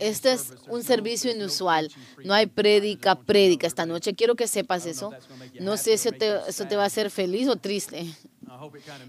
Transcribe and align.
Este 0.00 0.32
es 0.32 0.52
un 0.68 0.82
servicio 0.82 1.30
inusual. 1.30 1.90
No 2.24 2.34
hay 2.34 2.46
prédica, 2.46 3.14
prédica 3.14 3.66
esta 3.66 3.86
noche. 3.86 4.14
Quiero 4.14 4.34
que 4.34 4.46
sepas 4.48 4.86
eso. 4.86 5.12
No 5.60 5.76
sé 5.76 5.96
si 5.98 6.08
eso 6.08 6.66
te 6.66 6.76
va 6.76 6.82
a 6.84 6.86
hacer 6.86 7.10
feliz 7.10 7.48
o 7.48 7.56
triste. 7.56 8.06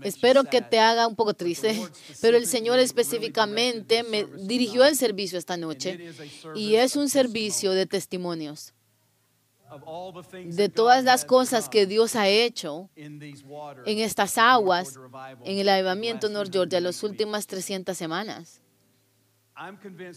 Espero 0.02 0.44
que 0.44 0.62
te 0.62 0.80
haga 0.80 1.08
un 1.08 1.16
poco 1.16 1.34
triste, 1.34 1.76
pero 2.22 2.38
el 2.38 2.46
Señor 2.48 2.80
específicamente 2.80 4.04
me 4.04 4.26
dirigió 4.26 4.86
el 4.86 4.96
servicio 4.96 5.38
esta 5.38 5.58
noche 5.58 6.12
y 6.56 6.76
es 6.76 6.96
un 6.96 7.10
servicio 7.10 7.72
de 7.72 7.86
testimonios 7.86 8.74
de 10.46 10.70
todas 10.70 11.04
las 11.04 11.24
cosas 11.24 11.70
que 11.70 11.86
Dios 11.86 12.16
ha 12.16 12.28
hecho 12.28 12.90
en 12.96 14.00
estas 14.00 14.38
aguas, 14.38 15.00
en 15.46 15.60
el 15.60 15.70
avivamiento 15.70 16.28
North 16.30 16.52
Georgia, 16.52 16.82
las 16.82 17.02
últimas 17.04 17.48
300 17.48 17.98
semanas. 17.98 18.61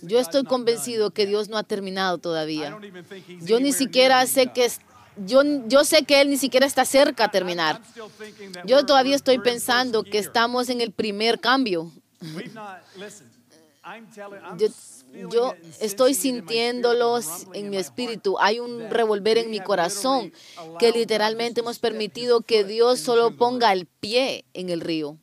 Yo 0.02 0.18
estoy 0.18 0.44
convencido 0.44 1.10
que 1.10 1.26
Dios 1.26 1.48
no 1.48 1.56
ha 1.56 1.62
terminado 1.62 2.18
todavía. 2.18 2.78
Yo 3.40 3.60
ni 3.60 3.72
siquiera 3.72 4.26
sé 4.26 4.52
que 4.52 4.68
yo, 5.16 5.42
yo 5.66 5.84
sé 5.84 6.04
que 6.04 6.20
Él 6.20 6.30
ni 6.30 6.36
siquiera 6.36 6.66
está 6.66 6.84
cerca 6.84 7.24
a 7.24 7.30
terminar. 7.30 7.80
Yo 8.64 8.84
todavía 8.84 9.14
estoy 9.14 9.38
pensando 9.38 10.02
que 10.02 10.18
estamos 10.18 10.68
en 10.68 10.80
el 10.80 10.92
primer 10.92 11.40
cambio. 11.40 11.92
Yo, 15.30 15.54
estoy 15.80 16.14
sintiéndolos 16.14 17.46
en 17.52 17.70
mi 17.70 17.76
espíritu. 17.76 18.36
Hay 18.40 18.58
un 18.58 18.90
revolver 18.90 19.38
en 19.38 19.50
mi 19.50 19.60
corazón 19.60 20.32
que 20.78 20.90
literalmente 20.90 21.60
hemos 21.60 21.78
permitido 21.78 22.40
que 22.40 22.64
Dios 22.64 22.98
solo 23.00 23.36
ponga 23.36 23.72
el 23.72 23.86
pie 23.86 24.44
en 24.54 24.70
el 24.70 24.80
río. 24.80 25.18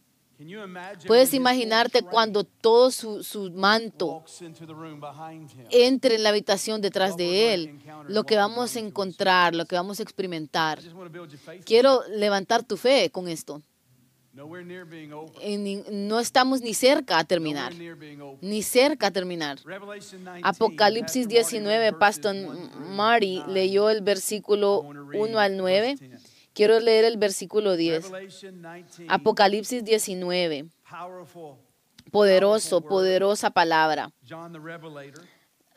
Puedes 1.08 1.34
imaginarte 1.34 2.02
cuando 2.02 2.44
todo 2.44 2.92
su, 2.92 3.52
manto 3.54 4.24
entre 5.70 6.16
en 6.16 6.24
la 6.24 6.30
habitación 6.30 6.82
detrás 6.82 7.18
de 7.18 7.54
él, 7.54 7.80
lo 8.08 8.24
que 8.24 8.36
vamos 8.36 8.76
a 8.76 8.80
encontrar, 8.80 9.56
lo 9.56 9.66
que 9.66 9.76
vamos 9.76 10.00
a 10.00 10.04
experimentar. 10.04 10.80
Quiero 11.66 12.04
levantar 12.10 12.64
tu 12.64 12.78
fe 12.78 13.10
con 13.10 13.28
esto. 13.28 13.62
No 14.34 16.20
estamos 16.20 16.62
ni 16.62 16.74
cerca 16.74 17.20
a 17.20 17.26
terminar, 17.26 17.74
ni 18.42 18.64
cerca 18.64 19.08
a 19.08 19.12
terminar. 19.12 19.60
Apocalipsis 20.42 21.28
19, 21.28 21.94
Pastor 21.94 22.36
Marty 22.78 23.44
leyó 23.48 23.90
el 23.90 24.02
versículo 24.02 24.88
1 25.14 25.40
al 25.40 25.58
9. 25.58 25.98
Quiero 26.62 26.80
leer 26.80 27.06
el 27.06 27.18
versículo 27.18 27.76
10. 27.76 28.12
Apocalipsis 29.08 29.84
19. 29.84 30.68
Poderoso, 32.12 32.82
poderosa 32.82 33.50
palabra. 33.50 34.12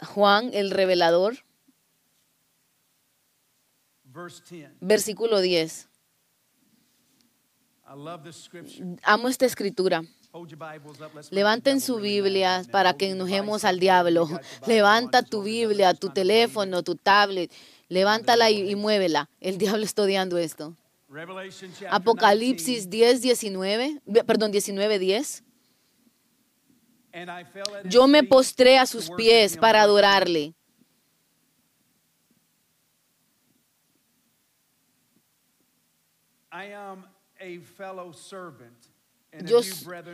Juan 0.02 0.50
el 0.52 0.70
revelador. 0.70 1.36
Versículo 4.82 5.40
10. 5.40 5.88
Amo 9.04 9.28
esta 9.28 9.46
escritura. 9.46 10.02
Levanten 11.30 11.80
su 11.80 11.96
Biblia 11.96 12.62
para 12.70 12.92
que 12.92 13.12
enojemos 13.12 13.64
al 13.64 13.80
diablo. 13.80 14.28
Levanta 14.66 15.22
tu 15.22 15.44
Biblia, 15.44 15.94
tu 15.94 16.10
teléfono, 16.10 16.82
tu 16.82 16.94
tablet 16.94 17.50
Levántala 17.94 18.50
y, 18.50 18.74
muévela. 18.74 19.30
El 19.40 19.56
diablo 19.62 19.84
está 19.84 20.02
odiando 20.02 20.36
esto. 20.36 20.74
Apocalipsis 21.90 22.90
10, 22.90 23.22
19, 23.22 24.02
perdón, 24.26 24.50
19, 24.50 24.98
10. 24.98 25.44
Yo 27.84 28.08
me 28.08 28.24
postré 28.24 28.78
a 28.78 28.86
sus 28.86 29.08
pies 29.12 29.56
para 29.56 29.82
adorarle. 29.82 30.54
I 36.50 36.72
am 36.72 37.04
a 37.40 37.60
fellow 37.76 38.12
servant 38.12 38.93
yo 39.42 39.60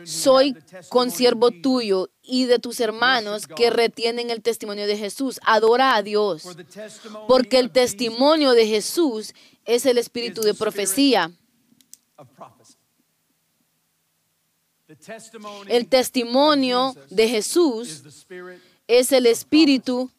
soy 0.05 0.55
consiervo 0.89 1.51
tuyo 1.51 2.09
y 2.21 2.45
de 2.45 2.59
tus 2.59 2.79
hermanos 2.79 3.47
que 3.47 3.69
retienen 3.69 4.29
el 4.29 4.41
testimonio 4.41 4.87
de 4.87 4.97
Jesús. 4.97 5.39
Adora 5.45 5.95
a 5.95 6.03
Dios, 6.03 6.43
porque 7.27 7.59
el 7.59 7.71
testimonio 7.71 8.51
de 8.51 8.67
Jesús 8.67 9.33
es 9.65 9.85
el 9.85 9.97
espíritu 9.97 10.41
de 10.41 10.53
profecía. 10.53 11.31
El 15.67 15.87
testimonio 15.87 16.95
de 17.09 17.27
Jesús 17.27 18.03
es 18.87 19.11
el 19.11 19.25
espíritu 19.25 20.09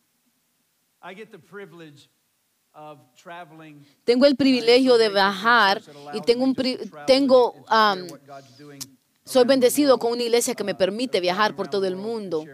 tengo 4.04 4.24
el 4.24 4.36
privilegio 4.36 4.96
de 4.96 5.10
viajar 5.10 5.82
y 6.14 6.20
tengo 6.22 6.44
un 6.44 6.54
tengo 7.06 7.52
um, 7.52 8.06
soy 9.24 9.44
bendecido 9.44 9.98
con 9.98 10.12
una 10.12 10.22
iglesia 10.22 10.54
que 10.54 10.64
me 10.64 10.74
permite 10.74 11.20
viajar 11.20 11.54
por 11.54 11.68
todo 11.68 11.86
el 11.86 11.96
mundo 11.96 12.44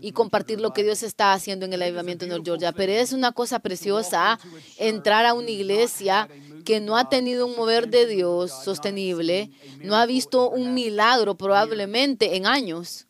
y 0.00 0.12
compartir 0.12 0.60
lo 0.60 0.72
que 0.72 0.84
Dios 0.84 1.02
está 1.02 1.32
haciendo 1.32 1.66
en 1.66 1.72
el 1.72 1.82
avivamiento 1.82 2.24
en 2.24 2.30
North 2.30 2.44
Georgia. 2.44 2.72
Pero 2.72 2.92
es 2.92 3.12
una 3.12 3.32
cosa 3.32 3.58
preciosa 3.58 4.38
entrar 4.78 5.26
a 5.26 5.34
una 5.34 5.50
iglesia 5.50 6.28
que 6.64 6.80
no 6.80 6.96
ha 6.96 7.08
tenido 7.08 7.46
un 7.46 7.56
mover 7.56 7.88
de 7.88 8.06
Dios 8.06 8.52
sostenible, 8.64 9.50
no 9.82 9.96
ha 9.96 10.06
visto 10.06 10.48
un 10.50 10.72
milagro 10.72 11.34
probablemente 11.34 12.36
en 12.36 12.46
años 12.46 13.06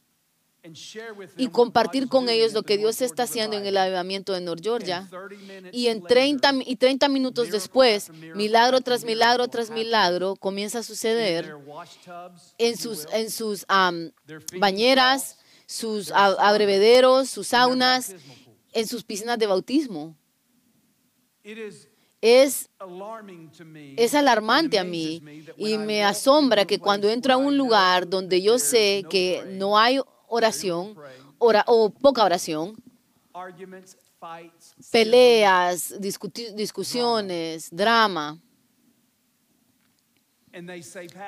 y 1.37 1.49
compartir 1.49 2.09
con 2.09 2.29
ellos 2.29 2.55
lo 2.55 2.63
que 2.63 2.79
Dios 2.79 3.03
está 3.03 3.25
haciendo 3.25 3.57
en 3.57 3.67
el 3.67 3.77
avivamiento 3.77 4.33
de 4.33 4.41
North 4.41 4.63
Georgia. 4.63 5.09
Y 5.73 5.89
en 5.89 6.03
30, 6.03 6.53
y 6.65 6.77
30 6.77 7.09
minutos 7.09 7.51
después, 7.51 8.11
milagro 8.35 8.81
tras 8.81 9.05
milagro 9.05 9.49
tras 9.49 9.71
milagro 9.71 10.37
comienza 10.37 10.79
a 10.79 10.83
suceder 10.83 11.55
en 12.57 12.79
sus, 12.79 13.07
en 13.13 13.31
sus 13.31 13.67
bañeras, 14.59 15.39
sus 15.67 16.11
abrevederos, 16.13 17.29
sus 17.29 17.49
saunas, 17.49 18.15
en 18.73 18.87
sus 18.87 19.05
piscinas 19.05 19.39
de 19.39 19.47
bautismo. 19.47 20.17
Es, 22.23 22.71
es 23.97 24.15
alarmante 24.15 24.79
a 24.79 24.85
mí 24.85 25.23
y 25.59 25.77
me 25.77 26.03
asombra 26.03 26.65
que 26.65 26.79
cuando 26.79 27.11
entro 27.11 27.35
a 27.35 27.37
un 27.37 27.59
lugar 27.59 28.09
donde 28.09 28.41
yo 28.41 28.59
sé 28.59 29.05
que 29.11 29.45
no 29.47 29.77
hay 29.77 30.01
oración 30.35 30.97
o 31.39 31.91
poca 31.91 32.25
oración, 32.25 32.77
peleas, 34.91 35.95
discusiones, 36.57 37.69
drama. 37.71 38.39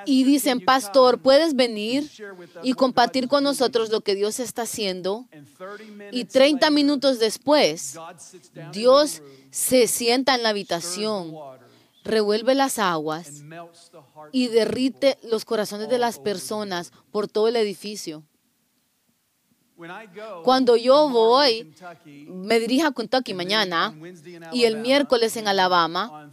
Y 0.04 0.22
dicen, 0.22 0.60
pastor, 0.60 1.20
puedes 1.20 1.56
venir 1.56 2.08
y 2.62 2.74
compartir 2.74 3.26
con 3.26 3.42
nosotros 3.42 3.90
lo 3.90 4.00
que 4.00 4.14
Dios 4.14 4.38
está 4.38 4.62
haciendo. 4.62 5.26
Y 6.12 6.26
30 6.26 6.70
minutos 6.70 7.18
después, 7.18 7.98
Dios 8.72 9.22
se 9.50 9.88
sienta 9.88 10.36
en 10.36 10.44
la 10.44 10.50
habitación, 10.50 11.34
revuelve 12.04 12.54
las 12.54 12.78
aguas 12.78 13.42
y 14.30 14.46
derrite 14.46 15.18
los 15.24 15.44
corazones 15.44 15.88
de 15.88 15.98
las 15.98 16.20
personas 16.20 16.92
por 17.10 17.26
todo 17.26 17.48
el 17.48 17.56
edificio. 17.56 18.22
Cuando 20.42 20.76
yo 20.76 21.08
voy, 21.08 21.72
me 22.26 22.58
dirijo 22.58 22.86
a 22.88 22.92
Kentucky 22.92 23.34
mañana 23.34 23.94
y 24.52 24.64
el 24.64 24.78
miércoles 24.78 25.36
en 25.36 25.48
Alabama, 25.48 26.30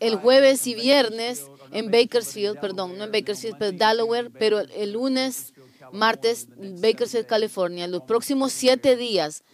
el 0.00 0.16
jueves 0.16 0.66
y 0.66 0.74
viernes 0.74 1.46
en 1.72 1.90
Bakersfield, 1.90 2.60
perdón, 2.60 2.98
no 2.98 3.04
en 3.04 3.12
Bakersfield, 3.12 3.56
pero 3.58 3.72
Delaware, 3.72 4.30
pero 4.30 4.60
el 4.60 4.92
lunes, 4.92 5.54
martes, 5.92 6.48
Bakersfield, 6.56 7.26
California, 7.26 7.86
los 7.86 8.02
próximos 8.02 8.52
siete 8.52 8.96
días, 8.96 9.44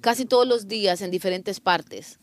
casi 0.00 0.24
todos 0.24 0.46
los 0.46 0.66
días 0.66 1.00
en 1.02 1.10
diferentes 1.10 1.60
partes. 1.60 2.18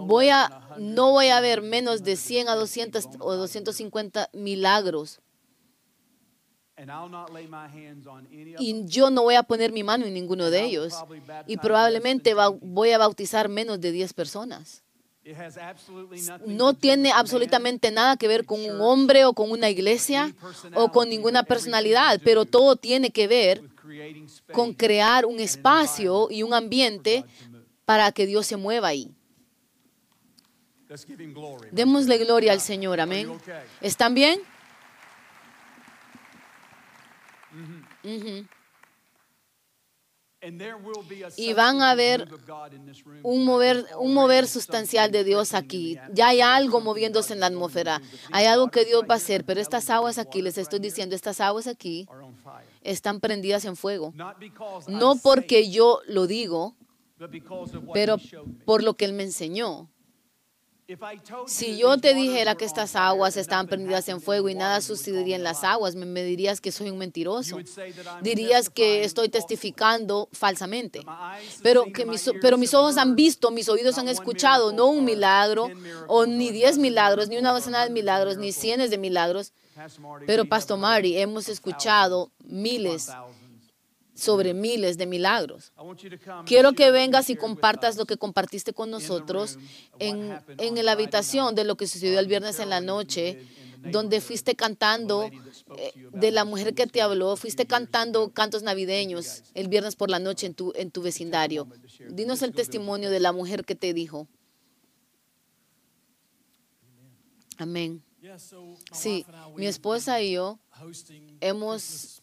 Voy 0.00 0.30
a, 0.30 0.66
no 0.78 1.10
voy 1.10 1.28
a 1.28 1.40
ver 1.40 1.62
menos 1.62 2.02
de 2.02 2.16
100 2.16 2.48
a 2.48 2.54
200 2.54 3.08
o 3.20 3.34
250 3.34 4.30
milagros 4.32 5.20
y 8.58 8.84
yo 8.86 9.10
no 9.10 9.22
voy 9.22 9.34
a 9.34 9.42
poner 9.42 9.72
mi 9.72 9.82
mano 9.82 10.06
en 10.06 10.14
ninguno 10.14 10.50
de 10.50 10.64
ellos. 10.64 10.94
Y 11.46 11.56
probablemente 11.56 12.34
voy 12.60 12.90
a 12.90 12.98
bautizar 12.98 13.48
menos 13.48 13.80
de 13.80 13.92
10 13.92 14.12
personas. 14.14 14.82
No 16.46 16.74
tiene 16.74 17.12
absolutamente 17.12 17.92
nada 17.92 18.16
que 18.16 18.26
ver 18.26 18.44
con 18.44 18.60
un 18.64 18.80
hombre 18.80 19.24
o 19.24 19.32
con 19.34 19.50
una 19.52 19.70
iglesia 19.70 20.34
o 20.74 20.90
con 20.90 21.08
ninguna 21.08 21.44
personalidad, 21.44 22.20
pero 22.24 22.44
todo 22.44 22.74
tiene 22.76 23.10
que 23.10 23.28
ver 23.28 23.62
con 24.52 24.74
crear 24.74 25.24
un 25.26 25.38
espacio 25.38 26.28
y 26.30 26.42
un 26.42 26.54
ambiente 26.54 27.24
para 27.84 28.10
que 28.10 28.26
Dios 28.26 28.46
se 28.46 28.56
mueva 28.56 28.88
ahí. 28.88 29.12
Démosle 31.70 32.18
gloria 32.18 32.52
al 32.52 32.60
Señor, 32.60 33.00
amén. 33.00 33.32
¿Están 33.80 34.14
bien? 34.14 34.40
Y 41.36 41.52
van 41.52 41.82
a 41.82 41.94
ver 41.94 42.28
un 43.22 43.44
mover, 43.44 43.86
un 44.00 44.12
mover 44.12 44.48
sustancial 44.48 45.12
de 45.12 45.22
Dios 45.22 45.54
aquí. 45.54 45.96
Ya 46.12 46.28
hay 46.28 46.40
algo 46.40 46.80
moviéndose 46.80 47.32
en 47.32 47.40
la 47.40 47.46
atmósfera. 47.46 48.02
Hay 48.32 48.46
algo 48.46 48.68
que 48.68 48.84
Dios 48.84 49.04
va 49.08 49.14
a 49.14 49.18
hacer, 49.18 49.44
pero 49.44 49.60
estas 49.60 49.88
aguas 49.88 50.18
aquí, 50.18 50.42
les 50.42 50.58
estoy 50.58 50.80
diciendo, 50.80 51.14
estas 51.14 51.40
aguas 51.40 51.68
aquí 51.68 52.08
están 52.80 53.20
prendidas 53.20 53.64
en 53.66 53.76
fuego. 53.76 54.12
No 54.88 55.16
porque 55.22 55.70
yo 55.70 56.00
lo 56.08 56.26
digo, 56.26 56.74
pero 57.94 58.16
por 58.64 58.82
lo 58.82 58.94
que 58.94 59.04
Él 59.04 59.12
me 59.12 59.22
enseñó. 59.22 59.91
Si 61.46 61.76
yo 61.76 61.98
te 61.98 62.14
dijera 62.14 62.54
que 62.54 62.64
estas 62.64 62.96
aguas 62.96 63.36
están 63.36 63.66
prendidas 63.66 64.08
en 64.08 64.20
fuego 64.20 64.48
y 64.48 64.54
nada 64.54 64.80
sucedería 64.80 65.36
en 65.36 65.42
las 65.42 65.64
aguas, 65.64 65.94
me, 65.94 66.22
dirías 66.22 66.60
que 66.60 66.72
soy 66.72 66.90
un 66.90 66.98
mentiroso. 66.98 67.58
Dirías 68.22 68.70
que 68.70 69.04
estoy 69.04 69.28
testificando 69.28 70.28
falsamente. 70.32 71.00
Pero, 71.62 71.84
que 71.92 72.06
mis, 72.06 72.30
pero 72.40 72.58
mis 72.58 72.74
ojos 72.74 72.96
han 72.96 73.14
visto, 73.14 73.50
mis 73.50 73.68
oídos 73.68 73.98
han 73.98 74.08
escuchado, 74.08 74.72
no 74.72 74.86
un 74.86 75.04
milagro, 75.04 75.68
o 76.08 76.26
ni 76.26 76.50
diez 76.50 76.78
milagros, 76.78 77.28
ni 77.28 77.38
una 77.38 77.52
docena 77.52 77.84
de 77.84 77.90
milagros, 77.90 78.36
ni 78.36 78.52
cientos 78.52 78.90
de 78.90 78.98
milagros. 78.98 79.52
Pero, 80.26 80.44
Pastor 80.44 80.78
Mari, 80.78 81.18
hemos 81.18 81.48
escuchado 81.48 82.30
miles 82.44 83.10
sobre 84.14 84.54
miles 84.54 84.98
de 84.98 85.06
milagros. 85.06 85.72
Quiero 86.46 86.72
que 86.72 86.90
vengas 86.90 87.30
y 87.30 87.36
compartas 87.36 87.96
lo 87.96 88.04
que 88.04 88.16
compartiste 88.16 88.72
con 88.72 88.90
nosotros 88.90 89.58
en, 89.98 90.38
en 90.58 90.84
la 90.84 90.92
habitación 90.92 91.54
de 91.54 91.64
lo 91.64 91.76
que 91.76 91.86
sucedió 91.86 92.18
el 92.18 92.26
viernes 92.26 92.58
en 92.58 92.70
la 92.70 92.80
noche, 92.80 93.46
donde 93.90 94.20
fuiste 94.20 94.54
cantando 94.54 95.24
eh, 95.76 95.92
de 96.12 96.30
la 96.30 96.44
mujer 96.44 96.74
que 96.74 96.86
te 96.86 97.02
habló, 97.02 97.36
fuiste 97.36 97.66
cantando 97.66 98.30
cantos 98.32 98.62
navideños 98.62 99.42
el 99.54 99.68
viernes 99.68 99.96
por 99.96 100.08
la 100.08 100.18
noche 100.18 100.46
en 100.46 100.54
tu, 100.54 100.72
en 100.76 100.90
tu 100.90 101.02
vecindario. 101.02 101.66
Dinos 102.08 102.42
el 102.42 102.52
testimonio 102.52 103.10
de 103.10 103.20
la 103.20 103.32
mujer 103.32 103.64
que 103.64 103.74
te 103.74 103.92
dijo. 103.92 104.28
Amén. 107.58 108.04
Sí, 108.92 109.26
mi 109.56 109.66
esposa 109.66 110.22
y 110.22 110.32
yo 110.32 110.58
hemos 111.40 112.21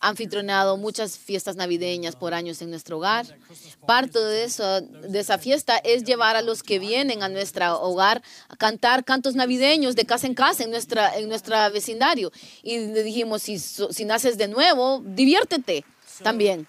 anfitrionado 0.00 0.76
muchas 0.76 1.18
fiestas 1.18 1.56
navideñas 1.56 2.16
por 2.16 2.34
años 2.34 2.62
en 2.62 2.70
nuestro 2.70 2.98
hogar. 2.98 3.26
Parte 3.86 4.18
de, 4.18 4.44
eso, 4.44 4.80
de 4.80 5.18
esa 5.18 5.38
fiesta 5.38 5.76
es 5.78 6.04
llevar 6.04 6.36
a 6.36 6.42
los 6.42 6.62
que 6.62 6.78
vienen 6.78 7.22
a 7.22 7.28
nuestro 7.28 7.80
hogar 7.80 8.22
a 8.48 8.56
cantar 8.56 9.04
cantos 9.04 9.34
navideños 9.34 9.96
de 9.96 10.06
casa 10.06 10.26
en 10.26 10.34
casa 10.34 10.64
en 10.64 10.70
nuestra, 10.70 11.16
en 11.16 11.28
nuestra 11.28 11.68
vecindario. 11.68 12.32
Y 12.62 12.78
le 12.78 13.02
dijimos, 13.02 13.42
si, 13.42 13.58
si 13.58 14.04
naces 14.04 14.38
de 14.38 14.48
nuevo, 14.48 15.02
diviértete 15.04 15.84
también. 16.22 16.66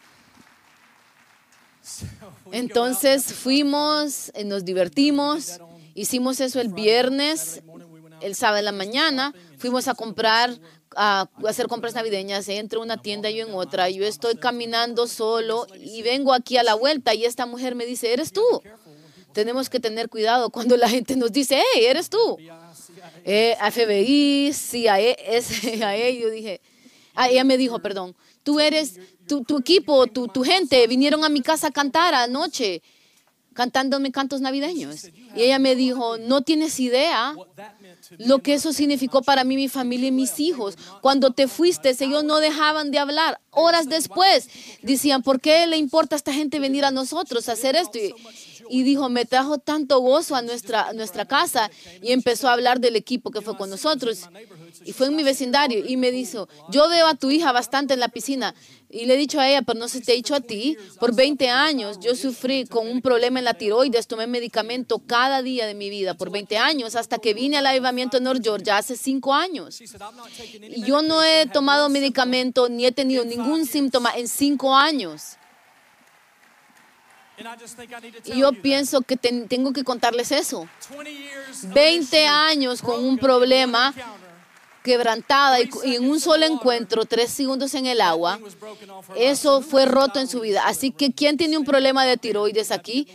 Entonces 2.51 3.33
fuimos, 3.33 4.31
eh, 4.33 4.43
nos 4.43 4.65
divertimos, 4.65 5.59
hicimos 5.95 6.39
eso 6.39 6.59
el 6.59 6.69
viernes, 6.69 7.61
el 8.21 8.35
sábado 8.35 8.59
en 8.59 8.65
la 8.65 8.71
mañana, 8.71 9.33
fuimos 9.57 9.87
a 9.87 9.95
comprar 9.95 10.59
a 10.95 11.29
hacer 11.47 11.67
compras 11.67 11.95
navideñas, 11.95 12.47
entre 12.49 12.79
una 12.79 13.01
tienda 13.01 13.29
y 13.29 13.39
en 13.39 13.53
otra. 13.53 13.89
Yo 13.89 14.05
estoy 14.05 14.35
caminando 14.35 15.07
solo 15.07 15.67
y 15.79 16.01
vengo 16.01 16.33
aquí 16.33 16.57
a 16.57 16.63
la 16.63 16.75
vuelta 16.75 17.13
y 17.13 17.25
esta 17.25 17.45
mujer 17.45 17.75
me 17.75 17.85
dice, 17.85 18.13
eres 18.13 18.31
tú. 18.31 18.43
Tenemos 19.33 19.69
que 19.69 19.79
tener 19.79 20.09
cuidado 20.09 20.49
cuando 20.51 20.77
la 20.77 20.89
gente 20.89 21.15
nos 21.15 21.31
dice, 21.31 21.61
hey, 21.73 21.85
eres 21.85 22.09
tú. 22.09 22.37
Eh, 23.23 23.55
FBI, 23.71 24.51
CIA, 24.53 25.15
CIA, 25.41 26.09
yo 26.11 26.29
dije, 26.29 26.61
ah, 27.15 27.29
ella 27.29 27.43
me 27.43 27.57
dijo, 27.57 27.79
perdón, 27.79 28.15
tú 28.43 28.59
eres, 28.59 28.99
tu, 29.27 29.43
tu 29.43 29.59
equipo, 29.59 30.07
tu, 30.07 30.27
tu 30.27 30.43
gente 30.43 30.85
vinieron 30.87 31.23
a 31.23 31.29
mi 31.29 31.41
casa 31.41 31.67
a 31.67 31.71
cantar 31.71 32.13
anoche 32.13 32.81
cantándome 33.53 34.11
cantos 34.11 34.41
navideños. 34.41 35.05
Y 35.35 35.43
ella 35.43 35.59
me 35.59 35.75
dijo, 35.75 36.17
no 36.17 36.41
tienes 36.41 36.79
idea 36.79 37.35
lo 38.17 38.39
que 38.39 38.53
eso 38.53 38.73
significó 38.73 39.21
para 39.21 39.43
mí, 39.43 39.55
mi 39.55 39.67
familia 39.67 40.07
y 40.07 40.11
mis 40.11 40.39
hijos. 40.39 40.77
Cuando 41.01 41.31
te 41.31 41.47
fuiste, 41.47 41.95
ellos 41.99 42.23
no 42.23 42.39
dejaban 42.39 42.91
de 42.91 42.99
hablar. 42.99 43.39
Horas 43.51 43.89
después 43.89 44.49
decían, 44.81 45.23
¿por 45.23 45.41
qué 45.41 45.67
le 45.67 45.77
importa 45.77 46.15
a 46.15 46.17
esta 46.17 46.33
gente 46.33 46.59
venir 46.59 46.85
a 46.85 46.91
nosotros 46.91 47.49
a 47.49 47.53
hacer 47.53 47.75
esto? 47.75 47.99
Y, 48.69 48.83
dijo, 48.83 49.09
me 49.09 49.25
trajo 49.25 49.57
tanto 49.57 49.99
gozo 49.99 50.35
a 50.35 50.41
nuestra, 50.41 50.93
nuestra 50.93 51.25
casa 51.25 51.69
y 52.01 52.13
empezó 52.13 52.47
a 52.47 52.53
hablar 52.53 52.79
del 52.79 52.95
equipo 52.95 53.29
que 53.29 53.41
fue 53.41 53.57
con 53.57 53.69
nosotros. 53.69 54.29
Y 54.85 54.93
fue 54.93 55.07
en 55.07 55.15
mi 55.15 55.23
vecindario 55.23 55.83
y 55.85 55.97
me 55.97 56.11
dijo, 56.11 56.47
yo 56.69 56.87
veo 56.87 57.07
a 57.07 57.15
tu 57.15 57.31
hija 57.31 57.51
bastante 57.51 57.93
en 57.93 57.99
la 57.99 58.07
piscina. 58.07 58.55
Y 58.93 59.05
le 59.05 59.13
he 59.13 59.17
dicho 59.17 59.39
a 59.39 59.47
ella, 59.47 59.61
pero 59.61 59.79
no 59.79 59.87
se 59.87 60.01
te 60.01 60.11
ha 60.11 60.15
dicho 60.15 60.35
a 60.35 60.41
ti, 60.41 60.77
por 60.99 61.15
20 61.15 61.49
años 61.49 61.97
yo 62.01 62.13
sufrí 62.15 62.65
con 62.65 62.87
un 62.87 63.01
problema 63.01 63.39
en 63.39 63.45
la 63.45 63.53
tiroides, 63.53 64.05
tomé 64.05 64.27
medicamento 64.27 64.99
cada 64.99 65.41
día 65.41 65.65
de 65.65 65.73
mi 65.73 65.89
vida, 65.89 66.13
por 66.13 66.29
20 66.29 66.57
años, 66.57 66.95
hasta 66.95 67.17
que 67.17 67.33
vine 67.33 67.57
al 67.57 67.65
avivamiento 67.67 68.17
en 68.17 68.23
North 68.23 68.43
Georgia 68.43 68.77
hace 68.77 68.97
5 68.97 69.33
años. 69.33 69.79
Y 69.81 70.83
yo 70.83 71.01
no 71.01 71.23
he 71.23 71.45
tomado 71.45 71.87
medicamento 71.87 72.67
ni 72.67 72.85
he 72.85 72.91
tenido 72.91 73.23
ningún 73.23 73.65
síntoma 73.65 74.11
en 74.15 74.27
5 74.27 74.75
años. 74.75 75.37
Y 78.25 78.39
yo 78.39 78.51
pienso 78.51 79.01
que 79.01 79.15
tengo 79.15 79.73
que 79.73 79.83
contarles 79.83 80.31
eso. 80.31 80.67
20 81.63 82.27
años 82.27 82.81
con 82.81 83.03
un 83.03 83.17
problema 83.17 83.93
quebrantada 84.83 85.59
y, 85.59 85.69
en 85.95 86.09
un 86.09 86.19
solo 86.19 86.45
encuentro, 86.45 87.05
tres 87.05 87.31
segundos 87.31 87.73
en 87.73 87.85
el 87.85 88.01
agua, 88.01 88.39
eso 89.15 89.61
fue 89.61 89.85
roto 89.85 90.19
en 90.19 90.27
su 90.27 90.41
vida. 90.41 90.63
Así 90.65 90.91
que, 90.91 91.13
¿quién 91.13 91.37
tiene 91.37 91.57
un 91.57 91.65
problema 91.65 92.05
de 92.05 92.17
tiroides 92.17 92.71
aquí? 92.71 93.07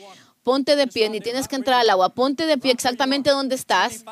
ponte 0.47 0.77
de 0.77 0.87
pie, 0.87 1.11
ni 1.11 1.21
tienes 1.21 1.49
que 1.49 1.57
entrar 1.57 1.81
al 1.81 1.91
agua, 1.91 2.11
ponte 2.11 2.47
de 2.47 2.57
pie 2.57 2.71
exactamente 2.71 3.31
donde 3.31 3.57
estás. 3.57 4.05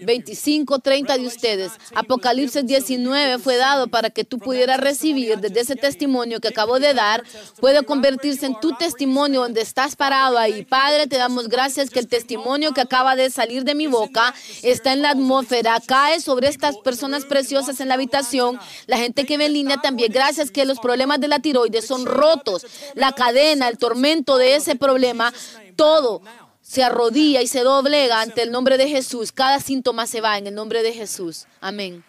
25, 0.00 0.78
30 0.78 1.18
de 1.18 1.26
ustedes. 1.26 1.72
Apocalipsis 1.94 2.66
19 2.66 3.38
fue 3.38 3.56
dado 3.56 3.88
para 3.88 4.10
que 4.10 4.24
tú 4.24 4.38
pudieras 4.38 4.78
recibir 4.78 5.38
desde 5.38 5.60
ese 5.60 5.76
testimonio 5.76 6.40
que 6.40 6.48
acabo 6.48 6.78
de 6.78 6.94
dar, 6.94 7.24
puede 7.60 7.84
convertirse 7.84 8.46
en 8.46 8.58
tu 8.60 8.72
testimonio 8.76 9.42
donde 9.42 9.60
estás 9.60 9.96
parado 9.96 10.38
ahí. 10.38 10.64
Padre, 10.64 11.06
te 11.06 11.16
damos 11.16 11.48
gracias 11.48 11.90
que 11.90 11.98
el 11.98 12.08
testimonio 12.08 12.72
que 12.72 12.80
acaba 12.80 13.16
de 13.16 13.30
salir 13.30 13.64
de 13.64 13.74
mi 13.74 13.86
boca 13.86 14.34
está 14.62 14.92
en 14.92 15.02
la 15.02 15.10
atmósfera, 15.10 15.80
cae 15.84 16.20
sobre 16.20 16.48
estas 16.48 16.76
personas 16.78 17.24
preciosas 17.24 17.80
en 17.80 17.88
la 17.88 17.94
habitación, 17.94 18.58
la 18.86 18.98
gente 18.98 19.24
que 19.24 19.38
ve 19.38 19.46
en 19.46 19.52
línea 19.52 19.76
también. 19.78 20.12
Gracias 20.12 20.50
que 20.50 20.64
los 20.64 20.80
problemas 20.80 21.20
de 21.20 21.28
la 21.28 21.40
tiroides 21.40 21.86
son 21.86 22.06
rotos, 22.06 22.66
la 22.94 23.12
cadena, 23.12 23.68
el 23.68 23.78
tormento 23.78 24.38
de 24.38 24.56
ese 24.56 24.76
problema 24.76 25.32
todo 25.76 26.22
se 26.66 26.82
arrodilla 26.82 27.42
y 27.42 27.46
se 27.46 27.60
doblega 27.60 28.20
ante 28.20 28.42
el 28.42 28.50
nombre 28.50 28.76
de 28.76 28.88
Jesús. 28.88 29.30
Cada 29.30 29.60
síntoma 29.60 30.04
se 30.08 30.20
va 30.20 30.36
en 30.36 30.48
el 30.48 30.54
nombre 30.54 30.82
de 30.82 30.92
Jesús. 30.92 31.46
Amén. 31.60 32.04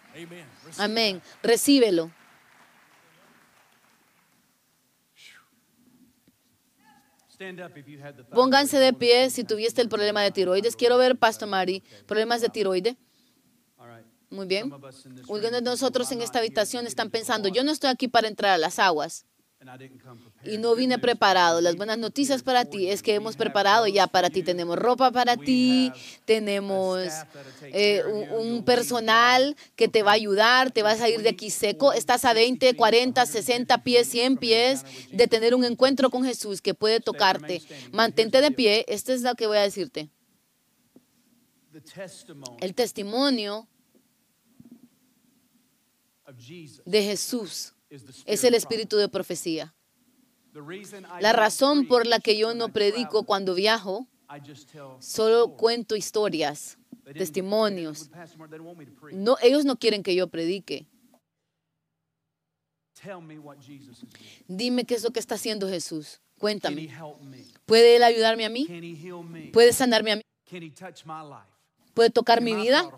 Amén. 0.78 1.22
Recíbelo. 1.44 2.10
Pónganse 8.32 8.80
de 8.80 8.92
pie 8.92 9.30
si 9.30 9.44
tuviste 9.44 9.80
el 9.80 9.88
problema 9.88 10.22
de 10.22 10.32
tiroides. 10.32 10.74
Quiero 10.74 10.98
ver, 10.98 11.16
Pastor 11.16 11.48
Mari, 11.48 11.84
problemas 12.06 12.40
de 12.40 12.48
tiroides. 12.48 12.96
Muy 14.28 14.48
bien. 14.48 14.72
Algunos 14.72 15.52
de 15.52 15.62
nosotros 15.62 16.10
en 16.10 16.20
esta 16.20 16.40
habitación 16.40 16.88
están 16.88 17.10
pensando, 17.10 17.48
yo 17.48 17.62
no 17.62 17.70
estoy 17.70 17.90
aquí 17.90 18.08
para 18.08 18.26
entrar 18.26 18.50
a 18.50 18.58
las 18.58 18.80
aguas 18.80 19.24
y 20.44 20.58
no 20.58 20.74
vine 20.74 20.98
preparado. 20.98 21.60
Las 21.60 21.76
buenas 21.76 21.98
noticias 21.98 22.42
para 22.42 22.64
ti 22.64 22.88
es 22.88 23.02
que 23.02 23.14
hemos 23.14 23.36
preparado 23.36 23.86
ya 23.86 24.06
para 24.06 24.30
ti. 24.30 24.42
Tenemos 24.42 24.78
ropa 24.78 25.10
para 25.10 25.36
ti, 25.36 25.92
tenemos 26.24 27.08
eh, 27.62 28.02
un, 28.38 28.64
personal 28.64 29.56
que 29.76 29.88
te 29.88 30.02
va 30.02 30.12
a 30.12 30.14
ayudar, 30.14 30.70
te 30.70 30.82
vas 30.82 31.00
a 31.00 31.08
ir 31.08 31.22
de 31.22 31.30
aquí 31.30 31.50
seco. 31.50 31.92
Estás 31.92 32.24
a 32.24 32.32
20, 32.32 32.76
40, 32.76 33.26
60 33.26 33.84
pies, 33.84 34.08
100 34.08 34.36
pies 34.36 34.84
de 35.10 35.26
tener 35.26 35.54
un 35.54 35.64
encuentro 35.64 36.10
con 36.10 36.24
Jesús 36.24 36.62
que 36.62 36.74
puede 36.74 37.00
tocarte. 37.00 37.62
Mantente 37.92 38.40
de 38.40 38.50
pie. 38.50 38.84
Esto 38.88 39.12
es 39.12 39.22
lo 39.22 39.34
que 39.34 39.46
voy 39.46 39.58
a 39.58 39.62
decirte. 39.62 40.10
El 42.60 42.74
testimonio 42.74 43.68
de 46.84 47.02
Jesús 47.02 47.74
es 47.90 48.44
el 48.44 48.54
espíritu 48.54 48.96
de 48.96 49.08
profecía. 49.08 49.74
La 51.20 51.32
razón 51.32 51.86
por 51.86 52.06
la 52.06 52.20
que 52.20 52.36
yo 52.36 52.54
no 52.54 52.72
predico 52.72 53.24
cuando 53.24 53.54
viajo, 53.54 54.06
solo 54.98 55.56
cuento 55.56 55.96
historias, 55.96 56.78
testimonios. 57.14 58.10
No, 59.12 59.36
ellos 59.42 59.64
no 59.64 59.78
quieren 59.78 60.02
que 60.02 60.14
yo 60.14 60.28
predique. 60.28 60.86
Dime 64.48 64.84
qué 64.84 64.94
es 64.94 65.04
lo 65.04 65.10
que 65.10 65.20
está 65.20 65.36
haciendo 65.36 65.68
Jesús. 65.68 66.20
Cuéntame. 66.38 66.90
¿Puede 67.66 67.96
Él 67.96 68.02
ayudarme 68.02 68.44
a 68.44 68.48
mí? 68.48 68.66
¿Puede 69.52 69.72
sanarme 69.72 70.12
a 70.12 70.16
mí? 70.16 70.22
¿Puede 71.94 72.10
tocar 72.10 72.40
mi 72.40 72.54
vida? 72.54 72.88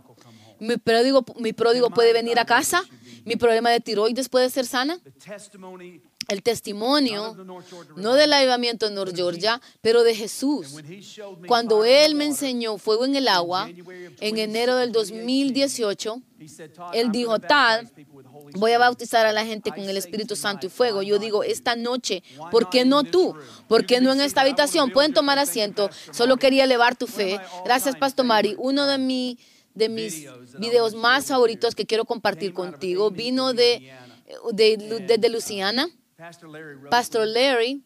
¿Mi 0.60 0.76
pródigo, 0.76 1.24
mi 1.38 1.52
pródigo 1.52 1.90
puede 1.90 2.12
venir 2.12 2.38
a 2.38 2.44
casa? 2.44 2.84
¿Mi 3.24 3.36
problema 3.36 3.70
de 3.70 3.80
tiroides 3.80 4.28
puede 4.28 4.50
ser 4.50 4.66
sana? 4.66 5.00
el 6.30 6.44
testimonio, 6.44 7.36
no 7.96 8.14
del 8.14 8.32
avivamiento 8.32 8.86
en 8.86 8.94
North 8.94 9.16
Georgia, 9.16 9.60
pero 9.80 10.04
de 10.04 10.14
Jesús. 10.14 10.76
Cuando 11.48 11.84
Él 11.84 12.14
me 12.14 12.24
enseñó 12.24 12.78
fuego 12.78 13.04
en 13.04 13.16
el 13.16 13.26
agua, 13.26 13.68
en 13.68 14.38
enero 14.38 14.76
del 14.76 14.92
2018, 14.92 16.22
Él 16.92 17.10
dijo, 17.10 17.40
tal, 17.40 17.90
voy 18.54 18.72
a 18.72 18.78
bautizar 18.78 19.26
a 19.26 19.32
la 19.32 19.44
gente 19.44 19.70
con 19.70 19.80
el 19.80 19.96
Espíritu 19.96 20.36
Santo 20.36 20.66
y 20.66 20.70
fuego. 20.70 21.02
Yo 21.02 21.18
digo, 21.18 21.42
esta 21.42 21.74
noche, 21.74 22.22
¿por 22.52 22.70
qué 22.70 22.84
no 22.84 23.02
tú? 23.02 23.34
¿Por 23.66 23.84
qué 23.84 24.00
no 24.00 24.12
en 24.12 24.20
esta 24.20 24.42
habitación? 24.42 24.92
Pueden 24.92 25.12
tomar 25.12 25.40
asiento. 25.40 25.90
Solo 26.12 26.36
quería 26.36 26.62
elevar 26.62 26.94
tu 26.94 27.08
fe. 27.08 27.40
Gracias, 27.64 27.96
Pastor 27.96 28.24
Mari. 28.24 28.54
Uno 28.56 28.86
de, 28.86 28.98
mi, 28.98 29.36
de 29.74 29.88
mis 29.88 30.26
videos 30.58 30.94
más 30.94 31.26
favoritos 31.26 31.74
que 31.74 31.86
quiero 31.86 32.04
compartir 32.04 32.52
contigo. 32.52 33.10
Vino 33.10 33.52
de, 33.52 33.92
de, 34.52 35.16
de 35.18 35.28
Luciana. 35.28 35.88
Pastor 36.90 37.26
Larry 37.26 37.82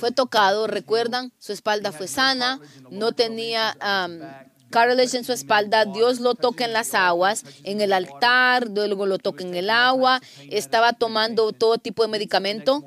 fue 0.00 0.12
tocado, 0.12 0.66
recuerdan, 0.66 1.30
su 1.38 1.52
espalda 1.52 1.92
fue 1.92 2.08
sana, 2.08 2.58
no 2.90 3.12
tenía 3.12 3.76
um, 3.82 4.20
cartilage 4.70 5.18
en 5.18 5.24
su 5.24 5.34
espalda, 5.34 5.84
Dios 5.84 6.20
lo 6.20 6.34
toca 6.34 6.64
en 6.64 6.72
las 6.72 6.94
aguas, 6.94 7.44
en 7.64 7.82
el 7.82 7.92
altar, 7.92 8.68
luego 8.68 9.04
lo 9.04 9.18
toca 9.18 9.44
en 9.44 9.54
el 9.54 9.68
agua, 9.68 10.22
estaba 10.50 10.94
tomando 10.94 11.52
todo 11.52 11.76
tipo 11.76 12.02
de 12.02 12.08
medicamento. 12.08 12.82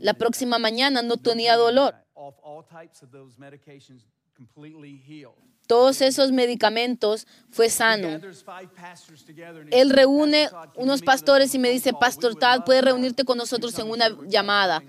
La 0.00 0.12
próxima 0.12 0.58
mañana 0.58 1.00
no 1.00 1.16
tenía 1.16 1.56
dolor 1.56 1.94
todos 5.68 6.00
esos 6.00 6.32
medicamentos, 6.32 7.28
fue 7.50 7.68
sano. 7.68 8.20
Él 9.70 9.90
reúne 9.90 10.48
unos 10.74 11.02
pastores 11.02 11.54
y 11.54 11.58
me 11.58 11.70
dice, 11.70 11.92
Pastor 11.92 12.34
Tal, 12.34 12.64
puedes 12.64 12.82
reunirte 12.82 13.24
con 13.24 13.38
nosotros 13.38 13.78
en 13.78 13.90
una 13.90 14.08
llamada. 14.26 14.82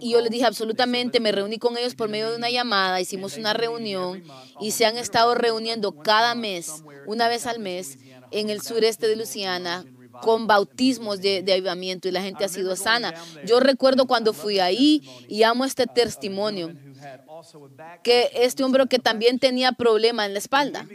Y 0.00 0.10
yo 0.10 0.20
le 0.20 0.28
dije, 0.28 0.44
absolutamente, 0.44 1.18
me 1.18 1.32
reuní 1.32 1.58
con 1.58 1.78
ellos 1.78 1.94
por 1.94 2.10
medio 2.10 2.30
de 2.30 2.36
una 2.36 2.50
llamada, 2.50 3.00
hicimos 3.00 3.38
una 3.38 3.54
reunión 3.54 4.22
y 4.60 4.72
se 4.72 4.84
han 4.84 4.98
estado 4.98 5.34
reuniendo 5.34 5.92
cada 5.92 6.34
mes, 6.34 6.84
una 7.06 7.26
vez 7.28 7.46
al 7.46 7.58
mes, 7.58 7.98
en 8.32 8.50
el 8.50 8.60
sureste 8.60 9.08
de 9.08 9.16
Luisiana 9.16 9.84
con 10.20 10.46
bautismos 10.46 11.20
de, 11.20 11.42
de, 11.42 11.54
avivamiento 11.54 12.06
y 12.06 12.10
la 12.10 12.22
gente 12.22 12.44
ha 12.44 12.48
sido 12.48 12.76
sana. 12.76 13.14
Yo 13.46 13.60
recuerdo 13.60 14.06
cuando 14.06 14.34
fui 14.34 14.60
ahí 14.60 15.02
y 15.26 15.42
amo 15.42 15.64
este 15.64 15.86
testimonio 15.86 16.76
que 18.02 18.30
este 18.34 18.64
hombre 18.64 18.86
que 18.88 18.98
también 18.98 19.38
tenía 19.38 19.72
problema 19.72 20.26
en 20.26 20.32
la 20.32 20.38
espalda. 20.38 20.86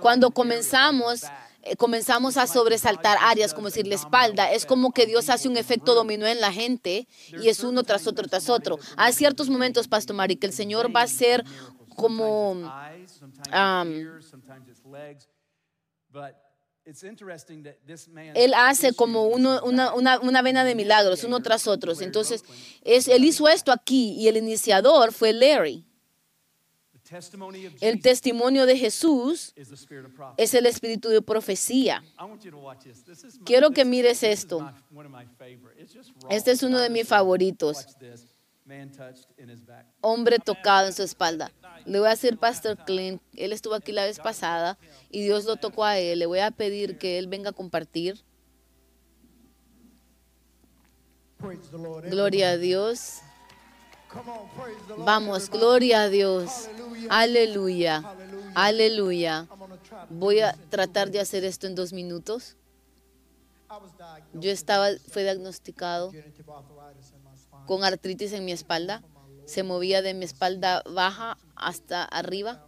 Cuando 0.00 0.30
comenzamos 0.30 1.24
eh, 1.66 1.74
comenzamos 1.74 2.36
a 2.36 2.46
sobresaltar 2.46 3.18
áreas, 3.20 3.52
como 3.52 3.66
decir, 3.66 3.88
la 3.88 3.96
espalda, 3.96 4.52
es 4.52 4.66
como 4.66 4.92
que 4.92 5.04
Dios 5.04 5.28
hace 5.30 5.48
un 5.48 5.56
efecto 5.56 5.94
dominó 5.94 6.26
en 6.26 6.40
la 6.40 6.52
gente 6.52 7.08
y 7.42 7.48
es 7.48 7.64
uno 7.64 7.82
tras 7.82 8.06
otro 8.06 8.28
tras 8.28 8.48
otro. 8.48 8.78
Hay 8.96 9.12
ciertos 9.12 9.50
momentos, 9.50 9.88
Pastor 9.88 10.14
Mari, 10.14 10.36
que 10.36 10.46
el 10.46 10.52
Señor 10.52 10.94
va 10.94 11.02
a 11.02 11.08
ser 11.08 11.44
como... 11.96 12.70
él 18.34 18.54
hace 18.54 18.92
como 18.92 19.24
uno, 19.24 19.60
una, 19.64 19.92
una, 19.92 20.20
una, 20.20 20.42
vena 20.42 20.64
de 20.64 20.76
milagros, 20.76 21.24
uno 21.24 21.42
tras 21.42 21.66
otro. 21.66 21.92
Entonces, 22.00 22.44
es, 22.82 23.08
él 23.08 23.24
hizo 23.24 23.48
esto 23.48 23.72
aquí 23.72 24.12
y 24.12 24.28
el 24.28 24.36
iniciador 24.36 25.12
fue 25.12 25.32
Larry. 25.32 25.84
El 27.80 28.00
testimonio 28.00 28.66
de 28.66 28.76
Jesús 28.76 29.54
es 30.36 30.54
el 30.54 30.66
espíritu 30.66 31.08
de 31.08 31.22
profecía. 31.22 32.04
Quiero 33.44 33.70
que 33.70 33.84
mires 33.84 34.22
esto. 34.22 34.68
Este 36.30 36.52
es 36.52 36.62
uno 36.62 36.78
de 36.78 36.90
mis 36.90 37.06
favoritos. 37.06 37.86
Hombre 40.00 40.38
tocado 40.38 40.88
en 40.88 40.92
su 40.92 41.02
espalda. 41.02 41.52
Le 41.84 41.98
voy 41.98 42.08
a 42.08 42.10
decir, 42.10 42.36
Pastor 42.38 42.76
Clint, 42.84 43.22
él 43.34 43.52
estuvo 43.52 43.74
aquí 43.74 43.92
la 43.92 44.04
vez 44.04 44.18
pasada 44.18 44.78
y 45.10 45.22
Dios 45.22 45.44
lo 45.44 45.56
tocó 45.56 45.84
a 45.84 45.98
él. 45.98 46.18
Le 46.18 46.26
voy 46.26 46.40
a 46.40 46.50
pedir 46.50 46.98
que 46.98 47.18
él 47.18 47.28
venga 47.28 47.50
a 47.50 47.52
compartir. 47.52 48.24
Gloria 52.10 52.50
a 52.50 52.56
Dios. 52.56 53.20
Vamos, 54.98 55.50
gloria 55.50 56.02
a 56.02 56.08
Dios. 56.08 56.68
Aleluya. 57.08 58.02
Aleluya. 58.54 59.46
Voy 60.08 60.40
a 60.40 60.52
tratar 60.70 61.10
de 61.10 61.20
hacer 61.20 61.44
esto 61.44 61.66
en 61.66 61.74
dos 61.74 61.92
minutos. 61.92 62.56
Yo 64.32 64.50
estaba, 64.50 64.88
fue 65.08 65.22
diagnosticado 65.22 66.12
con 67.66 67.84
artritis 67.84 68.32
en 68.32 68.44
mi 68.44 68.52
espalda. 68.52 69.02
Se 69.44 69.62
movía 69.62 70.02
de 70.02 70.14
mi 70.14 70.24
espalda 70.24 70.82
baja 70.90 71.38
hasta 71.54 72.04
arriba. 72.04 72.66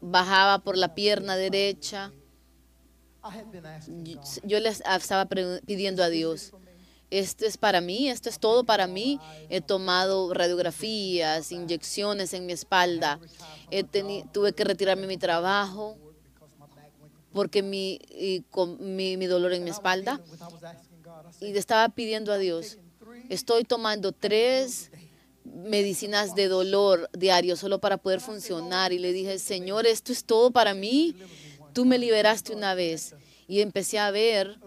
Bajaba 0.00 0.60
por 0.60 0.76
la 0.76 0.94
pierna 0.94 1.36
derecha. 1.36 2.12
Yo 4.44 4.60
le 4.60 4.68
estaba 4.68 5.26
pidiendo 5.26 6.02
a 6.02 6.08
Dios 6.08 6.52
esto 7.10 7.46
es 7.46 7.56
para 7.56 7.80
mí, 7.80 8.08
esto 8.10 8.28
es 8.28 8.38
todo 8.38 8.64
para 8.64 8.86
mí. 8.86 9.18
He 9.48 9.60
tomado 9.60 10.32
radiografías, 10.34 11.52
inyecciones 11.52 12.34
en 12.34 12.46
mi 12.46 12.52
espalda. 12.52 13.18
Tuve 14.32 14.52
que 14.52 14.64
retirarme 14.64 15.06
mi 15.06 15.16
trabajo 15.16 15.96
porque 17.32 17.62
mi, 17.62 18.00
mi, 18.80 19.26
dolor 19.26 19.52
en 19.52 19.64
mi 19.64 19.70
espalda. 19.70 20.20
Y 21.40 21.56
estaba 21.56 21.88
pidiendo 21.88 22.32
a 22.32 22.38
Dios, 22.38 22.78
estoy 23.28 23.64
tomando 23.64 24.12
tres 24.12 24.90
medicinas 25.44 26.34
de 26.34 26.48
dolor 26.48 27.08
diario 27.12 27.56
solo 27.56 27.80
para 27.80 27.96
poder 27.96 28.20
funcionar. 28.20 28.92
Y 28.92 28.98
le 28.98 29.12
dije, 29.12 29.38
Señor, 29.38 29.86
esto 29.86 30.12
es 30.12 30.24
todo 30.24 30.50
para 30.50 30.74
mí. 30.74 31.14
Tú 31.72 31.84
me 31.84 31.98
liberaste 31.98 32.54
una 32.54 32.74
vez. 32.74 33.14
Y 33.46 33.60
empecé 33.60 33.98
a 33.98 34.10
ver 34.10 34.58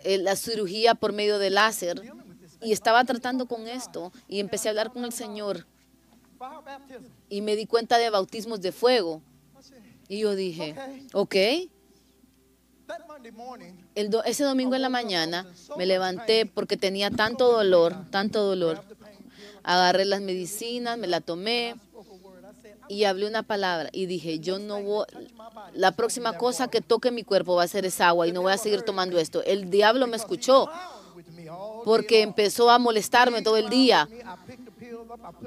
eh, 0.00 0.18
la 0.18 0.36
cirugía 0.36 0.94
por 0.94 1.12
medio 1.12 1.38
de 1.38 1.50
láser 1.50 2.02
y 2.62 2.72
estaba 2.72 3.04
tratando 3.04 3.46
con 3.46 3.66
esto 3.66 4.12
y 4.28 4.40
empecé 4.40 4.68
a 4.68 4.70
hablar 4.70 4.92
con 4.92 5.04
el 5.04 5.12
Señor 5.12 5.66
y 7.28 7.40
me 7.40 7.56
di 7.56 7.66
cuenta 7.66 7.98
de 7.98 8.10
bautismos 8.10 8.60
de 8.60 8.72
fuego. 8.72 9.22
Y 10.08 10.20
yo 10.20 10.34
dije, 10.34 10.74
ok. 11.12 11.34
El 13.94 14.10
ese 14.24 14.44
domingo 14.44 14.74
en 14.74 14.82
la 14.82 14.88
mañana 14.88 15.46
me 15.76 15.86
levanté 15.86 16.46
porque 16.46 16.76
tenía 16.76 17.10
tanto 17.10 17.50
dolor, 17.50 17.96
tanto 18.10 18.42
dolor. 18.42 18.82
Agarré 19.62 20.04
las 20.04 20.20
medicinas, 20.20 20.98
me 20.98 21.06
la 21.06 21.20
tomé 21.20 21.76
y 22.88 23.04
hablé 23.04 23.26
una 23.26 23.42
palabra 23.42 23.88
y 23.92 24.06
dije, 24.06 24.38
yo 24.40 24.58
no 24.58 24.82
voy, 24.82 25.06
la 25.72 25.92
próxima 25.92 26.36
cosa 26.36 26.68
que 26.68 26.80
toque 26.80 27.10
mi 27.10 27.24
cuerpo 27.24 27.54
va 27.54 27.62
a 27.62 27.68
ser 27.68 27.86
esa 27.86 28.08
agua 28.08 28.26
y 28.26 28.32
no 28.32 28.42
voy 28.42 28.52
a 28.52 28.58
seguir 28.58 28.82
tomando 28.82 29.18
esto. 29.18 29.42
El 29.44 29.70
diablo 29.70 30.06
me 30.06 30.16
escuchó 30.16 30.68
porque 31.84 32.22
empezó 32.22 32.70
a 32.70 32.78
molestarme 32.78 33.42
todo 33.42 33.56
el 33.56 33.68
día. 33.68 34.08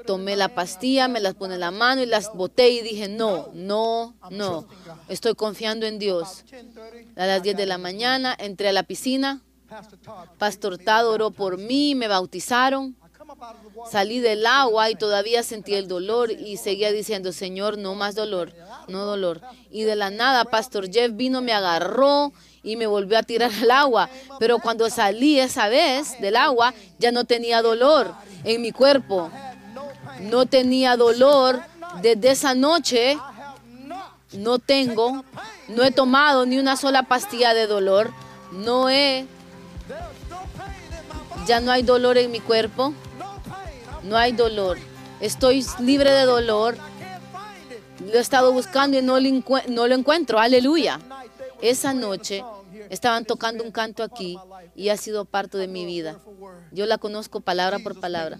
Tomé 0.06 0.36
la 0.36 0.48
pastilla, 0.48 1.08
me 1.08 1.20
las 1.20 1.34
pone 1.34 1.54
en 1.54 1.60
la 1.60 1.70
mano 1.70 2.02
y 2.02 2.06
las 2.06 2.32
boté 2.32 2.70
y 2.70 2.80
dije, 2.80 3.08
no, 3.08 3.50
no, 3.52 4.14
no, 4.30 4.66
estoy 5.08 5.34
confiando 5.34 5.86
en 5.86 5.98
Dios. 5.98 6.44
A 7.16 7.26
las 7.26 7.42
10 7.42 7.56
de 7.56 7.66
la 7.66 7.78
mañana 7.78 8.34
entré 8.38 8.68
a 8.68 8.72
la 8.72 8.82
piscina, 8.82 9.42
Pastor 10.38 10.78
Tado 10.78 11.12
oró 11.12 11.30
por 11.30 11.58
mí, 11.58 11.94
me 11.94 12.08
bautizaron. 12.08 12.96
Salí 13.90 14.20
del 14.20 14.46
agua 14.46 14.90
y 14.90 14.94
todavía 14.94 15.42
sentí 15.42 15.74
el 15.74 15.86
dolor 15.86 16.30
y 16.30 16.56
seguía 16.56 16.92
diciendo, 16.92 17.32
Señor, 17.32 17.76
no 17.76 17.94
más 17.94 18.14
dolor, 18.14 18.54
no 18.88 19.04
dolor. 19.04 19.42
Y 19.70 19.82
de 19.82 19.96
la 19.96 20.10
nada, 20.10 20.46
Pastor 20.46 20.90
Jeff 20.90 21.14
vino, 21.14 21.42
me 21.42 21.52
agarró 21.52 22.32
y 22.62 22.76
me 22.76 22.86
volvió 22.86 23.18
a 23.18 23.22
tirar 23.22 23.50
al 23.52 23.70
agua. 23.70 24.08
Pero 24.38 24.58
cuando 24.58 24.88
salí 24.88 25.38
esa 25.38 25.68
vez 25.68 26.18
del 26.20 26.36
agua, 26.36 26.72
ya 26.98 27.12
no 27.12 27.24
tenía 27.24 27.60
dolor 27.60 28.14
en 28.44 28.62
mi 28.62 28.72
cuerpo. 28.72 29.30
No 30.20 30.46
tenía 30.46 30.96
dolor 30.96 31.60
desde 32.02 32.30
esa 32.30 32.54
noche. 32.54 33.18
No 34.32 34.58
tengo, 34.58 35.24
no 35.68 35.82
he 35.82 35.90
tomado 35.90 36.44
ni 36.44 36.58
una 36.58 36.76
sola 36.76 37.04
pastilla 37.04 37.54
de 37.54 37.66
dolor. 37.66 38.12
No 38.52 38.90
he, 38.90 39.26
ya 41.46 41.60
no 41.60 41.72
hay 41.72 41.82
dolor 41.82 42.18
en 42.18 42.30
mi 42.30 42.40
cuerpo. 42.40 42.92
No 44.02 44.16
hay 44.16 44.32
dolor. 44.32 44.78
Estoy 45.20 45.64
libre 45.80 46.12
de 46.12 46.24
dolor. 46.24 46.76
Lo 48.00 48.14
he 48.14 48.20
estado 48.20 48.52
buscando 48.52 48.98
y 48.98 49.02
no 49.02 49.18
lo, 49.18 49.30
no 49.68 49.88
lo 49.88 49.94
encuentro. 49.94 50.38
Aleluya. 50.38 51.00
Esa 51.60 51.92
noche 51.94 52.44
estaban 52.90 53.24
tocando 53.24 53.64
un 53.64 53.70
canto 53.70 54.02
aquí 54.02 54.38
y 54.74 54.88
ha 54.88 54.96
sido 54.96 55.24
parte 55.24 55.58
de 55.58 55.68
mi 55.68 55.84
vida. 55.84 56.18
Yo 56.72 56.86
la 56.86 56.98
conozco 56.98 57.40
palabra 57.40 57.78
por 57.78 57.98
palabra. 58.00 58.38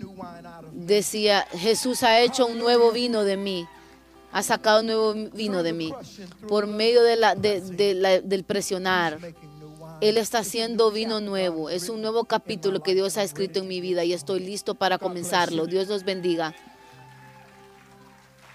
Decía, 0.73 1.47
Jesús 1.53 2.03
ha 2.03 2.21
hecho 2.21 2.47
un 2.47 2.59
nuevo 2.59 2.93
vino 2.93 3.25
de 3.25 3.37
mí. 3.37 3.67
Ha 4.33 4.43
sacado 4.43 4.81
un 4.81 4.87
nuevo 4.87 5.15
vino 5.33 5.63
de 5.63 5.73
mí. 5.73 5.93
Por 6.47 6.67
medio 6.67 7.03
del 7.03 8.45
presionar. 8.45 9.19
Él 10.01 10.17
está 10.17 10.39
haciendo 10.39 10.91
vino 10.93 11.21
nuevo. 11.21 11.71
Es 11.71 11.89
un 11.89 12.03
nuevo 12.03 12.25
capítulo 12.25 12.83
que 12.83 12.95
Dios 12.95 13.17
ha 13.17 13.23
escrito 13.23 13.61
en 13.61 13.69
mi 13.69 13.81
vida 13.81 14.05
y 14.05 14.13
estoy 14.13 14.41
listo 14.41 14.75
para 14.75 14.99
comenzarlo. 14.99 15.67
Dios 15.67 15.89
los 15.89 16.05
bendiga. 16.05 16.55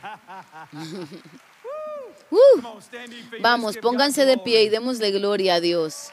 Uh, 2.33 2.61
vamos, 3.41 3.77
pónganse 3.77 4.25
de 4.25 4.37
pie 4.39 4.63
y 4.63 4.69
démosle 4.69 5.11
gloria 5.11 5.55
a 5.55 5.59
Dios. 5.59 6.09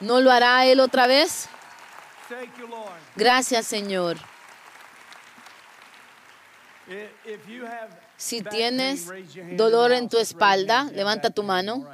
¿No 0.00 0.20
lo 0.20 0.30
hará 0.30 0.66
Él 0.66 0.80
otra 0.80 1.06
vez? 1.06 1.48
Gracias, 3.16 3.66
Señor. 3.66 4.18
Si 8.16 8.42
tienes 8.42 9.08
dolor 9.56 9.92
en 9.92 10.08
tu 10.08 10.18
espalda, 10.18 10.84
levanta 10.92 11.30
tu 11.30 11.42
mano. 11.42 11.86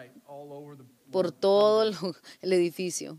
por 1.12 1.30
todo 1.30 1.84
el- 1.84 2.52
edificio. 2.52 3.16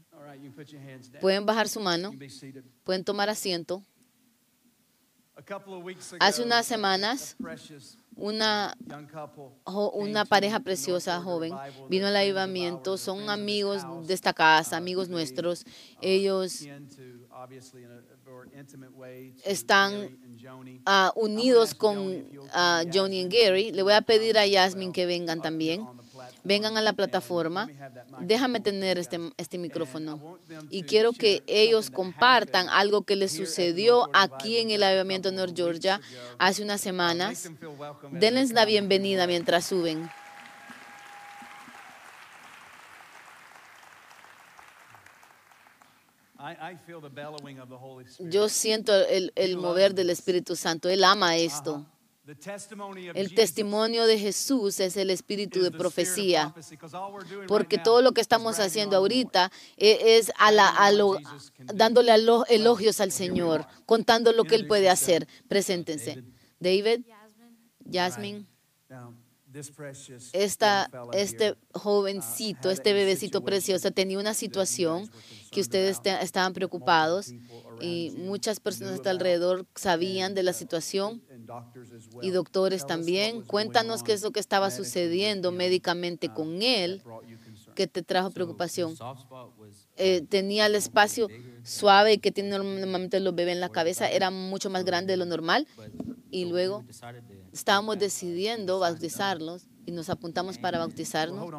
Pueden 1.21 1.45
bajar 1.45 1.69
su 1.69 1.79
mano, 1.79 2.13
pueden 2.83 3.05
tomar 3.05 3.29
asiento. 3.29 3.81
Hace 6.19 6.43
unas 6.43 6.65
semanas, 6.65 7.35
una, 8.15 8.77
una 9.93 10.25
pareja 10.25 10.59
preciosa, 10.59 11.21
joven, 11.21 11.53
vino 11.89 12.07
al 12.07 12.15
avivamiento, 12.15 12.97
son 12.97 13.29
amigos 13.29 13.81
house. 13.83 14.07
de 14.07 14.13
esta 14.13 14.33
casa, 14.33 14.75
Uh, 14.75 14.77
amigos 14.77 15.09
nuestros. 15.09 15.63
uh, 15.63 15.99
Ellos 16.01 16.61
están 19.43 20.17
gonna 20.43 21.11
unidos 21.15 21.73
con 21.75 22.29
you'll 22.29 22.49
ah, 22.53 22.83
Johnny 22.91 23.21
y 23.21 23.27
Gary. 23.27 23.71
Le 23.71 23.83
voy 23.83 23.93
a 23.93 24.01
pedir 24.01 24.37
a 24.37 24.45
Yasmin 24.45 24.91
que 24.91 25.05
vengan 25.05 25.41
también. 25.41 25.85
Vengan 26.45 26.77
a 26.77 26.81
la 26.81 26.93
plataforma. 26.93 27.67
Déjame 28.21 28.59
tener 28.59 28.99
este, 28.99 29.19
este 29.37 29.57
micrófono. 29.57 30.37
Y 30.69 30.83
quiero 30.83 31.11
que 31.11 31.43
ellos 31.47 31.89
compartan 31.89 32.69
algo 32.69 33.01
que 33.01 33.15
les 33.15 33.33
sucedió 33.33 34.09
aquí 34.13 34.59
en 34.59 34.69
el 34.69 34.83
avivamiento 34.83 35.31
North 35.31 35.55
Georgia 35.55 35.99
hace 36.37 36.63
unas 36.63 36.81
semanas. 36.81 37.49
Denles 38.11 38.53
la 38.53 38.65
bienvenida 38.65 39.25
mientras 39.25 39.65
suben. 39.65 40.09
Yo 48.19 48.49
siento 48.49 48.93
el, 48.93 49.33
el 49.35 49.57
mover 49.57 49.95
del 49.95 50.11
Espíritu 50.11 50.55
Santo. 50.55 50.89
Él 50.89 51.03
ama 51.03 51.37
esto. 51.37 51.87
El 53.15 53.35
testimonio 53.35 54.05
de 54.07 54.17
Jesús 54.17 54.79
es 54.79 54.97
el 54.97 55.09
espíritu 55.11 55.61
de 55.61 55.69
profecía. 55.77 56.53
Porque 57.47 57.77
todo 57.83 58.01
lo 58.01 58.11
que 58.13 58.21
estamos 58.21 58.55
haciendo 58.65 58.95
ahorita 58.97 59.51
e- 59.77 60.17
es 60.17 60.31
a 60.37 60.51
la- 60.51 60.69
a 60.69 60.91
lo- 60.91 61.17
dándole 61.73 62.11
elogios 62.49 62.99
al 62.99 63.11
Señor, 63.11 63.67
contando 63.85 64.31
lo 64.31 64.43
que 64.43 64.55
Él 64.55 64.61
puede 64.67 64.89
hacer. 64.89 65.27
Preséntense. 65.47 66.23
David, 66.59 67.05
Jasmine, 67.91 68.45
esta, 70.31 70.91
este 71.11 71.45
here, 71.47 71.57
jovencito, 71.73 72.69
este 72.71 72.91
a 72.91 72.93
bebecito 72.93 73.41
precioso, 73.43 73.91
tenía 73.91 74.19
una 74.19 74.33
situación 74.33 75.09
que 75.51 75.61
ustedes 75.61 76.01
te- 76.01 76.21
estaban 76.23 76.53
preocupados 76.53 77.35
y 77.79 78.11
muchas 78.15 78.59
personas 78.59 79.01
about, 79.01 79.07
alrededor 79.07 79.67
sabían 79.75 80.33
de 80.35 80.43
la 80.43 80.51
uh, 80.51 80.53
situación 80.53 81.23
y 82.19 82.31
doctores 82.31 82.85
también. 82.85 83.41
Cuéntanos 83.43 84.03
qué 84.03 84.13
es 84.13 84.21
lo 84.23 84.31
que 84.31 84.39
estaba 84.39 84.71
sucediendo 84.71 85.51
médicamente 85.51 86.27
uh, 86.27 86.31
con 86.33 86.61
él 86.61 87.03
que 87.75 87.87
te 87.87 88.01
trajo 88.03 88.31
preocupación. 88.31 88.99
Eh, 89.97 90.21
uh, 90.23 90.25
tenía 90.27 90.65
el 90.67 90.75
espacio 90.75 91.31
suave 91.63 92.19
que 92.19 92.31
tienen 92.31 92.51
normalmente 92.51 93.19
los 93.19 93.35
bebés 93.35 93.53
en 93.55 93.61
la 93.61 93.69
cabeza, 93.69 94.09
era 94.09 94.29
mucho 94.31 94.69
más 94.69 94.85
grande 94.85 95.13
de 95.13 95.17
lo 95.17 95.25
normal. 95.25 95.67
Y 96.31 96.45
luego 96.45 96.85
estábamos 97.59 97.97
decidiendo 97.97 98.79
bautizarlos 98.79 99.67
y 99.85 99.91
nos 99.91 100.09
apuntamos 100.09 100.57
para 100.57 100.77
bautizarnos. 100.77 101.49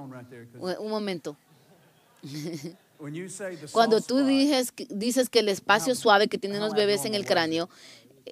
Un 0.59 0.91
momento. 0.91 1.37
Cuando 3.73 4.01
tú 4.01 4.25
dices, 4.25 4.73
que- 4.73 4.87
dices 4.91 5.29
que 5.29 5.41
el 5.41 5.49
espacio 5.49 5.95
suave 5.95 6.29
que 6.29 6.39
tienen 6.39 6.61
los 6.61 6.75
bebés 6.75 7.05
en 7.05 7.15
el 7.15 7.27
cráneo 7.27 7.69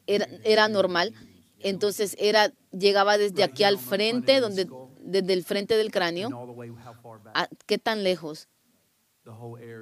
era, 0.07 0.27
era 0.43 0.69
normal, 0.69 1.13
entonces 1.61 2.17
era 2.19 2.53
llegaba 2.73 3.19
desde 3.19 3.43
aquí 3.45 3.63
al 3.65 3.79
frente, 3.79 4.41
donde 4.41 4.67
desde 5.01 5.33
el 5.35 5.45
frente 5.45 5.77
del 5.77 5.91
cráneo, 5.91 6.29
all 6.29 6.47
the 6.47 6.53
way 6.53 6.71
how 6.71 6.95
far 7.03 7.23
back? 7.23 7.37
a- 7.37 7.49
¿qué 7.67 7.79
tan 7.79 8.03
lejos? 8.05 8.49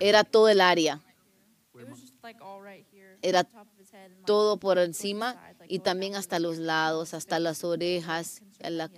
Era 0.01 0.25
todo 0.25 0.49
el 0.49 0.61
área. 0.61 1.01
Era 3.23 3.47
todo 4.27 4.57
por 4.59 4.79
encima 4.79 5.41
y 5.73 5.79
también 5.79 6.17
hasta 6.17 6.39
los 6.39 6.59
lados, 6.59 7.15
hasta 7.15 7.39
las 7.39 7.65
orejas, 7.65 8.43
la 8.61 8.91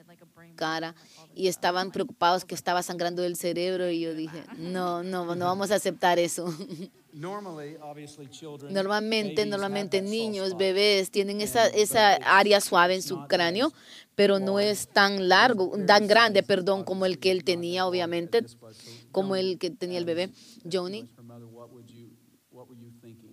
cara. 0.56 0.96
Y 1.32 1.46
estaban 1.46 1.92
preocupados 1.92 2.44
que 2.44 2.56
estaba 2.56 2.82
sangrando 2.82 3.22
del 3.22 3.36
cerebro 3.36 3.88
y 3.90 4.00
yo 4.00 4.12
dije, 4.12 4.42
no, 4.58 5.04
no, 5.04 5.36
no 5.36 5.46
vamos 5.46 5.70
a 5.70 5.76
aceptar 5.76 6.18
eso. 6.18 6.52
Normally, 7.12 7.76
obviously, 7.80 8.26
children, 8.28 8.74
Normalmente, 8.74 9.46
normalmente 9.46 10.02
niños, 10.02 10.56
bebés 10.56 11.12
tienen 11.12 11.40
esa, 11.40 11.68
esa 11.68 12.14
área 12.14 12.60
suave 12.60 12.96
en 12.96 13.02
su 13.02 13.24
cráneo, 13.28 13.72
pero 14.16 14.40
no 14.40 14.58
es 14.58 14.88
tan 14.88 15.28
largo, 15.28 15.78
tan 15.86 16.08
grande, 16.08 16.42
perdón, 16.42 16.82
como 16.82 17.06
el 17.06 17.20
que 17.20 17.30
él 17.30 17.44
tenía, 17.44 17.86
obviamente, 17.86 18.44
como 19.12 19.36
el 19.36 19.58
que 19.58 19.70
tenía 19.70 19.98
el 19.98 20.04
bebé. 20.06 20.30
Johnny, 20.70 21.08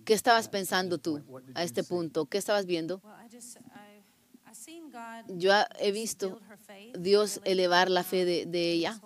¿qué 0.04 0.14
estabas 0.14 0.48
pensando 0.48 0.98
tú 0.98 1.22
a 1.54 1.64
este 1.64 1.82
punto? 1.84 2.26
¿Qué 2.26 2.38
estabas 2.38 2.66
viendo? 2.66 3.00
Yo 5.28 5.52
he 5.78 5.92
visto 5.92 6.40
Dios 6.98 7.40
elevar 7.44 7.90
la 7.90 8.04
fe 8.04 8.24
de, 8.24 8.46
de 8.46 8.72
ella 8.72 9.00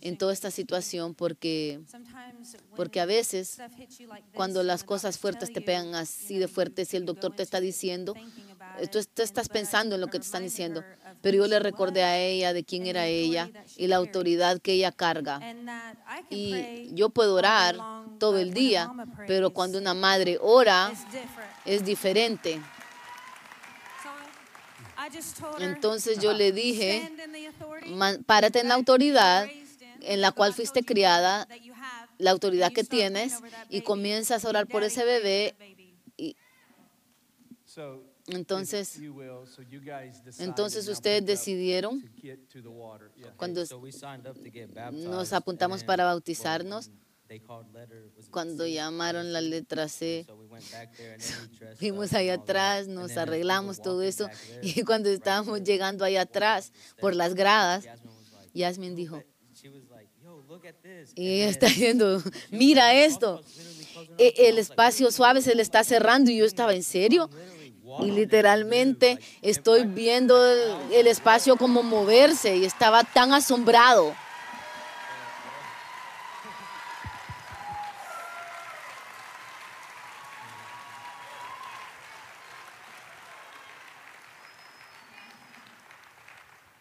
en 0.00 0.18
toda 0.18 0.32
esta 0.32 0.50
situación 0.50 1.14
porque, 1.14 1.80
porque 2.76 3.00
a 3.00 3.06
veces 3.06 3.58
cuando 4.34 4.60
and 4.60 4.66
las 4.66 4.84
cosas 4.84 5.18
fuertes 5.18 5.52
te 5.52 5.60
pegan 5.60 5.94
así 5.94 6.38
de 6.38 6.48
fuertes 6.48 6.92
y 6.92 6.96
el 6.96 7.06
doctor 7.06 7.34
te 7.34 7.42
está 7.42 7.60
diciendo, 7.60 8.14
eh, 8.78 8.86
tú 8.88 8.98
estás 8.98 9.48
pensando 9.48 9.94
en 9.94 10.00
lo 10.00 10.08
que 10.08 10.18
te 10.18 10.26
están 10.26 10.42
diciendo, 10.42 10.84
pero 11.22 11.38
yo 11.38 11.46
le 11.46 11.58
recordé 11.60 12.02
a 12.02 12.18
ella 12.18 12.52
de 12.52 12.64
quién 12.64 12.86
era 12.86 13.06
ella 13.06 13.50
y 13.76 13.86
la 13.86 13.96
autoridad 13.96 14.60
que 14.60 14.72
ella 14.72 14.92
carga. 14.92 15.40
Y 16.28 16.92
yo 16.94 17.10
puedo 17.10 17.34
orar 17.34 17.76
todo 18.18 18.38
el 18.38 18.52
día, 18.52 18.92
pero 19.26 19.50
cuando 19.50 19.78
una 19.78 19.94
madre 19.94 20.38
ora 20.40 20.92
es 21.64 21.84
diferente. 21.84 22.60
Entonces 25.58 26.18
yo 26.18 26.32
le 26.32 26.52
dije, 26.52 27.10
párate 28.26 28.60
en 28.60 28.68
la 28.68 28.74
autoridad 28.74 29.48
en 30.00 30.20
la 30.20 30.32
cual 30.32 30.52
fuiste 30.52 30.82
criada, 30.84 31.46
la 32.18 32.32
autoridad 32.32 32.72
que 32.72 32.84
tienes 32.84 33.38
y 33.68 33.82
comienzas 33.82 34.44
a 34.44 34.48
orar 34.48 34.66
por 34.66 34.82
ese 34.82 35.04
bebé 35.04 35.54
entonces 38.34 38.98
entonces 40.38 40.88
ustedes 40.88 41.24
decidieron 41.24 42.02
cuando 43.36 43.64
nos 44.92 45.32
apuntamos 45.32 45.84
para 45.84 46.04
bautizarnos, 46.04 46.90
cuando 48.30 48.66
llamaron 48.66 49.32
la 49.32 49.40
letra 49.40 49.88
C, 49.88 50.26
fuimos 51.76 52.12
up 52.12 52.16
ahí 52.16 52.28
and 52.28 52.40
all 52.40 52.46
that. 52.46 52.50
atrás, 52.50 52.88
nos 52.88 53.16
arreglamos 53.16 53.80
todo 53.80 54.02
eso 54.02 54.28
y 54.62 54.82
cuando 54.82 55.08
estábamos 55.08 55.62
llegando 55.62 56.04
up 56.04 56.16
atrás 56.16 56.72
por 57.00 57.14
las 57.14 57.34
gradas, 57.34 57.86
Yasmin 58.54 58.94
dijo, 58.94 59.16
"Look 59.16 59.24
at-" 59.24 59.54
she 59.54 59.68
was 59.70 59.82
like, 59.90 60.10
"Yo, 60.22 60.42
look 60.46 60.66
at 60.66 60.74
this." 60.82 61.12
y 61.14 61.40
está 61.40 61.66
diciendo, 61.68 62.22
mira 62.50 62.88
like, 62.88 62.98
"The 62.98 63.04
esto, 63.06 63.36
soft 63.38 63.48
spot's 63.48 63.56
literally 63.56 63.84
closing 63.92 64.12
up." 64.14 64.20
e- 64.20 64.48
el 64.48 64.58
espacio 64.58 65.10
suave 65.10 65.40
se 65.40 65.54
le 65.54 65.62
está 65.62 65.84
cerrando 65.84 66.30
y 66.30 66.36
yo 66.36 66.44
estaba 66.44 66.74
en 66.74 66.82
serio. 66.82 67.30
Y 68.00 68.10
literalmente 68.10 69.18
estoy 69.42 69.84
viendo 69.84 70.44
el, 70.44 70.92
el 70.92 71.06
espacio 71.06 71.56
como 71.56 71.82
moverse 71.82 72.56
y 72.56 72.64
estaba 72.64 73.04
tan 73.04 73.32
asombrado. 73.32 74.14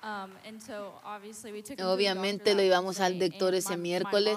Um, 0.03 0.31
Obviamente 1.85 2.55
lo 2.55 2.63
íbamos 2.63 2.99
al 2.99 3.19
doctor 3.19 3.53
ese 3.53 3.77
miércoles 3.77 4.35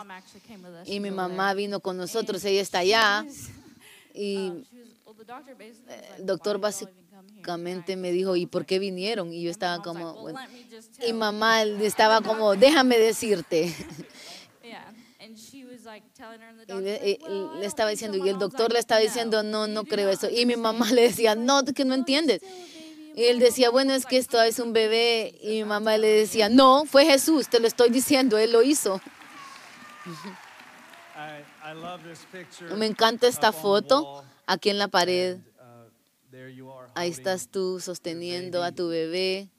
y 0.85 1.01
mi 1.01 1.11
mamá 1.11 1.55
vino 1.55 1.81
con 1.81 1.97
nosotros, 1.97 2.45
ella 2.45 2.61
está 2.61 2.81
allá 2.81 3.25
y 4.15 4.53
doctor 5.27 5.55
basically 5.57 5.95
was 5.95 6.01
like, 6.11 6.21
el 6.21 6.27
doctor 6.27 6.57
"Why 6.57 6.63
y'all 6.63 6.83
even 6.83 6.95
come 7.11 7.29
here?" 7.29 7.43
básicamente 7.43 7.97
me 7.97 8.13
dijo, 8.13 8.37
¿y 8.37 8.47
por 8.47 8.65
qué 8.67 8.79
vinieron? 8.79 9.33
Y 9.33 9.43
yo 9.43 9.51
estaba 9.51 9.83
como, 9.83 10.13
"Well, 10.13 10.33
bueno. 10.35 10.41
let 10.41 10.49
me 10.49 10.65
just 10.71 10.95
y 10.95 10.99
tell 10.99 11.09
you." 11.09 11.15
mamá 11.15 11.63
estaba 11.83 12.21
como, 12.21 12.55
déjame 12.57 12.99
decirte. 12.99 13.73
Yeah. 14.65 14.93
and 15.21 15.37
she 15.39 15.65
was 15.67 15.85
like 15.85 16.03
telling 16.15 16.41
her, 16.41 16.49
and 16.49 16.59
the 16.59 16.65
Y 16.65 16.67
doctor 16.67 16.83
le, 16.83 16.93
was 16.93 17.01
like, 17.03 17.23
y- 17.23 17.29
"Well, 17.29 17.57
I 17.57 17.61
le 17.61 17.67
estaba 17.67 17.91
think 17.91 17.99
so." 18.01 18.07
diciendo, 18.07 18.27
y 18.27 18.29
el 18.31 18.39
doctor 18.39 18.73
le 18.73 18.79
estaba 18.79 19.01
"No, 19.01 19.07
diciendo, 19.07 19.43
no, 19.43 19.67
no 19.67 19.85
creo 19.85 20.09
eso. 20.11 20.29
Y 20.31 20.47
mi 20.47 20.57
mamá 20.57 20.91
le 20.91 21.03
decía, 21.03 21.35
no, 21.35 21.63
que 21.65 21.85
no 21.85 21.95
entiendes. 21.95 22.41
Y 23.15 23.25
él 23.25 23.39
decía, 23.39 23.71
bueno, 23.77 23.93
es 23.95 24.07
que 24.07 24.17
esto 24.17 24.41
es 24.43 24.59
un 24.59 24.73
bebé. 24.73 25.35
Y 25.43 25.49
mi 25.63 25.65
mamá 25.65 25.97
le 25.99 26.09
decía, 26.09 26.49
no, 26.49 26.85
fue 26.87 27.05
Jesús, 27.05 27.49
te 27.49 27.61
lo 27.61 27.67
estoy 27.69 27.91
diciendo, 27.91 28.39
él 28.39 28.53
lo 28.53 28.63
hizo. 28.63 29.01
I, 31.17 31.45
I 31.63 31.75
love 31.75 32.03
this 32.03 32.27
picture. 32.33 32.75
Me 32.75 32.87
encanta 32.87 33.29
esta 33.29 33.53
foto 33.53 34.03
wall, 34.03 34.25
aquí 34.47 34.71
en 34.71 34.79
la 34.79 34.89
pared. 34.89 35.39
uh, 35.39 36.91
Ahí 36.95 37.11
estás 37.11 37.49
tú 37.49 37.81
sosteniendo 37.81 38.63
a 38.63 38.73
tu 38.73 38.89
bebé 38.89 39.51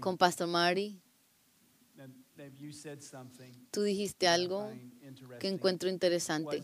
con 0.00 0.16
Pastor 0.16 0.48
Marty. 0.48 1.00
Tú 3.70 3.82
dijiste 3.82 4.28
algo 4.28 4.70
que 5.40 5.48
encuentro 5.48 5.88
interesante. 5.88 6.62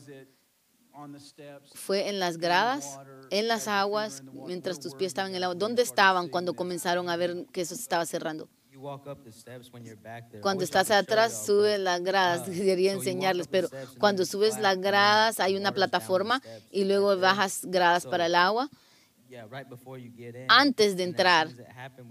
Fue 1.75 2.09
en 2.09 2.21
las 2.21 2.39
gradas, 2.39 3.01
en 3.31 3.47
as 3.47 3.49
las 3.49 3.69
aguas, 3.69 4.23
mientras 4.47 4.79
tus 4.79 4.95
pies 4.95 5.09
estaban 5.09 5.33
en 5.33 5.37
el 5.37 5.45
agua. 5.45 5.57
¿Dónde 5.57 5.83
estaban 5.83 6.29
cuando 6.29 6.55
comenzaron 6.55 7.11
a 7.11 7.17
ver 7.17 7.47
que 7.53 7.63
eso 7.63 7.75
se 7.75 7.83
estaba 7.83 8.07
cerrando? 8.07 8.49
Cuando 10.41 10.65
estás 10.65 10.91
atrás, 10.91 11.33
y'all, 11.33 11.47
sube 11.47 11.77
but, 11.77 11.85
las 11.85 12.03
gradas. 12.03 12.49
uh, 12.49 12.53
Quería 12.53 12.93
walk 12.93 13.01
enseñarles, 13.01 13.49
pero 13.49 13.69
cuando 13.99 14.25
subes 14.27 14.59
las 14.59 14.79
gradas, 14.79 15.41
hay 15.41 15.57
una 15.57 15.73
plataforma 15.73 16.43
y 16.71 16.85
luego 16.85 17.17
bajas 17.19 17.61
gradas 17.65 18.05
para 18.07 18.27
el 18.27 18.35
agua. 18.35 18.69
Antes 20.49 20.97
de 20.97 21.03
entrar 21.05 21.49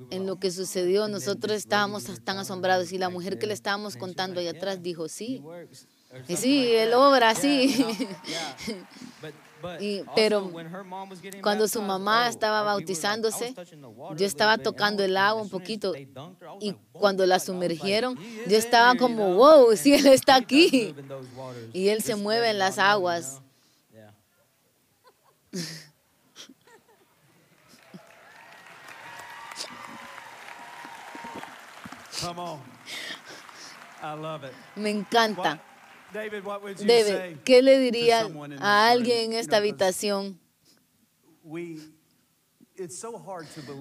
en 0.09 0.25
lo 0.25 0.33
"Oh 0.33 0.39
que 0.39 0.47
my 0.49 0.53
God." 0.55 0.61
sucedió, 0.65 1.07
nosotros 1.07 1.55
estábamos 1.57 2.05
tan 2.23 2.37
asombrados 2.37 2.91
y 2.91 2.97
la 2.97 3.09
mujer 3.09 3.37
que 3.39 3.47
le 3.47 3.53
estábamos 3.53 3.95
contando 3.95 4.39
allá 4.39 4.51
atrás 4.51 4.75
"Yeah, 4.75 4.83
dijo, 4.83 5.07
sí, 5.07 5.39
works," 5.39 5.87
or 6.11 6.19
y 6.21 6.23
something 6.23 6.35
sí, 6.37 6.75
él 6.75 6.93
obra, 6.93 7.35
sí. 7.35 7.75
Y- 9.79 10.03
pero 10.15 10.51
cuando 11.41 11.67
su 11.67 11.81
mamá 11.81 12.25
oh, 12.25 12.29
estaba 12.29 12.61
bautizándose, 12.63 13.53
yo 14.15 14.25
estaba 14.25 14.57
tocando 14.57 15.03
was- 15.03 15.09
el 15.09 15.17
agua 15.17 15.41
un 15.41 15.49
poquito 15.49 15.93
y 16.59 16.73
cuando 16.91 17.25
la 17.25 17.39
sumergieron, 17.39 18.17
"He 18.17 18.43
is 18.43 18.49
yo 18.49 18.57
estaba 18.57 18.89
here," 18.91 18.97
you 18.97 19.05
como, 19.05 19.33
wow, 19.35 19.75
sí, 19.75 19.93
él 19.93 20.07
está 20.07 20.35
aquí. 20.35 20.93
Y 21.73 21.87
él 21.89 22.01
se 22.01 22.15
mueve 22.15 22.49
en 22.49 22.59
las 22.59 22.77
aguas. 22.79 23.41
Me 34.75 34.89
encanta. 34.89 35.59
David? 36.13 37.37
¿qué 37.43 37.61
le 37.61 37.75
to 37.75 37.81
diría 37.81 38.21
someone 38.23 38.53
in 38.53 38.59
this 38.59 38.65
a 38.65 38.89
alguien 38.89 39.31
en 39.31 39.33
esta 39.33 39.57
habitación? 39.57 40.39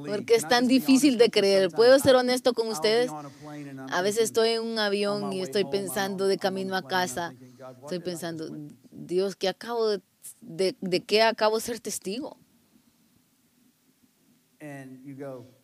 Porque 0.06 0.34
es 0.34 0.48
tan 0.48 0.66
difícil 0.68 1.16
de 1.18 1.30
creer. 1.30 1.70
¿Puedo 1.70 1.98
ser 1.98 2.16
honesto 2.16 2.52
con 2.52 2.68
ustedes? 2.68 3.10
a 3.90 4.02
veces 4.02 4.24
estoy 4.24 4.50
en 4.50 4.62
un 4.62 4.78
avión 4.78 5.32
y 5.32 5.40
estoy 5.40 5.64
pensando 5.64 6.26
de 6.26 6.38
camino 6.38 6.76
a 6.76 6.86
casa. 6.86 7.34
Estoy 7.82 8.00
pensando? 8.00 8.48
Dios, 8.90 9.36
¿qué 9.36 9.48
acabo 9.48 9.88
de, 9.88 10.02
de, 10.40 10.76
de 10.80 11.00
qué 11.04 11.22
acabo 11.22 11.56
de 11.56 11.62
ser 11.62 11.80
testigo? 11.80 12.38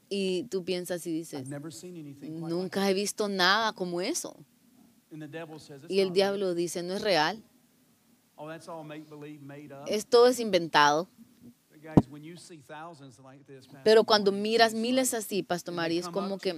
Y 0.09 0.45
tú 0.45 0.65
piensas 0.65 1.07
y 1.07 1.13
dices, 1.13 1.49
nunca 2.21 2.89
he 2.89 2.95
visto 2.95 3.29
nada 3.29 3.73
como 3.73 4.01
eso. 4.01 4.37
Y 5.89 6.01
el 6.01 6.09
not 6.09 6.15
real." 6.15 6.15
diablo 6.15 6.55
dice, 6.55 6.83
no 6.83 6.95
es 6.95 7.03
real. 7.03 7.43
Oh, 8.37 8.47
that's 8.49 8.69
all 8.69 8.85
make 8.85 9.05
believe, 9.09 9.41
made 9.43 9.73
up. 9.73 9.89
Es 9.89 10.39
inventado. 10.39 11.09
But 11.71 11.83
guys, 11.83 12.09
when 12.09 12.23
you 12.23 12.37
see 12.37 12.59
thousands 12.59 13.19
like 13.19 13.45
this, 13.47 13.67
Pastor 13.67 13.81
Pero 13.85 14.05
cuando 14.05 14.31
miras 14.33 14.75
miles 14.75 15.13
like- 15.13 15.25
así, 15.27 15.43
Pastor 15.43 15.75
Mari, 15.75 15.99
es 15.99 16.09
como 16.09 16.39
que 16.39 16.51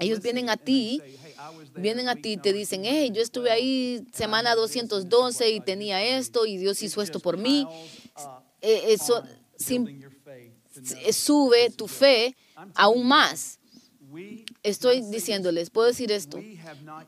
ellos 0.00 0.20
vienen 0.22 0.48
a 0.48 0.56
ti, 0.56 0.98
say, 1.00 1.16
"Hey, 1.22 1.34
I 1.36 1.56
was 1.56 1.70
there 1.72 1.82
vienen 1.82 2.08
a 2.08 2.14
ti 2.14 2.32
y 2.32 2.36
te 2.36 2.52
dicen, 2.52 2.82
212, 2.82 3.04
hey, 3.04 3.10
yo 3.12 3.22
estuve 3.22 3.50
ahí 3.50 4.04
semana 4.12 4.50
had 4.50 4.56
this, 4.56 4.76
and 4.76 4.80
this 4.80 4.86
is 4.86 5.04
what 5.04 5.10
212 5.10 5.50
y 5.50 5.60
tenía 5.60 5.98
for 5.98 6.04
me." 6.10 6.18
esto 6.18 6.46
y 6.46 6.56
Dios 6.56 6.82
hizo 6.82 7.02
esto 7.02 7.20
por 7.20 7.36
mí. 7.36 7.66
up 8.16 8.42
Eh, 8.62 8.92
Eso 8.92 9.22
eh, 11.04 11.12
sube 11.12 11.70
tu 11.70 11.86
fe 11.88 12.36
aún 12.74 13.06
más. 13.06 13.55
Estoy 14.62 15.02
diciéndoles, 15.02 15.70
puedo 15.70 15.88
decir 15.88 16.12
esto. 16.12 16.40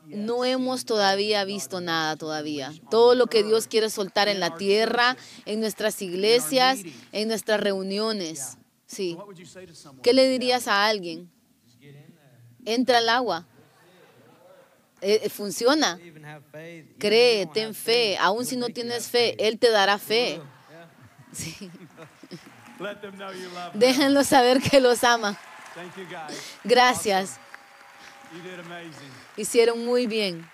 No 0.05 0.45
hemos 0.45 0.85
todavía 0.85 1.43
visto 1.45 1.81
nada 1.81 2.15
to 2.15 2.25
todavía. 2.25 2.71
Todo 2.89 3.15
lo 3.15 3.27
que 3.27 3.43
Dios 3.43 3.67
quiere 3.67 3.89
soltar 3.89 4.27
en 4.27 4.39
la 4.39 4.55
tierra, 4.55 5.17
en 5.45 5.59
nuestras 5.59 6.01
iglesias, 6.01 6.79
en 7.11 7.27
nuestras 7.27 7.59
reuniones. 7.59 8.57
Sí. 8.85 9.17
¿Qué 10.03 10.13
le 10.13 10.27
dirías 10.29 10.67
a 10.67 10.85
alguien? 10.85 11.29
Entra 12.65 12.99
al 12.99 13.09
agua. 13.09 13.47
Eh, 15.01 15.21
eh, 15.23 15.29
funciona. 15.29 15.99
Cree, 16.97 17.45
ten 17.47 17.73
fe. 17.73 18.17
Aún 18.17 18.45
si 18.45 18.57
no 18.57 18.67
tienes 18.67 19.07
fe. 19.07 19.35
Él 19.47 19.57
te 19.57 19.71
dará 19.71 19.97
fe. 19.97 20.41
Sí. 21.31 21.69
Déjenlo 23.73 24.23
saber 24.23 24.61
que 24.61 24.79
los 24.79 25.03
ama. 25.03 25.37
Thank 25.79 25.95
you 25.95 26.05
guys. 26.11 26.57
Gracias. 26.65 27.39
Awesome. 27.39 28.35
You 28.35 28.41
did 28.43 28.59
amazing. 28.59 29.11
Hicieron 29.37 29.85
muy 29.85 30.07
bien. 30.07 30.45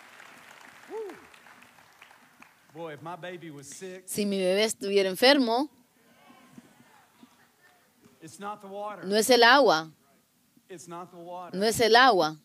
Si 4.05 4.25
mi 4.27 4.37
bebé 4.37 4.65
estuviera 4.65 5.09
enfermo, 5.09 5.71
no 9.03 9.15
es 9.15 9.29
el 9.31 9.43
agua, 9.43 9.89
no 11.53 11.65
es 11.65 11.79
el 11.79 11.95
agua, 11.95 12.37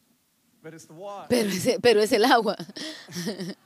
pero 0.63 1.49
es, 1.49 1.79
pero 1.81 2.01
es 2.01 2.13
el 2.13 2.25
agua. 2.25 2.57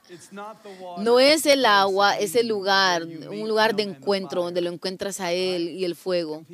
No 0.99 1.19
es 1.19 1.45
el 1.45 1.65
agua, 1.65 2.17
es 2.17 2.35
el 2.35 2.47
lugar, 2.47 3.03
un 3.03 3.47
lugar 3.47 3.75
de 3.75 3.83
encuentro 3.83 4.43
donde 4.43 4.61
lo 4.61 4.71
encuentras 4.71 5.19
a 5.19 5.31
Él 5.31 5.69
y 5.69 5.83
el 5.83 5.95
fuego. 5.95 6.45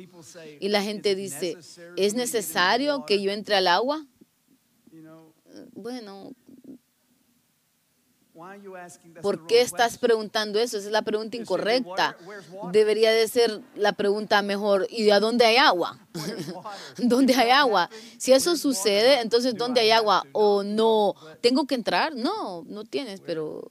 Y 0.60 0.68
la 0.68 0.80
"Is 0.80 0.86
gente 0.86 1.14
dice, 1.14 1.56
¿es 1.96 2.14
necesario 2.14 3.04
que 3.06 3.14
water?" 3.14 3.26
yo 3.26 3.32
entre 3.32 3.56
al 3.56 3.68
agua? 3.68 4.06
Bueno, 5.74 6.32
¿por 9.20 9.46
qué 9.46 9.60
estás 9.60 9.98
preguntando 9.98 10.58
eso? 10.58 10.78
Esa 10.78 10.86
es 10.86 10.92
la 10.92 11.02
pregunta 11.02 11.36
incorrecta. 11.36 12.16
Debería 12.72 13.12
de 13.12 13.28
ser 13.28 13.60
la 13.74 13.92
pregunta 13.92 14.42
mejor, 14.42 14.86
¿y 14.90 15.10
a 15.10 15.20
dónde 15.20 15.44
hay 15.44 15.56
agua? 15.56 15.98
¿Dónde 16.98 17.34
hay 17.34 17.50
agua? 17.50 17.88
Si 18.18 18.32
eso 18.32 18.56
sucede, 18.56 19.20
entonces 19.20 19.54
¿dónde 19.56 19.80
hay 19.80 19.90
agua? 19.90 20.24
¿O 20.32 20.62
no? 20.62 21.14
¿Tengo 21.40 21.66
que 21.66 21.74
entrar? 21.74 22.14
No, 22.14 22.64
no 22.66 22.84
tienes, 22.84 23.20
pero? 23.20 23.68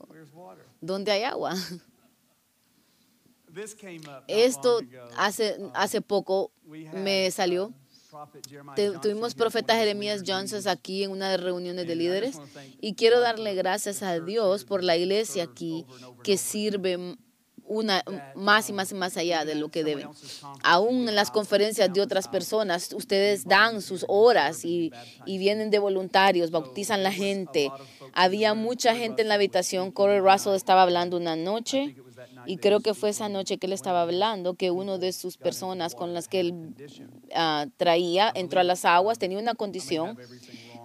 ¿dónde 0.82 1.12
hay 1.12 1.24
agua? 1.24 1.54
Esto 4.28 4.78
ago. 4.78 4.88
hace, 5.18 5.56
Um, 5.60 5.72
hace 5.74 6.02
poco 6.02 6.52
me 6.66 7.30
salió. 7.32 7.74
Uh, 8.14 9.00
tuvimos 9.02 9.36
profeta 9.36 9.76
Jeremías 9.76 10.24
Johnson 10.26 10.68
aquí 10.68 11.04
en 11.04 11.12
una 11.12 11.30
de 11.30 11.38
reuniones 11.38 11.88
de 11.88 11.94
just 11.94 12.02
líderes. 12.02 12.38
y 12.80 12.96
quiero 12.96 13.20
darle 13.20 13.56
gracias 13.56 14.04
a 14.04 14.20
Dios 14.20 14.64
por 14.64 14.84
la 14.84 14.96
iglesia 14.96 15.44
aquí 15.44 15.86
que 16.24 16.38
sirve 16.38 17.18
una, 17.72 18.04
That, 18.06 18.36
más 18.36 18.70
y 18.70 18.74
más 18.74 18.92
y 18.92 18.96
más 18.96 19.16
allá 19.16 19.46
de 19.46 19.56
lo 19.56 19.70
que 19.70 19.84
deben. 19.86 20.10
Aún 20.62 21.08
en 21.08 21.16
las 21.16 21.32
conferencias 21.32 21.92
de 21.94 22.02
otras 22.02 22.28
personas, 22.28 22.92
ustedes 22.92 23.46
dan 23.46 23.82
sus 23.82 24.06
horas 24.10 24.66
y, 24.66 24.92
y 25.26 25.38
vienen 25.38 25.70
de 25.70 25.80
voluntarios, 25.80 26.52
bautizan 26.52 27.02
la 27.02 27.14
gente. 27.14 27.72
Había 28.14 28.54
mucha 28.56 28.94
gente 28.96 29.22
en 29.22 29.30
la 29.30 29.36
habitación. 29.36 29.92
Corey 29.92 30.20
Russell 30.20 30.54
estaba 30.54 30.82
hablando 30.82 31.16
una 31.16 31.38
noche 31.38 31.96
y 32.46 32.58
creo 32.58 32.80
que 32.80 32.94
fue 32.94 33.10
esa 33.10 33.30
noche 33.30 33.58
que 33.58 33.68
él 33.68 33.74
estaba 33.74 34.02
hablando 34.02 34.56
que 34.56 34.72
uno 34.72 34.98
de 34.98 35.14
sus 35.14 35.38
personas 35.38 35.96
con 35.96 36.14
las 36.14 36.28
que 36.28 36.40
él 36.40 36.76
ah, 37.36 37.68
traía 37.78 38.32
entró 38.34 38.60
a 38.60 38.64
las 38.64 38.86
aguas, 38.86 39.20
tenía 39.20 39.40
una 39.40 39.56
condición. 39.56 40.18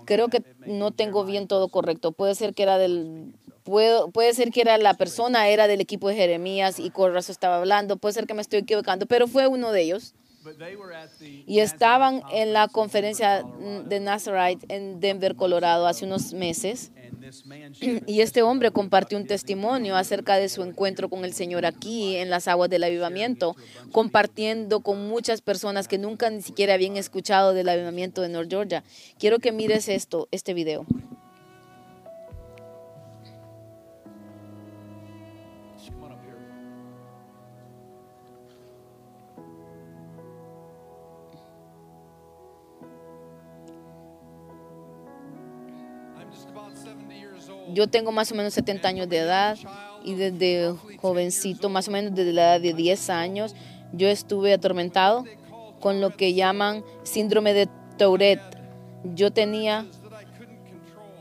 Creo 0.05 0.29
que 0.29 0.43
no 0.67 0.93
tengo 0.93 1.25
bien 1.25 1.49
todo 1.49 1.69
correcto. 1.69 2.13
Puede 2.13 2.35
ser 2.35 2.55
que 2.55 2.63
era 2.63 2.79
del 2.79 3.35
puedo, 3.65 4.11
puede 4.11 4.33
ser 4.33 4.51
que 4.51 4.61
era 4.61 4.79
la 4.79 4.95
persona 4.95 5.49
era 5.49 5.67
del 5.67 5.81
equipo 5.81 6.09
de 6.09 6.15
Jeremías 6.15 6.79
y 6.79 6.91
Corrazo 6.91 7.33
estaba 7.33 7.59
hablando. 7.59 7.97
Puede 7.97 8.15
ser 8.15 8.27
que 8.27 8.35
me 8.35 8.43
estoy 8.43 8.61
equivocando, 8.61 9.07
pero 9.07 9.27
fue 9.27 9.49
uno 9.49 9.73
de 9.73 9.83
ellos. 9.83 10.15
Y 11.47 11.59
estaban 11.59 12.23
en 12.33 12.53
la 12.53 12.69
conferencia 12.69 13.45
de 13.85 14.01
Nazarite 14.01 14.65
en 14.75 15.01
Denver, 15.01 15.35
Colorado, 15.35 15.89
hace 15.89 16.05
unos 16.05 16.33
meses. 16.33 16.93
Y 18.07 18.21
este 18.21 18.43
hombre 18.43 18.71
compartió 18.71 19.19
un 19.19 19.27
testimonio 19.27 19.97
acerca 19.97 20.37
de 20.37 20.49
su 20.49 20.63
encuentro 20.63 21.09
con 21.09 21.25
el 21.25 21.33
Señor 21.33 21.67
aquí 21.67 22.17
en 22.17 22.31
las 22.31 22.49
aguas 22.49 22.71
del 22.71 22.85
avivamiento, 22.85 23.57
compartiendo 23.93 24.81
con 24.81 25.09
muchas 25.09 25.41
personas 25.41 25.89
que 25.89 25.99
nunca 25.99 26.31
ni 26.31 26.43
siquiera 26.43 26.75
habían 26.75 26.97
escuchado 26.97 27.55
del 27.55 27.69
avivamiento 27.69 28.23
de 28.23 28.29
North 28.29 28.51
Georgia. 28.51 28.85
Quiero 29.19 29.39
que 29.39 29.53
mires 29.53 29.89
esto, 29.89 30.29
este 30.31 30.55
video. 30.55 30.87
Yo 47.73 47.89
tengo 47.89 48.13
más 48.13 48.31
o 48.33 48.35
menos 48.35 48.55
70 48.55 48.89
años 48.89 49.09
de 49.09 49.19
edad 49.19 49.59
y 50.05 50.15
desde 50.15 50.75
jovencito, 51.01 51.69
más 51.69 51.89
o 51.89 51.91
menos 51.91 52.15
desde 52.15 52.33
la 52.33 52.55
edad 52.55 52.61
de 52.61 52.73
10 52.73 53.11
años, 53.11 53.55
yo 53.93 54.09
estuve 54.09 54.53
atormentado 54.53 55.25
con 55.81 56.01
lo 56.01 56.17
que 56.17 56.35
llaman 56.35 56.85
síndrome 57.03 57.55
de 57.55 57.69
Tourette. 57.99 58.57
Yo 59.15 59.33
tenía, 59.33 59.87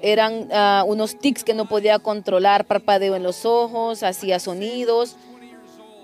eran 0.02 0.50
ah, 0.52 0.84
unos 0.88 1.18
tics 1.20 1.44
que 1.44 1.54
no 1.54 1.68
podía 1.68 2.00
controlar, 2.00 2.66
parpadeo 2.66 3.16
en 3.16 3.24
los 3.24 3.46
ojos, 3.46 4.04
hacía 4.04 4.40
sonidos. 4.40 5.16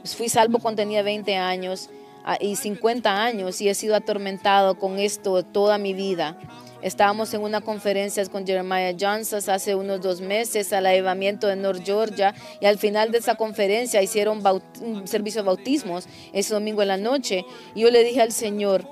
Fui 0.04 0.30
salvo 0.30 0.60
cuando 0.60 0.82
tenía 0.82 1.04
20 1.04 1.36
años 1.36 1.90
ah, 2.24 2.38
y 2.40 2.56
50 2.56 3.24
años 3.24 3.62
y 3.62 3.70
he 3.70 3.76
sido 3.76 3.96
atormentado 3.96 4.78
con 4.80 5.00
esto 5.00 5.44
toda 5.44 5.78
mi 5.78 5.94
vida. 5.94 6.38
Estábamos 6.82 7.34
en 7.34 7.42
una 7.42 7.62
conferencia 7.62 8.26
con 8.28 8.46
Jeremiah 8.46 8.96
Johnson 9.00 9.42
hace 9.48 9.76
unos 9.76 10.02
dos 10.02 10.22
meses 10.22 10.74
al 10.74 10.86
avivamiento 10.86 11.48
de 11.48 11.56
North 11.56 11.84
Georgia 11.86 12.34
y 12.60 12.66
al 12.66 12.78
final 12.78 13.12
de 13.12 13.20
esa 13.20 13.36
conferencia 13.36 14.02
hicieron 14.02 14.42
un 14.82 15.08
servicio 15.08 15.42
de 15.42 15.48
bautismos 15.48 16.08
ese 16.34 16.54
domingo 16.54 16.82
en 16.82 16.88
la 16.88 16.98
noche. 16.98 17.46
Y 17.76 17.82
yo 17.82 17.92
le 17.92 18.04
dije 18.04 18.22
al 18.22 18.32
Señor, 18.32 18.88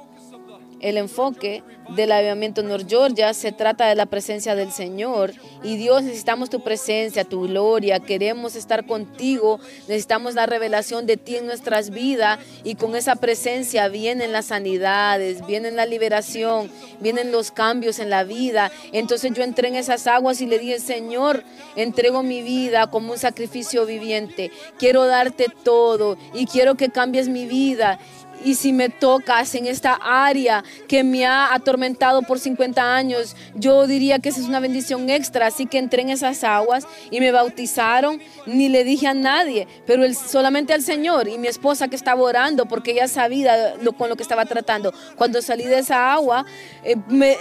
el 0.80 0.98
enfoque 0.98 1.63
del 1.96 2.12
avivamiento 2.12 2.62
North 2.62 2.88
Georgia 2.88 3.34
se 3.34 3.52
trata 3.52 3.88
de 3.88 3.96
la 3.96 4.06
presencia 4.06 4.56
del 4.56 4.72
Señor. 4.72 5.34
Y 5.63 5.78
Dios 5.78 6.04
necesitamos 6.04 6.50
tu 6.50 6.62
presencia, 6.62 7.24
tu 7.24 7.48
gloria, 7.48 8.00
queremos 8.00 8.56
estar 8.56 8.86
contigo, 8.86 9.60
necesitamos 9.88 10.36
la 10.36 10.46
revelación 10.46 11.06
de 11.06 11.18
ti 11.18 11.38
en 11.38 11.48
nuestras 11.48 11.89
vidas. 11.89 12.39
Y 12.63 12.76
con 12.76 12.96
esa 12.96 13.15
presencia 13.15 13.88
vienen 13.88 14.32
las 14.32 14.48
sanidades, 14.48 15.46
vienen 15.46 15.76
la 15.76 15.86
liberación, 15.86 16.70
vienen 17.00 17.32
los 17.32 17.52
cambios 17.52 18.00
en 18.00 18.10
la 18.10 18.24
vida. 18.24 18.72
Entonces 18.94 19.34
yo 19.34 19.44
entré 19.44 19.68
en 19.68 19.76
esas 19.76 20.08
aguas 20.08 20.42
y 20.42 20.46
le 20.46 20.60
dije, 20.60 20.80
Señor, 20.80 21.44
entrego 21.76 22.24
mi 22.24 22.42
vida 22.42 22.89
como 22.89 23.13
un 23.13 23.20
sacrificio 23.20 23.86
viviente, 23.86 24.52
quiero 24.78 25.06
darte 25.06 25.48
todo 25.63 26.18
y 26.34 26.46
quiero 26.46 26.76
que 26.76 26.89
cambies 26.89 27.30
mi 27.30 27.46
vida. 27.46 28.00
Y 28.43 28.56
si 28.56 28.71
me 28.73 28.89
tocas 28.89 29.54
en 29.56 29.65
esta 29.65 29.99
área 30.02 30.63
que 30.88 31.04
me 31.04 31.25
ha 31.25 31.54
atormentado 31.54 32.21
por 32.21 32.39
50 32.39 32.95
años, 32.95 33.36
yo 33.56 33.86
diría 33.88 34.19
que 34.19 34.30
esa 34.30 34.39
es 34.39 34.47
una 34.47 34.60
bendición 34.60 35.10
extra. 35.10 35.47
Así 35.47 35.65
que 35.65 35.78
entré 35.78 36.02
en 36.02 36.10
esas 36.10 36.43
aguas 36.43 36.88
y 37.12 37.19
me 37.19 37.32
bautizaron. 37.32 38.21
Ni 38.45 38.69
le 38.69 38.84
dije 38.84 39.08
a 39.08 39.13
nadie, 39.13 39.67
pero 39.86 40.04
el- 40.06 40.15
solamente 40.15 40.73
al 40.73 40.82
Señor 40.82 41.28
y 41.28 41.38
mi 41.38 41.47
esposa 41.47 41.88
que 41.88 41.95
estaba 41.95 42.21
orando 42.21 42.65
porque 42.65 42.91
ella 42.91 43.08
sabía 43.08 43.75
lo, 43.82 43.93
con 43.93 44.10
lo 44.10 44.15
que 44.15 44.23
estaba 44.23 44.45
tratando. 44.45 44.93
Cuando 45.15 45.41
salí 45.41 45.65
de 45.65 45.80
esa 45.80 46.13
agua, 46.13 46.45
eh, 46.84 46.95
me, 47.08 47.38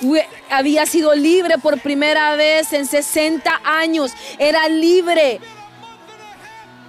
fue- 0.00 0.26
había 0.50 0.86
sido 0.86 1.14
libre 1.14 1.58
por 1.58 1.78
primera 1.80 2.34
vez 2.36 2.72
en 2.72 2.86
60 2.86 3.60
años. 3.64 4.12
Era 4.38 4.68
libre. 4.68 5.40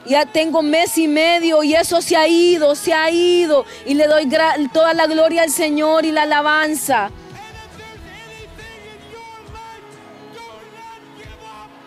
Ya 0.05 0.25
tengo 0.25 0.63
mes 0.63 0.97
y 0.97 1.07
medio 1.07 1.63
y 1.63 1.75
eso 1.75 2.01
se 2.01 2.17
ha 2.17 2.27
ido, 2.27 2.75
se 2.75 2.93
ha 2.93 3.11
ido. 3.11 3.65
Y 3.85 3.93
le 3.93 4.07
doy 4.07 4.27
toda 4.73 4.93
la 4.93 5.05
gloria 5.05 5.43
al 5.43 5.51
Señor 5.51 6.05
y 6.05 6.11
la 6.11 6.23
alabanza. 6.23 7.11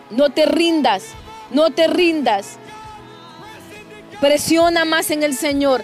No 0.09 0.29
te 0.29 0.45
rindas, 0.45 1.03
no 1.51 1.71
te 1.71 1.87
rindas. 1.87 2.57
Presiona 4.21 4.85
más 4.85 5.11
en 5.11 5.23
el 5.23 5.35
Señor. 5.35 5.83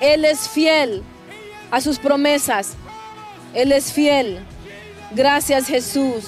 Él 0.00 0.24
es 0.24 0.48
fiel 0.48 1.02
a 1.70 1.80
sus 1.80 1.98
promesas. 1.98 2.74
Él 3.54 3.72
es 3.72 3.92
fiel. 3.92 4.40
Gracias 5.12 5.66
Jesús. 5.66 6.24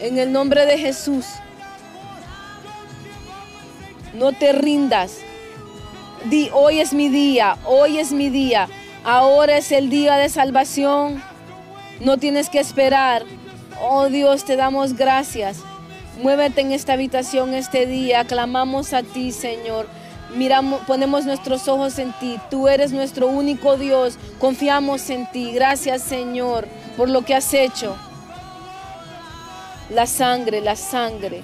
En 0.00 0.18
el 0.18 0.32
nombre 0.32 0.64
de 0.64 0.78
Jesús. 0.78 1.26
No 4.14 4.32
te 4.32 4.52
rindas. 4.52 5.18
Di, 6.24 6.50
hoy 6.52 6.80
es 6.80 6.92
mi 6.92 7.08
día, 7.08 7.56
hoy 7.64 7.98
es 7.98 8.12
mi 8.12 8.28
día. 8.28 8.68
Ahora 9.04 9.56
es 9.56 9.72
el 9.72 9.88
día 9.88 10.16
de 10.16 10.28
salvación. 10.28 11.22
No 12.00 12.18
tienes 12.18 12.50
que 12.50 12.58
esperar. 12.58 13.24
Oh 13.80 14.08
Dios, 14.08 14.44
te 14.44 14.56
damos 14.56 14.94
gracias. 14.94 15.58
Muévete 16.22 16.60
en 16.60 16.72
esta 16.72 16.94
habitación 16.94 17.54
este 17.54 17.86
día. 17.86 18.24
Clamamos 18.24 18.92
a 18.92 19.02
ti, 19.02 19.32
Señor. 19.32 19.86
Miramos, 20.36 20.82
ponemos 20.86 21.24
nuestros 21.24 21.66
ojos 21.68 21.98
en 21.98 22.12
ti. 22.14 22.38
Tú 22.50 22.68
eres 22.68 22.92
nuestro 22.92 23.26
único 23.26 23.76
Dios. 23.76 24.18
Confiamos 24.38 25.08
en 25.10 25.30
ti. 25.30 25.52
Gracias, 25.52 26.02
Señor, 26.02 26.68
por 26.96 27.08
lo 27.08 27.24
que 27.24 27.34
has 27.34 27.54
hecho. 27.54 27.96
La 29.88 30.06
sangre, 30.06 30.60
la 30.60 30.76
sangre. 30.76 31.42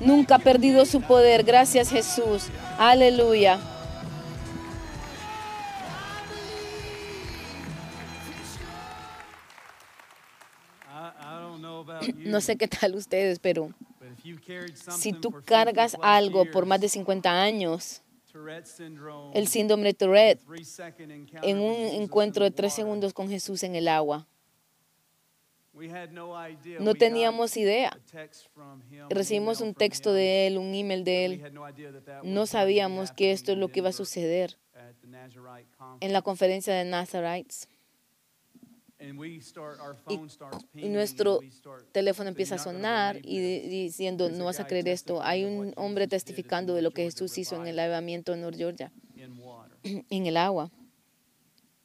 Nunca 0.00 0.36
ha 0.36 0.38
perdido 0.38 0.86
su 0.86 1.00
poder. 1.02 1.44
Gracias 1.44 1.90
Jesús. 1.90 2.48
Aleluya. 2.78 3.60
No 12.16 12.40
sé 12.40 12.56
qué 12.56 12.68
tal 12.68 12.94
ustedes, 12.94 13.38
pero 13.38 13.70
si 14.98 15.12
tú 15.12 15.30
for 15.30 15.42
50 15.42 15.44
cargas 15.44 15.96
algo 16.02 16.44
por 16.50 16.66
más 16.66 16.80
de 16.80 16.88
50 16.88 17.30
años, 17.30 18.02
el 19.34 19.48
síndrome 19.48 19.84
de 19.84 19.94
Tourette, 19.94 20.40
en 21.42 21.58
un 21.58 21.74
encuentro 21.74 22.44
de 22.44 22.50
tres 22.50 22.72
segundos 22.72 23.12
con 23.12 23.28
Jesús 23.28 23.62
en 23.62 23.74
el 23.74 23.88
agua, 23.88 24.26
no 26.80 26.94
teníamos 26.94 27.56
idea. 27.56 27.98
Recibimos 29.08 29.60
un 29.60 29.74
texto 29.74 30.12
de 30.12 30.46
él, 30.46 30.58
un 30.58 30.74
email 30.74 31.04
de 31.04 31.24
él. 31.24 31.42
no 32.22 32.46
sabíamos 32.46 33.12
que 33.12 33.32
esto 33.32 33.52
es 33.52 33.58
lo 33.58 33.68
que 33.68 33.80
iba 33.80 33.88
a 33.90 33.92
suceder 33.92 34.58
en 36.00 36.12
la 36.12 36.22
conferencia 36.22 36.74
de 36.74 36.84
Nazarites. 36.84 37.68
Y, 40.74 40.88
nuestro 40.90 41.40
teléfono 41.92 42.28
empieza 42.28 42.56
a 42.56 42.58
"You're 42.58 42.72
not 42.78 42.82
gonna 42.82 43.12
sonar 43.12 43.16
y 43.16 43.20
this." 43.20 43.62
di- 43.62 43.68
diciendo, 43.68 44.28
no 44.28 44.44
vas 44.44 44.60
a 44.60 44.66
creer 44.66 44.88
esto. 44.88 45.22
Hay 45.22 45.44
un 45.44 45.72
hombre 45.76 46.06
testificando 46.06 46.74
de 46.74 46.82
lo 46.82 46.90
que 46.90 47.04
Jesús 47.04 47.38
hizo 47.38 47.56
en 47.56 47.66
el 47.66 47.78
avivamiento 47.78 48.34
en 48.34 48.42
North 48.42 48.58
Georgia, 48.58 48.92
en 49.84 50.26
el 50.26 50.36
agua. 50.36 50.70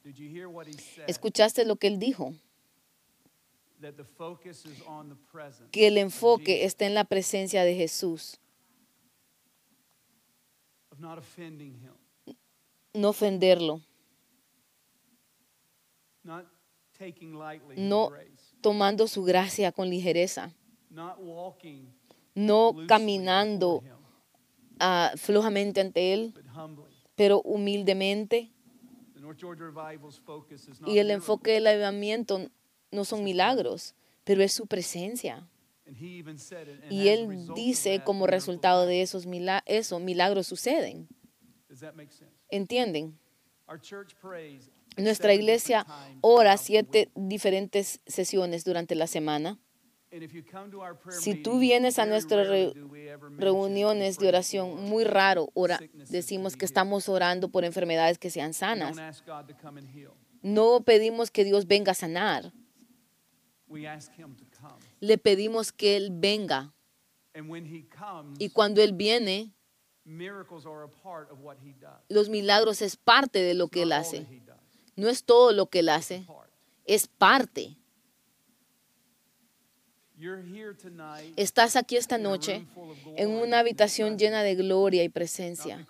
Did 0.04 0.14
you 0.16 0.28
hear 0.28 0.46
what 0.46 0.66
he 0.66 0.74
said? 0.74 1.04
¿Escuchaste 1.08 1.64
lo 1.64 1.76
que 1.76 1.86
él 1.86 1.98
dijo? 1.98 2.34
That 2.34 2.34
the 2.34 2.34
focus 2.34 2.34
is 2.34 2.34
on 2.34 2.44
the 2.44 3.64
presence 3.64 3.65
Que 5.70 5.86
el 5.86 5.98
enfoque 5.98 6.64
está 6.64 6.86
en 6.86 6.94
la 6.94 7.04
presencia 7.04 7.64
de 7.64 7.74
Jesús, 7.74 8.38
no 12.94 13.10
ofenderlo, 13.10 13.80
no 17.76 18.12
tomando 18.60 19.06
su 19.06 19.22
gracia 19.22 19.72
con 19.72 19.90
ligereza, 19.90 20.54
not 20.90 21.18
walking 21.18 21.86
no 22.36 22.76
caminando 22.86 23.82
ah, 24.78 25.12
flojamente 25.16 25.80
ante 25.80 26.12
Él, 26.12 26.32
but 26.34 26.44
humbly. 26.54 26.84
pero 27.16 27.40
humildemente. 27.40 28.52
Y 30.86 30.98
el 30.98 31.10
enfoque 31.10 31.52
del 31.52 31.66
avivamiento 31.66 32.50
no 32.96 33.04
son 33.04 33.22
milagros, 33.22 33.94
pero 34.24 34.42
es 34.42 34.52
su 34.52 34.66
presencia. 34.66 35.46
Y 36.90 37.08
él 37.08 37.28
dice 37.54 38.02
como 38.04 38.26
resultado 38.26 38.86
de 38.86 39.02
esos 39.02 39.24
mila- 39.26 39.62
eso, 39.66 40.00
milagros 40.00 40.48
suceden. 40.48 41.06
¿Entienden? 42.50 43.16
Nuestra 44.96 45.32
iglesia 45.34 45.86
ora 46.22 46.56
siete 46.56 47.10
diferentes 47.14 48.00
sesiones 48.06 48.64
durante 48.64 48.94
la 48.96 49.06
semana. 49.06 49.58
Si 51.20 51.34
tú 51.42 51.58
vienes 51.58 51.98
a 51.98 52.06
nuestras 52.06 52.48
re- 52.48 52.72
reuniones 53.38 54.18
de 54.18 54.28
oración, 54.28 54.88
muy 54.88 55.04
raro 55.04 55.50
ora- 55.54 55.78
decimos 56.10 56.56
que 56.56 56.64
estamos 56.64 57.08
orando 57.08 57.48
por 57.50 57.64
enfermedades 57.64 58.18
que 58.18 58.30
sean 58.30 58.54
sanas. 58.54 58.96
No 60.42 60.80
pedimos 60.84 61.30
que 61.30 61.44
Dios 61.44 61.66
venga 61.66 61.92
a 61.92 61.94
sanar, 61.94 62.52
le 65.00 65.18
pedimos 65.18 65.72
que 65.72 65.96
Él 65.96 66.10
venga. 66.12 66.72
And 67.34 67.50
when 67.50 67.66
he 67.66 67.82
comes, 67.82 68.36
Y 68.40 68.48
cuando 68.50 68.80
Él 68.80 68.92
viene, 68.92 69.52
miracles 70.04 70.64
are 70.64 70.84
a 70.84 70.88
part 70.88 71.30
of 71.30 71.40
what 71.42 71.56
he 71.62 71.74
does. 71.80 72.00
los 72.08 72.28
milagros 72.28 72.80
es 72.80 72.96
parte 72.96 73.40
de 73.40 73.54
lo 73.54 73.68
que 73.68 73.82
Él 73.82 73.92
hace. 73.92 74.26
No 74.96 75.08
es 75.08 75.24
todo 75.24 75.52
lo 75.52 75.66
que 75.66 75.80
Él 75.80 75.88
hace, 75.90 76.26
es 76.86 77.06
parte. 77.06 77.76
You're 80.18 80.40
here 80.40 80.72
tonight 80.72 81.34
Estás 81.36 81.76
aquí 81.76 81.98
esta 81.98 82.16
noche 82.16 82.66
en 83.16 83.28
una 83.28 83.58
habitación 83.58 84.16
llena 84.16 84.42
de 84.42 84.54
gloria 84.54 85.04
y 85.04 85.10
presencia. 85.10 85.86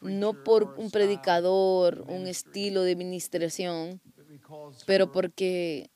No 0.00 0.42
por 0.42 0.74
un 0.76 0.90
predicador, 0.90 2.04
un 2.08 2.26
estilo 2.26 2.82
de 2.82 2.96
because 2.96 4.84
pero 4.86 5.12
porque 5.12 5.88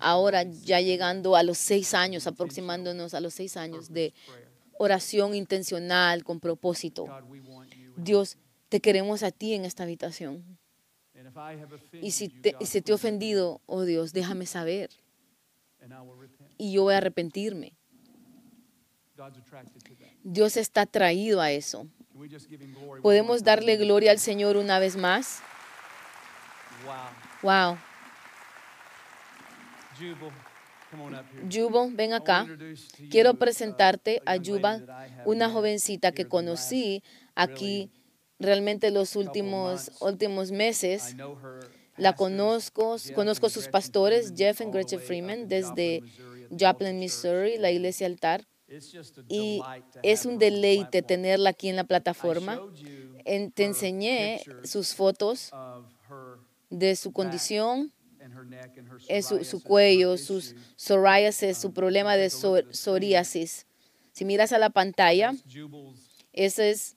ahora 0.00 0.42
ya 0.42 0.80
llegando 0.80 1.36
a 1.36 1.42
los 1.42 1.58
seis 1.58 1.94
años, 1.94 2.26
aproximándonos 2.26 3.14
a 3.14 3.20
los 3.20 3.34
seis 3.34 3.56
años 3.56 3.92
de 3.92 4.12
oración 4.78 5.34
intencional 5.34 6.24
con 6.24 6.40
propósito. 6.40 7.06
Dios, 7.96 8.38
te 8.68 8.80
queremos 8.80 9.22
a 9.22 9.30
ti 9.30 9.54
en 9.54 9.64
esta 9.64 9.82
habitación. 9.82 10.58
Y 12.00 12.12
si 12.12 12.28
te, 12.28 12.56
si 12.64 12.80
te 12.80 12.92
he 12.92 12.94
ofendido, 12.94 13.60
oh 13.66 13.84
Dios, 13.84 14.12
déjame 14.12 14.46
saber 14.46 14.90
and 15.82 15.92
I 15.92 16.00
will 16.00 16.18
repent. 16.18 16.50
y 16.58 16.72
yo 16.72 16.82
voy 16.82 16.94
a 16.94 16.98
arrepentirme. 16.98 17.74
Dios 20.22 20.56
está 20.56 20.82
atraído 20.82 21.40
a 21.40 21.50
eso. 21.50 21.86
¿Podemos 23.02 23.44
darle 23.44 23.76
gloria 23.76 24.12
al 24.12 24.18
Señor 24.18 24.56
una 24.56 24.78
vez 24.78 24.96
más? 24.96 25.40
Wow. 26.84 26.94
Wow. 27.42 27.42
Jubal, 27.42 27.74
come 27.74 27.74
on 27.74 27.74
up 27.74 27.78
here. 29.82 29.89
Yubo, 31.48 31.90
ven 31.92 32.12
acá. 32.12 32.46
Quiero 33.10 33.34
presentarte 33.34 34.22
a 34.26 34.36
Yuba, 34.36 34.80
una 35.24 35.48
jovencita 35.48 36.12
que 36.12 36.26
conocí 36.26 37.02
aquí 37.34 37.90
realmente 38.38 38.90
los 38.90 39.16
últimos, 39.16 39.92
últimos 40.00 40.50
meses. 40.50 41.14
La 41.96 42.14
conozco, 42.14 42.96
conozco 43.14 43.48
sus 43.50 43.68
pastores, 43.68 44.32
Jeff 44.36 44.60
y 44.60 44.64
Gretchen 44.64 45.00
Freeman, 45.00 45.48
desde 45.48 46.02
Joplin, 46.58 46.98
Missouri, 46.98 47.58
la 47.58 47.70
iglesia 47.70 48.06
altar. 48.06 48.46
Y 49.28 49.60
es 50.02 50.26
un 50.26 50.38
deleite 50.38 51.02
tenerla 51.02 51.50
aquí 51.50 51.68
en 51.68 51.76
la 51.76 51.84
plataforma. 51.84 52.60
te 53.24 53.64
enseñé 53.64 54.42
sus 54.64 54.94
fotos 54.94 55.50
de 56.70 56.96
su 56.96 57.12
condición, 57.12 57.92
her 58.32 58.44
en 59.08 59.22
su, 59.22 59.44
su 59.44 59.62
cuello, 59.62 60.16
sus 60.16 60.54
psoriasis, 60.76 61.58
su 61.58 61.72
problema 61.72 62.16
de 62.16 62.26
pso- 62.28 62.64
psoriasis. 62.72 63.66
Si 64.12 64.24
miras 64.24 64.52
a 64.52 64.58
la 64.58 64.70
pantalla, 64.70 65.32
ese 66.32 66.70
es 66.70 66.96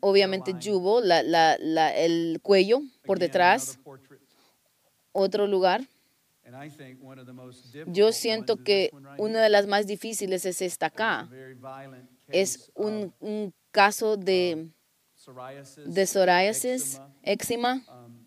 obviamente 0.00 0.52
yubo, 0.58 1.00
la, 1.00 1.22
la- 1.22 1.56
la- 1.58 1.94
el 1.96 2.38
cuello 2.42 2.82
por 3.04 3.18
detrás, 3.18 3.78
otro 5.12 5.46
lugar. 5.46 5.86
Yo 7.86 8.12
siento 8.12 8.56
que 8.62 8.90
una 9.18 9.40
de 9.42 9.48
las 9.48 9.66
más 9.66 9.86
difíciles 9.86 10.44
es 10.44 10.60
esta 10.62 10.86
acá. 10.86 11.28
Es 12.28 12.70
un, 12.74 13.12
un 13.20 13.52
caso 13.70 14.16
de, 14.16 14.68
psoriasis, 15.14 15.94
de 15.94 16.06
psoriasis, 16.06 17.00
eczema. 17.22 17.82
eczema. 17.82 18.04
Um, 18.06 18.26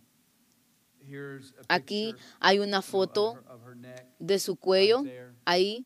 here's 1.00 1.05
a 1.05 1.05
Aquí 1.68 2.16
hay 2.40 2.60
una 2.60 2.82
foto 2.82 3.44
de 4.20 4.40
su 4.40 4.56
cuello, 4.56 5.04
ahí. 5.46 5.86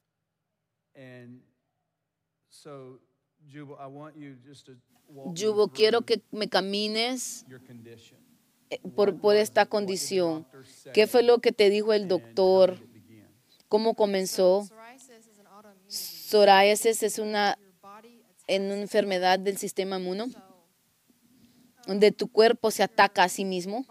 Yubo, 5.33 5.69
quiero 5.69 6.01
que 6.01 6.21
me 6.31 6.49
camines 6.49 7.45
eh, 8.69 8.79
por, 8.95 9.19
por 9.19 9.35
esta 9.35 9.65
condición. 9.65 10.45
¿Qué 10.93 11.07
fue 11.07 11.23
lo 11.23 11.39
que 11.39 11.51
te 11.51 11.69
dijo 11.69 11.93
el 11.93 12.07
doctor? 12.07 12.77
¿Cómo 13.67 13.95
comenzó? 13.95 14.67
Psoriasis 15.87 17.01
es 17.01 17.17
una 17.17 17.57
en 18.49 18.63
una 18.63 18.81
enfermedad 18.81 19.39
del 19.39 19.57
sistema 19.57 19.99
inmuno, 19.99 20.25
donde 21.85 22.11
tu 22.11 22.27
cuerpo 22.27 22.71
se 22.71 22.81
ataca 22.83 23.23
a 23.23 23.29
sí 23.29 23.45
mismo. 23.45 23.85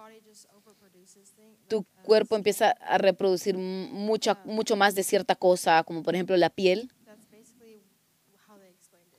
Cuerpo 2.08 2.36
empieza 2.36 2.70
a 2.70 2.96
reproducir 2.98 3.56
mucha, 3.58 4.40
mucho 4.44 4.76
más 4.76 4.94
de 4.94 5.02
cierta 5.02 5.34
cosa, 5.36 5.82
como 5.84 6.02
por 6.02 6.14
ejemplo 6.14 6.36
la 6.36 6.50
piel. 6.50 6.90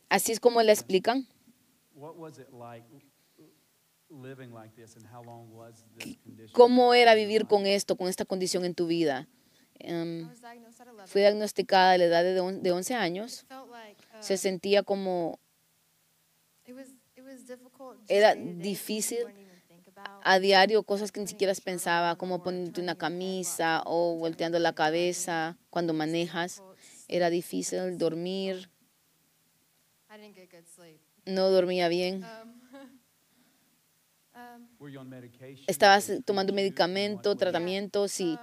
Así 0.09 0.31
es 0.31 0.39
como 0.39 0.61
le 0.63 0.71
explican. 0.71 1.27
What 1.95 2.15
was 2.17 2.39
it 2.39 2.47
like 2.51 2.83
living 4.09 4.51
like 4.53 4.73
this, 4.75 4.95
and 4.97 5.05
how 5.05 5.23
long 5.23 5.53
was 5.53 5.85
this 5.97 6.17
condition? 6.23 6.51
¿Cómo 6.53 6.93
era 6.95 7.13
vivir 7.13 7.45
con 7.45 7.67
esto, 7.67 7.95
con 7.95 8.07
esta 8.07 8.25
condición 8.25 8.65
en 8.65 8.73
tu 8.73 8.87
vida? 8.87 9.27
11. 9.81 10.27
fui 11.05 11.21
diagnosticada 11.21 11.91
a 11.93 11.97
la 11.97 12.03
edad 12.05 12.23
de 12.23 12.39
on- 12.39 12.61
de 12.63 12.71
11 12.71 12.95
años. 12.95 13.45
Uh, 13.51 14.21
Se 14.23 14.37
sentía 14.37 14.83
como 14.83 15.39
it 16.65 16.75
was 16.75 16.87
it 17.15 17.23
was 17.23 17.45
difficult. 17.47 17.97
just 17.99 18.11
Era 18.11 18.35
difícil 18.35 19.19
a 20.23 20.39
diario 20.39 20.83
cosas 20.83 21.11
que 21.11 21.19
ni 21.19 21.27
siquiera 21.27 21.53
pensaba, 21.63 22.15
como 22.15 22.43
ponerte 22.43 22.81
una 22.81 22.95
camisa 22.95 23.81
o 23.85 24.15
volteando 24.15 24.59
la 24.59 24.73
cabeza 24.73 25.57
cuando 25.69 25.93
manejas. 25.93 26.61
Era 27.07 27.29
difícil 27.29 27.97
dormir, 27.97 28.69
no 31.25 31.49
dormía 31.49 31.87
bien. 31.87 32.23
Estabas 35.67 36.11
tomando 36.25 36.53
medicamento, 36.53 37.35
tratamiento, 37.35 38.07
sí. 38.07 38.37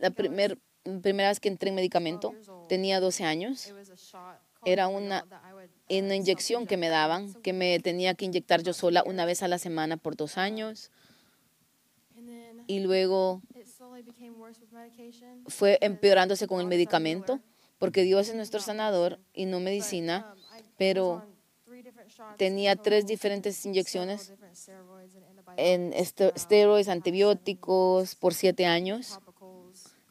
la 0.00 0.10
primer, 0.10 0.58
primera 1.02 1.28
vez 1.28 1.40
que 1.40 1.48
entré 1.48 1.68
en 1.70 1.76
medicamento 1.76 2.34
tenía 2.68 3.00
12 3.00 3.24
años. 3.24 3.72
Era 4.64 4.88
una, 4.88 5.26
would, 5.92 6.04
una 6.04 6.16
inyección 6.16 6.66
que 6.66 6.76
me 6.76 6.88
daban, 6.88 7.34
que 7.42 7.52
me 7.52 7.78
tenía 7.80 8.14
que 8.14 8.24
inyectar 8.24 8.62
yo 8.62 8.72
sola 8.72 9.02
una 9.06 9.24
vez 9.24 9.42
a 9.42 9.48
la 9.48 9.58
semana 9.58 9.96
por 9.96 10.16
dos 10.16 10.38
años. 10.38 10.90
Y 12.66 12.80
luego 12.80 13.42
fue 15.46 15.78
empeorándose 15.80 16.46
con 16.46 16.60
el 16.60 16.66
medicamento, 16.66 17.40
porque 17.78 18.02
Dios 18.02 18.28
es 18.28 18.34
nuestro 18.34 18.60
sanador 18.60 19.18
y 19.34 19.46
no 19.46 19.60
medicina. 19.60 20.34
pero 20.78 21.24
tenía 22.36 22.76
tres 22.76 23.06
diferentes 23.06 23.64
inyecciones 23.66 24.32
en 25.56 25.92
este- 25.92 26.32
esteroides, 26.34 26.88
antibióticos 26.88 28.14
por 28.16 28.34
siete 28.34 28.66
años, 28.66 29.18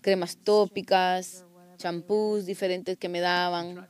cremas 0.02 0.38
tópicas, 0.38 1.46
champús 1.78 2.46
diferentes 2.46 2.98
que 2.98 3.10
me 3.10 3.20
daban. 3.20 3.88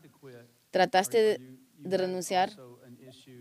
Trataste 0.72 1.22
de, 1.22 1.61
de 1.84 1.98
renunciar. 1.98 2.50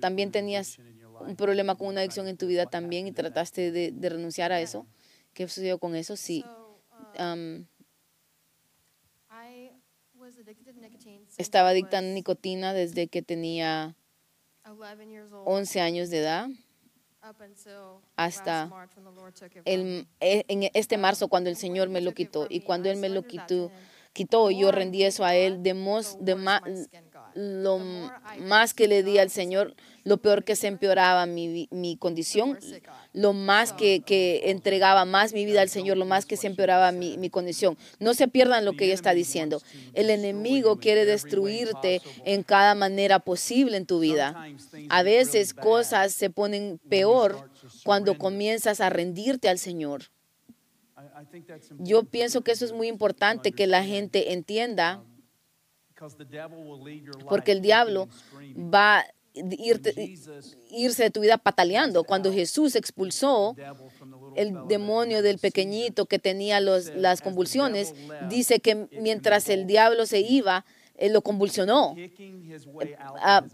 También 0.00 0.30
tenías 0.32 0.78
un 1.20 1.36
problema 1.36 1.74
con 1.76 1.88
una 1.88 2.00
adicción 2.00 2.26
en 2.28 2.36
tu 2.36 2.46
vida 2.46 2.66
también 2.66 3.06
y 3.06 3.12
trataste 3.12 3.70
de, 3.72 3.90
de 3.92 4.08
renunciar 4.08 4.52
a 4.52 4.60
eso. 4.60 4.86
¿Qué 5.34 5.46
sucedió 5.46 5.78
con 5.78 5.94
eso? 5.94 6.16
Sí. 6.16 6.44
Estaba 11.38 11.68
adicta 11.70 11.98
a 11.98 12.02
nicotina 12.02 12.72
desde 12.72 13.08
que 13.08 13.22
tenía 13.22 13.94
11 14.64 15.06
years 15.08 15.32
old, 15.32 15.42
11 15.48 15.80
años 15.80 16.10
de 16.10 16.18
edad. 16.18 16.48
hasta 18.16 18.66
El, 19.66 20.08
e- 20.20 20.44
en 20.48 20.70
este 20.74 20.96
marzo 20.98 21.28
cuando 21.28 21.50
el 21.50 21.56
Señor 21.56 21.88
me 21.90 22.00
lo 22.00 22.12
quitó 22.12 22.46
y 22.50 22.60
cuando 22.60 22.88
Él 22.90 22.96
me 22.98 23.08
lo 23.10 23.22
quitó, 23.26 23.70
quitó 24.14 24.50
yo 24.50 24.72
rendí 24.72 25.02
eso 25.04 25.24
a 25.24 25.34
Él 25.36 25.62
de, 25.62 25.74
mos- 25.74 26.16
de 26.20 26.34
ma- 26.34 26.62
lo 27.34 27.80
más 28.40 28.74
que 28.74 28.88
le 28.88 29.02
di 29.02 29.18
al 29.18 29.30
Señor, 29.30 29.74
lo 30.04 30.18
peor 30.18 30.44
que 30.44 30.56
se 30.56 30.66
empeoraba 30.66 31.26
mi, 31.26 31.68
mi 31.70 31.96
condición, 31.96 32.58
lo 33.12 33.32
más 33.32 33.72
que, 33.72 34.00
que 34.00 34.50
entregaba 34.50 35.04
más 35.04 35.32
mi 35.32 35.44
vida 35.44 35.60
al 35.60 35.68
Señor, 35.68 35.96
lo 35.96 36.06
más 36.06 36.26
que 36.26 36.36
se 36.36 36.46
empeoraba 36.46 36.92
mi, 36.92 37.18
mi 37.18 37.30
condición. 37.30 37.76
No 37.98 38.14
se 38.14 38.28
pierdan 38.28 38.64
lo 38.64 38.74
que 38.74 38.86
ella 38.86 38.94
está 38.94 39.12
diciendo. 39.14 39.60
El 39.94 40.10
enemigo 40.10 40.78
quiere 40.78 41.04
destruirte 41.04 42.00
en 42.24 42.42
cada 42.42 42.74
manera 42.74 43.18
posible 43.18 43.76
en 43.76 43.86
tu 43.86 44.00
vida. 44.00 44.46
A 44.88 45.02
veces 45.02 45.54
cosas 45.54 46.12
se 46.14 46.30
ponen 46.30 46.80
peor 46.88 47.50
cuando 47.84 48.16
comienzas 48.16 48.80
a 48.80 48.90
rendirte 48.90 49.48
al 49.48 49.58
Señor. 49.58 50.04
Yo 51.78 52.04
pienso 52.04 52.42
que 52.42 52.52
eso 52.52 52.64
es 52.64 52.72
muy 52.72 52.88
importante 52.88 53.52
que 53.52 53.66
la 53.66 53.84
gente 53.84 54.32
entienda 54.32 55.02
porque 57.28 57.52
el 57.52 57.60
diablo 57.62 58.08
va 58.56 58.98
a 59.00 59.06
irte- 59.34 59.94
irse 60.70 61.02
de 61.04 61.10
tu 61.10 61.20
vida 61.20 61.38
pataleando. 61.38 62.02
Cuando 62.04 62.32
Jesús 62.32 62.74
expulsó 62.74 63.54
el 64.36 64.52
demonio 64.68 65.22
del 65.22 65.38
pequeñito 65.38 66.06
que 66.06 66.18
tenía 66.18 66.60
los, 66.60 66.86
las 66.96 67.20
convulsiones, 67.20 67.94
dice 68.28 68.60
que 68.60 68.88
mientras 69.00 69.48
el 69.48 69.66
diablo 69.66 70.06
se 70.06 70.20
iba, 70.20 70.64
él 71.00 71.12
lo 71.12 71.22
convulsionó. 71.22 71.96
out 73.20 73.20
Ah, 73.22 73.44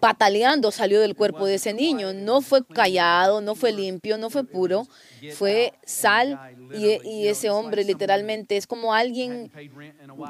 pataleando 0.00 0.70
salió 0.70 1.00
del 1.00 1.14
cuerpo 1.14 1.46
de 1.46 1.56
ese 1.56 1.72
niño. 1.72 2.12
No 2.12 2.40
fue 2.40 2.64
callado, 2.64 3.40
no 3.40 3.54
fue 3.54 3.72
limpio, 3.72 4.18
no 4.18 4.30
fue 4.30 4.44
puro. 4.44 4.86
Fue 5.34 5.72
sal 5.84 6.38
y, 6.74 6.98
y 7.08 7.28
ese 7.28 7.50
hombre 7.50 7.84
literalmente 7.84 8.56
es 8.56 8.66
como 8.66 8.94
alguien 8.94 9.50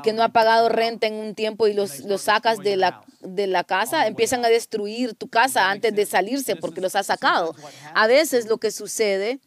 que 0.02 0.12
no 0.12 0.22
ha 0.22 0.30
pagado 0.30 0.68
renta 0.68 1.06
en 1.06 1.14
un 1.14 1.34
tiempo 1.34 1.66
y 1.66 1.74
los, 1.74 2.00
los 2.00 2.22
sacas 2.22 2.58
de 2.58 2.76
la, 2.76 3.04
de 3.20 3.46
la 3.46 3.64
casa, 3.64 4.06
empiezan 4.06 4.44
a 4.44 4.48
destruir 4.48 5.14
tu 5.14 5.28
casa 5.28 5.70
antes 5.70 5.94
de 5.94 6.06
salirse 6.06 6.56
porque 6.56 6.80
los 6.80 6.94
ha 6.94 7.02
sacado. 7.02 7.54
A 7.94 8.06
veces 8.06 8.48
lo 8.48 8.58
que 8.58 8.70
sucede? 8.70 9.40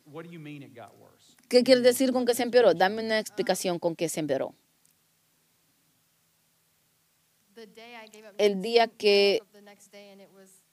¿Qué 1.48 1.64
quieres 1.64 1.84
decir 1.84 2.12
con 2.12 2.26
que 2.26 2.34
se 2.34 2.44
empeoró? 2.44 2.74
Dame 2.74 3.04
una 3.04 3.20
explicación 3.20 3.80
con 3.80 3.96
que 3.96 4.10
se 4.10 4.20
empeoró. 4.20 4.54
The 7.55 7.55
day 7.55 7.55
I 7.55 7.55
gave 7.55 7.55
up 7.55 7.55
El 8.38 8.62
día 8.62 8.88
que 8.88 9.42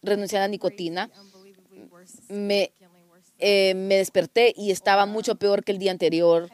renuncié 0.03 0.39
a 0.39 0.43
la 0.43 0.49
nicotina, 0.49 1.11
me, 2.29 2.73
eh, 3.39 3.75
me 3.75 3.97
desperté 3.97 4.53
y 4.57 4.71
estaba 4.71 5.07
mucho 5.07 5.37
peor 5.37 5.65
que 5.65 5.73
el 5.73 5.79
día 5.79 5.91
anterior. 5.91 6.49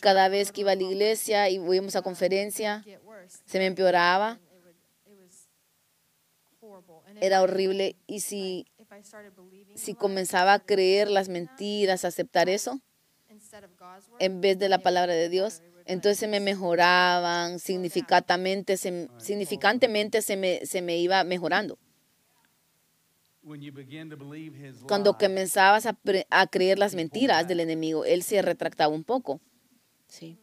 Cada 0.00 0.28
vez 0.28 0.52
que 0.52 0.62
iba 0.62 0.72
a 0.72 0.76
la 0.76 0.82
iglesia 0.82 1.48
y 1.48 1.54
íbamos 1.54 1.96
a 1.96 2.02
conferencia, 2.02 2.84
se 3.44 3.58
me 3.58 3.66
empeoraba, 3.66 4.38
era 7.20 7.42
horrible. 7.42 7.96
Y 8.06 8.20
si, 8.20 8.66
si 9.74 9.94
comenzaba 9.94 10.54
a 10.54 10.58
creer 10.58 11.08
las 11.10 11.28
mentiras, 11.28 12.04
a 12.04 12.08
aceptar 12.08 12.48
eso, 12.48 12.80
en 14.18 14.40
vez 14.40 14.58
de 14.58 14.68
la 14.68 14.78
palabra 14.78 15.12
de 15.14 15.28
Dios, 15.28 15.62
entonces 15.86 16.18
se 16.18 16.28
me 16.28 16.40
mejoraban, 16.40 17.58
significativamente 17.58 18.76
se, 18.76 19.08
significantemente 19.18 20.22
se 20.22 20.36
me, 20.36 20.66
se 20.66 20.82
me 20.82 20.98
iba 20.98 21.22
mejorando. 21.24 21.78
When 23.42 23.62
you 23.62 23.72
begin 23.72 24.10
to 24.10 24.16
believe 24.16 24.56
his 24.56 24.82
Cuando 24.88 25.12
lies, 25.12 25.18
comenzabas 25.28 25.86
a, 25.86 25.92
pre- 25.92 26.26
a 26.30 26.48
creer 26.48 26.78
las 26.80 26.94
mentiras 26.96 27.46
del 27.46 27.60
enemigo, 27.60 28.04
él 28.04 28.24
se 28.24 28.42
retractaba 28.42 28.92
un 28.92 29.04
poco. 29.04 29.40
Sí. 30.08 30.36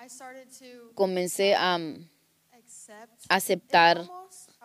I 0.00 0.08
started 0.08 0.48
to 0.60 0.92
Comencé 0.94 1.54
a 1.56 1.74
accept 2.52 3.24
aceptar 3.28 4.08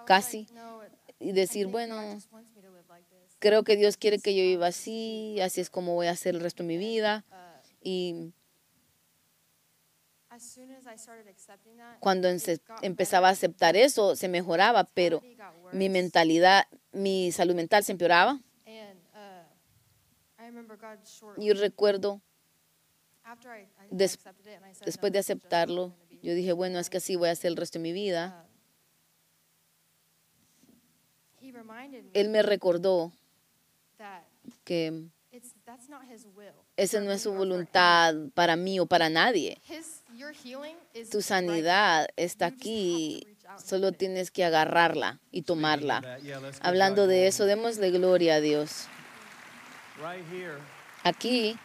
casi 0.06 0.48
y 1.20 1.32
decir, 1.32 1.66
bueno, 1.68 1.96
creo 3.44 3.64
que 3.66 3.76
Dios 3.76 3.98
quiere 3.98 4.20
que 4.20 4.34
yo 4.34 4.42
viva 4.42 4.68
así, 4.68 5.38
así 5.42 5.60
es 5.60 5.70
como 5.70 5.96
voy 5.96 6.08
a 6.08 6.12
hacer 6.12 6.34
el 6.36 6.40
resto 6.42 6.64
de 6.64 6.68
mi 6.68 6.78
vida. 6.78 7.26
Uh, 7.30 7.34
Y 7.82 8.32
cuando 12.00 12.30
empezaba 12.82 13.28
a 13.28 13.32
aceptar 13.32 13.76
eso, 13.76 14.16
se 14.16 14.30
mejoraba, 14.30 14.86
pero 14.94 15.22
mi 15.74 15.90
mentalidad, 15.90 16.66
mi 16.94 17.32
salud 17.34 17.54
mental 17.56 17.84
se 17.84 17.92
empeoraba. 17.92 18.40
Uh, 21.36 21.42
Yo 21.42 21.54
recuerdo, 21.56 22.22
des- 23.92 24.18
después 24.86 25.12
de 25.12 25.20
aceptarlo, 25.20 25.94
yo 26.22 26.34
dije, 26.34 26.54
bueno, 26.54 26.80
es 26.80 26.90
que 26.90 26.98
así 26.98 27.16
voy 27.18 27.28
a 27.28 27.34
hacer 27.34 27.50
el 27.52 27.58
resto 27.58 27.78
de 27.80 27.84
mi 27.84 27.92
vida. 27.92 28.46
Me 31.42 31.64
Él 32.14 32.30
me 32.30 32.42
recordó 32.42 33.12
que 34.64 35.10
it's 35.32 35.54
that's 35.66 35.90
not 35.90 36.04
his 36.10 36.26
will. 36.36 36.54
esa 36.78 37.00
no 37.02 37.12
es 37.12 37.18
me 37.18 37.24
su 37.24 37.30
or 37.30 37.34
for 37.38 37.40
voluntad 37.48 38.16
para 38.34 38.56
mí 38.56 38.80
o 38.80 38.86
para 38.86 39.10
nadie. 39.10 39.58
anyone. 39.68 39.78
His 39.80 40.02
your 40.16 40.32
healing 40.32 40.76
is 40.94 41.10
Tu 41.10 41.22
sanidad 41.22 42.08
está 42.16 42.50
You 42.50 42.56
just 42.56 42.60
have 42.60 42.60
to 42.60 42.66
aquí, 42.66 43.28
solo 43.64 43.92
tienes 43.92 44.30
que 44.32 44.44
agarrarla 44.44 45.20
y 45.32 45.42
tomarla. 45.42 46.02
that, 46.02 46.22
yeah, 46.22 46.40
let's 46.40 46.58
give 46.60 46.68
Hablando 46.68 47.08
de 47.08 47.16
glory. 47.16 47.28
eso, 47.28 47.46
démosle 47.46 47.92
gloria 47.92 48.36
a 48.36 48.42
Dios. 48.42 48.88
Right 50.02 50.24
here 50.32 50.58
Aquí 51.04 51.58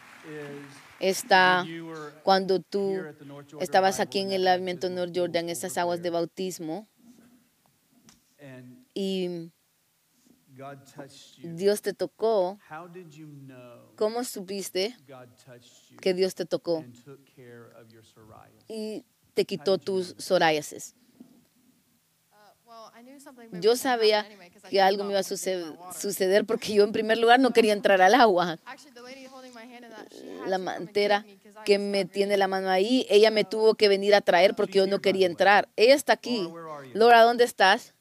está 0.99 1.61
when 1.63 1.73
you 1.73 1.85
were 1.87 2.11
cuando 2.23 2.59
tú 2.59 2.89
here 2.91 3.09
at 3.09 3.17
the 3.19 3.25
North 3.25 3.47
Jordan 3.49 3.63
estabas 3.63 3.99
aquí 3.99 4.19
en 4.19 4.31
el 4.31 4.43
lavamiento 4.43 4.89
North 4.89 5.11
Jordan, 5.15 5.45
over 5.49 5.77
aguas 5.77 6.01
de 6.01 6.09
bautismo, 6.09 6.87
y. 8.93 9.51
Dios 11.43 11.81
te 11.81 11.93
tocó. 11.93 12.59
How 12.69 12.87
did 12.87 13.09
you 13.11 13.27
know 13.27 13.93
¿Cómo 13.95 14.23
supiste 14.23 14.95
que 16.01 16.13
Dios 16.13 16.35
te 16.35 16.45
tocó 16.45 16.85
y 18.67 19.05
te 19.33 19.45
quitó 19.45 19.77
tus 19.77 20.15
psoriasis? 20.17 20.95
Uh, 22.31 22.35
well, 22.65 22.91
I 22.97 23.03
knew 23.03 23.19
something 23.19 23.49
big 23.51 23.61
Yo 23.61 23.75
sabía 23.75 24.25
que 24.69 24.81
algo 24.81 25.03
me 25.03 25.11
iba 25.11 25.19
a 25.19 25.23
suceder, 25.23 26.45
porque 26.45 26.73
yo 26.73 26.83
en 26.83 26.91
primer 26.91 27.17
lugar 27.17 27.39
no 27.39 27.51
quería 27.51 27.73
entrar 27.73 28.01
al 28.01 28.13
agua. 28.13 28.57
Actually, 28.65 28.93
the 28.93 29.01
lady 29.01 29.25
holding 29.25 29.53
my 29.53 29.63
hand 29.63 29.85
in 29.85 29.91
that, 29.91 30.07
she 30.11 30.29
had 30.29 30.47
La 30.47 30.57
mantera 30.57 31.25
que 31.65 31.77
me 31.77 32.05
tiene 32.05 32.37
la 32.37 32.47
mano 32.47 32.69
ahí, 32.69 33.05
ella 33.09 33.31
me 33.31 33.43
tuvo 33.43 33.75
que 33.75 33.89
venir 33.89 34.15
a 34.15 34.21
traer 34.21 34.55
porque 34.55 34.77
yo 34.77 34.87
no 34.87 34.99
quería 34.99 35.27
entrar. 35.27 35.67
Ella 35.75 35.95
está 35.95 36.13
aquí. 36.13 36.49
Laura, 36.93 37.23
¿dónde 37.23 37.43
estás? 37.43 37.93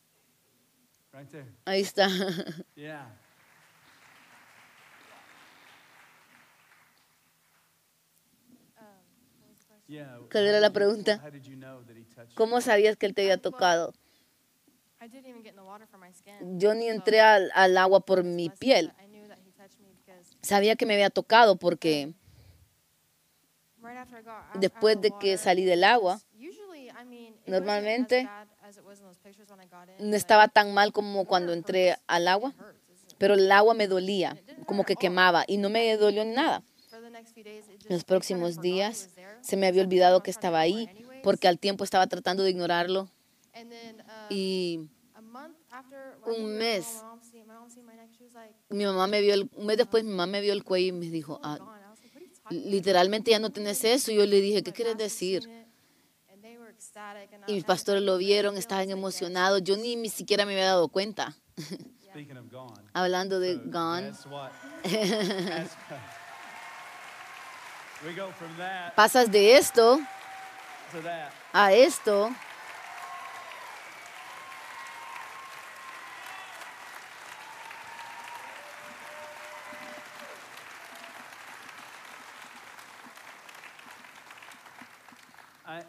Ahí 1.65 1.81
está. 1.83 2.09
¿Cuál 10.31 10.45
how 10.45 10.49
era 10.49 10.61
la 10.61 10.69
did 10.69 10.75
you- 10.75 10.75
pregunta? 10.75 11.23
¿Cómo 12.35 12.61
sabías 12.61 12.97
que 12.97 13.07
él 13.07 13.15
te 13.15 13.23
había 13.23 13.39
tocado? 13.39 13.95
I 15.01 15.09
didn't 15.09 15.27
even 15.29 15.43
get 15.43 15.51
in 15.53 15.57
the 15.57 15.63
water 15.63 15.87
for 15.87 15.99
my 15.99 16.13
skin. 16.13 16.59
Yo 16.59 16.75
ni 16.75 16.89
entré 16.89 17.21
al, 17.21 17.51
al 17.55 17.79
agua 17.79 18.01
por 18.01 18.21
I 18.21 18.23
mi 18.25 18.51
piel. 18.51 18.89
that 18.89 19.05
I 19.05 19.07
knew 19.09 19.27
that 19.29 19.39
he 19.39 19.53
touched 19.53 19.79
me 19.81 19.93
because 19.95 20.37
Sabía 20.43 20.77
que 20.77 20.87
me 20.87 20.95
había 20.95 21.09
tocado 21.11 21.57
porque 21.57 22.13
right 23.81 23.97
after 23.97 24.19
I 24.19 24.23
got 24.23 24.29
out- 24.29 24.55
out 24.57 24.61
después 24.61 24.97
of 24.97 25.03
de 25.03 25.11
the 25.11 25.17
que 25.21 25.31
water, 25.31 25.39
salí 25.39 25.65
del 25.65 25.85
agua, 25.85 26.21
Normalmente, 27.47 28.29
no 29.99 30.17
estaba 30.17 30.49
tan 30.49 30.73
mal 30.75 30.93
como 30.93 31.25
cuando 31.25 31.53
entré 31.53 31.97
al 32.07 32.29
agua, 32.29 32.55
pero 33.19 33.35
el 33.35 33.51
agua 33.51 33.75
me 33.75 33.89
dolía, 33.89 34.37
como 34.67 34.85
que 34.85 34.97
quemaba 34.97 35.45
y 35.47 35.57
no 35.59 35.71
me 35.71 35.97
dolió 35.97 36.25
ni 36.25 36.33
nada. 36.35 36.63
Just- 36.91 37.91
Los 37.91 38.05
próximos 38.05 38.61
días 38.61 39.11
se 39.41 39.57
me 39.57 39.67
había 39.67 39.83
olvidado 39.83 40.23
que 40.23 40.31
estaba 40.31 40.61
ahí 40.61 40.89
porque 41.23 41.49
al 41.49 41.59
tiempo 41.59 41.85
estaba 41.85 42.07
tratando 42.07 42.43
de 42.43 42.51
ignorarlo 42.51 43.03
uh, 43.03 44.33
y 44.33 44.81
un 46.27 46.59
mes. 46.59 47.05
mi 48.71 48.85
mamá 48.85 49.07
me 49.07 49.21
vio, 49.21 49.35
el, 49.35 49.49
un 49.57 49.67
mes 49.67 49.77
después 49.79 50.05
mi 50.05 50.11
mamá 50.11 50.27
me 50.27 50.41
vio 50.41 50.53
el 50.53 50.63
cuello 50.65 50.89
y 50.89 50.93
me 50.93 51.07
dijo, 51.11 51.35
"Oh, 51.35 51.41
ah, 51.43 51.59
gone." 51.59 51.83
I 51.85 51.91
was 51.91 52.01
like, 52.03 52.15
"What 52.15 52.23
are 52.23 52.27
you 52.27 52.33
talking 52.35 52.59
about?" 52.59 52.71
literalmente 52.73 53.31
ya 53.31 53.39
no 53.39 53.51
tenés 53.51 53.85
eso. 53.85 54.11
Y 54.13 54.17
yo 54.17 54.27
le 54.27 54.41
dije, 54.41 54.63
¿qué 54.63 54.73
quieres 54.73 54.97
decir? 54.97 55.49
Y 57.47 57.55
mis 57.55 57.65
pastores 57.65 58.03
lo 58.03 58.17
"Really? 58.17 58.27
vieron, 58.27 58.57
estaban 58.57 58.91
emocionados. 58.91 59.63
Yo 59.63 59.77
ni, 59.77 59.97
ni 59.97 60.09
siquiera 60.09 60.45
me 60.45 60.53
había 60.53 60.67
dado 60.67 60.89
cuenta. 60.89 61.35
Hablando 62.93 63.41
de 63.41 63.57
gone, 63.57 64.13
pasas 68.97 69.31
de 69.31 69.57
esto 69.57 70.01
a 71.53 71.73
esto. 71.73 72.31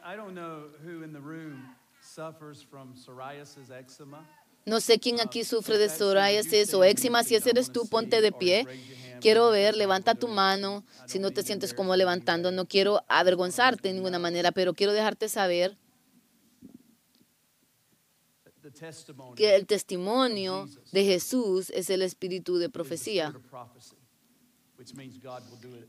I, 0.09 0.13
I 0.13 0.15
don't 0.15 0.33
know 0.33 0.65
who 0.83 1.03
in 1.03 1.13
the 1.13 1.19
room 1.19 1.75
suffers 2.01 2.61
from 2.61 2.95
psoriasis, 2.95 3.69
eczema. 3.69 4.25
No 4.65 4.79
sé 4.79 4.99
quién 4.99 5.19
aquí 5.19 5.43
sufre 5.43 5.77
de 5.77 5.89
psoriasis 5.89 6.73
o 6.73 6.83
eczema. 6.83 7.23
Si 7.23 7.35
ese 7.35 7.51
eres 7.51 7.71
tú, 7.71 7.87
ponte 7.87 8.21
de 8.21 8.31
pie. 8.31 8.65
Quiero 9.21 9.49
ver, 9.49 9.75
levanta 9.75 10.15
tu 10.15 10.27
mano. 10.27 10.83
Si 11.07 11.19
no 11.19 11.31
te 11.31 11.43
sientes 11.43 11.73
como 11.73 11.95
levantando, 11.95 12.51
no 12.51 12.65
quiero 12.65 13.03
avergonzarte 13.07 13.87
de 13.87 13.93
ninguna 13.93 14.19
manera, 14.19 14.51
pero 14.51 14.73
quiero 14.73 14.93
dejarte 14.93 15.29
saber 15.29 15.77
que 19.35 19.55
el 19.55 19.65
testimonio 19.65 20.67
de 20.91 21.05
Jesús 21.05 21.69
es 21.71 21.89
el 21.89 22.01
espíritu 22.01 22.57
de 22.57 22.69
profecía. 22.69 23.33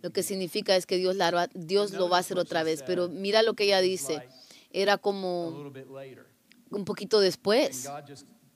Lo 0.02 0.10
que 0.10 0.22
significa 0.22 0.76
es 0.76 0.86
que 0.86 0.96
Dios, 0.96 1.16
la 1.16 1.48
Dios 1.54 1.92
lo 1.92 2.08
va 2.08 2.18
a 2.18 2.20
hacer 2.20 2.38
otra 2.38 2.62
vez. 2.62 2.82
Pero 2.82 3.08
mira 3.08 3.42
lo 3.42 3.54
que 3.54 3.64
ella 3.64 3.80
dice. 3.80 4.28
Era 4.72 4.94
a 4.94 4.98
como 4.98 5.50
little 5.64 5.82
bit 5.82 5.90
later. 5.90 6.26
un 6.70 6.84
poquito 6.84 7.18
And 7.18 7.24
después. 7.24 7.88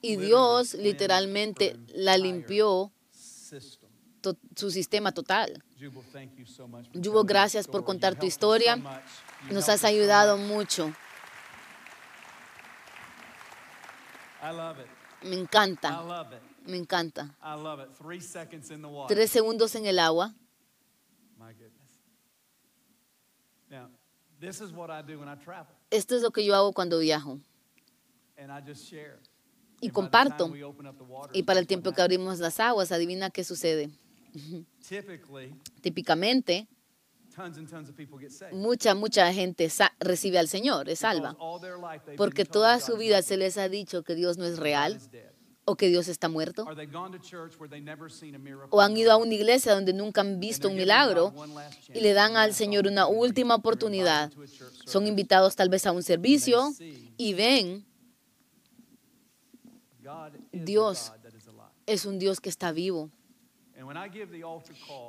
Y 0.01 0.17
Dios 0.17 0.75
literalmente 0.75 1.77
la 1.89 2.19
limpió 2.19 2.93
su 4.55 4.71
sistema 4.71 5.13
total. 5.13 5.63
Jubal, 5.79 6.05
thank 6.13 6.37
you 6.37 6.47
so 6.47 6.67
much 6.67 6.87
for 6.87 7.01
Yubo, 7.01 7.25
gracias 7.25 7.67
por 7.67 7.85
contar 7.85 8.15
You 8.15 8.21
tu 8.21 8.27
historia. 8.27 8.77
Nos 9.51 9.69
has 9.69 9.85
ayudado 9.85 10.37
much. 10.37 10.49
mucho. 10.49 10.93
Me 15.23 15.37
I 15.37 15.39
encanta, 15.39 16.03
love 16.03 16.33
it. 16.33 16.54
Me 16.65 16.77
encanta. 16.77 17.37
I 17.43 17.55
love 17.61 17.81
it. 17.81 17.89
Three 17.97 18.21
seconds 18.21 18.71
in 18.71 18.83
the 18.83 18.89
water. 18.89 19.15
Tres 19.15 19.31
segundos 19.31 19.75
en 19.75 19.87
el 19.87 19.99
agua. 19.99 20.35
Esto 25.91 26.17
es 26.17 26.23
lo 26.23 26.31
que 26.31 26.45
yo 26.45 26.55
hago 26.55 26.73
cuando 26.73 26.99
viajo. 26.99 27.41
and 28.37 28.51
I 28.51 28.61
just 28.61 28.89
share. 28.91 29.19
Y 29.81 29.91
comparto. 29.91 30.53
Y 31.33 31.43
para 31.43 31.61
el 31.61 31.67
tiempo 31.67 31.93
que 31.93 32.03
abrimos 32.03 32.39
las 32.39 32.59
aguas, 32.61 32.93
adivina 32.93 33.31
qué 33.31 33.45
sucede. 33.45 33.91
típicamente 35.83 36.67
tons 37.35 37.59
and 37.59 37.69
tons 37.69 37.89
of 37.89 37.97
people 37.97 38.19
get 38.19 38.31
saved. 38.31 38.55
mucha, 38.55 38.95
mucha 38.95 39.33
gente 39.33 39.69
recibe 39.99 40.39
al 40.39 40.49
Señor, 40.49 40.89
es 40.89 41.01
salva. 41.01 41.37
Porque 42.17 42.45
toda 42.45 42.81
su 42.81 42.97
vida 42.97 43.23
se 43.23 43.37
les 43.37 43.59
ha 43.59 43.69
dicho 43.69 44.03
que 44.03 44.15
Dios 44.15 44.39
no 44.39 44.45
es 44.45 44.59
real. 44.59 45.01
O 45.65 45.77
que 45.77 45.89
Dios 45.89 46.09
está 46.09 46.29
muerto. 46.29 46.67
O 48.71 48.81
han 48.81 48.97
ido 48.97 49.13
a 49.13 49.17
una 49.17 49.35
iglesia 49.35 49.75
donde 49.75 49.93
nunca 49.93 50.21
han 50.21 50.41
visto 50.41 50.69
un 50.69 50.77
milagro 50.77 51.33
y 51.93 52.01
le 52.01 52.13
dan 52.13 52.37
al 52.37 52.55
Señor 52.55 52.87
una 52.87 53.07
última 53.07 53.55
oportunidad. 53.55 54.33
Son 54.85 55.07
invitados 55.07 55.57
tal 55.57 55.69
vez 55.69 55.87
a 55.87 55.93
un 55.93 56.03
servicio 56.03 56.73
y 57.17 57.35
ven, 57.35 57.87
Dios 60.53 61.13
es 61.87 62.05
un 62.05 62.19
Dios 62.19 62.41
que 62.41 62.49
está 62.49 62.73
vivo. 62.73 63.11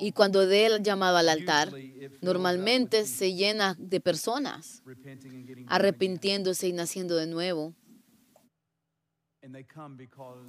Y 0.00 0.12
cuando 0.12 0.46
dé 0.46 0.66
el 0.66 0.82
llamado 0.82 1.16
al 1.16 1.28
altar, 1.28 1.72
normalmente 2.20 3.06
se 3.06 3.34
llena 3.34 3.76
de 3.78 4.00
personas 4.00 4.82
arrepintiéndose 5.68 6.68
y 6.68 6.72
naciendo 6.72 7.16
de 7.16 7.26
nuevo. 7.26 7.74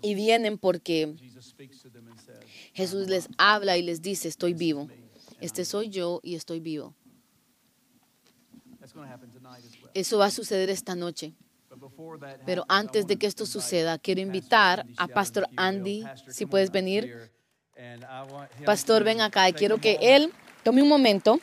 Y 0.01 0.15
vienen 0.15 0.57
porque 0.57 1.15
Jesús 2.73 3.07
les 3.07 3.29
habla 3.37 3.77
y 3.77 3.81
les 3.81 4.01
dice, 4.01 4.27
estoy 4.27 4.53
vivo. 4.53 4.89
Este 5.39 5.65
soy 5.65 5.89
yo 5.89 6.19
y 6.23 6.35
estoy 6.35 6.59
vivo. 6.59 6.95
Eso 9.93 10.17
va 10.17 10.25
a 10.25 10.31
suceder 10.31 10.69
esta 10.69 10.95
noche. 10.95 11.33
Pero 12.45 12.65
antes 12.67 13.05
de 13.07 13.17
que 13.17 13.27
esto 13.27 13.45
suceda, 13.45 13.99
quiero 13.99 14.21
invitar 14.21 14.85
a 14.97 15.07
Pastor. 15.07 15.47
Andy, 15.55 16.03
si 16.29 16.45
puedes 16.45 16.71
venir. 16.71 17.31
Pastor, 18.65 18.99
to 18.99 19.05
ven 19.05 19.21
acá 19.21 19.47
y 19.49 19.53
quiero 19.53 19.77
que 19.77 19.97
él 20.01 20.33
tome 20.63 20.81
un 20.81 20.89
momento. 20.89 21.39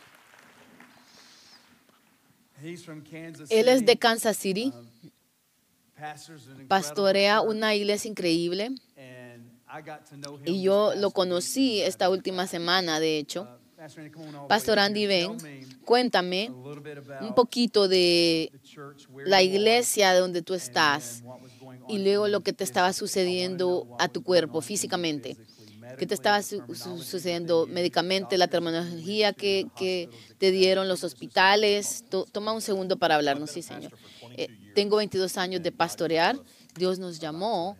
Él 3.51 3.69
es 3.69 3.87
de 3.87 3.97
Kansas 3.97 4.37
City, 4.37 4.73
incredible 4.73 4.94
pastorea 6.69 7.41
una 7.41 7.75
iglesia 7.75 8.09
increíble 8.11 8.71
y 10.45 10.63
yo 10.63 10.95
lo 10.97 11.11
conocí 11.11 11.81
esta 11.83 12.09
última 12.11 12.47
semana, 12.47 13.01
de 13.01 13.19
hecho. 13.19 13.43
Uh, 13.43 14.49
Pastor 14.49 14.79
Andy, 14.79 15.07
ven, 15.07 15.37
cuéntame 15.85 16.51
un 17.21 17.35
poquito 17.35 17.89
de 17.89 18.53
la 19.25 19.43
iglesia 19.43 20.15
donde 20.19 20.43
tú 20.43 20.55
estás 20.55 21.23
y 21.87 21.99
luego 21.99 22.29
lo 22.29 22.41
que 22.43 22.53
te 22.53 22.65
estaba 22.65 22.93
sucediendo 22.93 23.87
a 23.99 24.09
tu 24.09 24.23
cuerpo 24.23 24.61
físicamente. 24.61 25.37
¿Qué 25.97 26.07
te 26.07 26.15
estaba 26.15 26.43
su- 26.43 26.63
sucediendo 26.75 27.67
médicamente, 27.69 28.39
la 28.39 28.49
terminología 28.49 29.33
que, 29.33 29.69
te 30.39 30.51
dieron 30.51 30.89
los 30.89 31.05
hospitales? 31.05 32.05
To- 32.09 32.27
toma 32.33 32.53
un 32.53 32.63
segundo 32.63 32.97
para 32.99 33.15
hablarnos, 33.17 33.51
sí, 33.51 33.63
señor. 33.63 33.93
Eh, 34.35 34.49
tengo 34.75 34.97
22 34.97 35.37
años 35.39 35.63
de 35.63 35.73
pastorear. 35.73 36.39
Dios 36.77 36.99
nos 36.99 37.19
llamó 37.21 37.77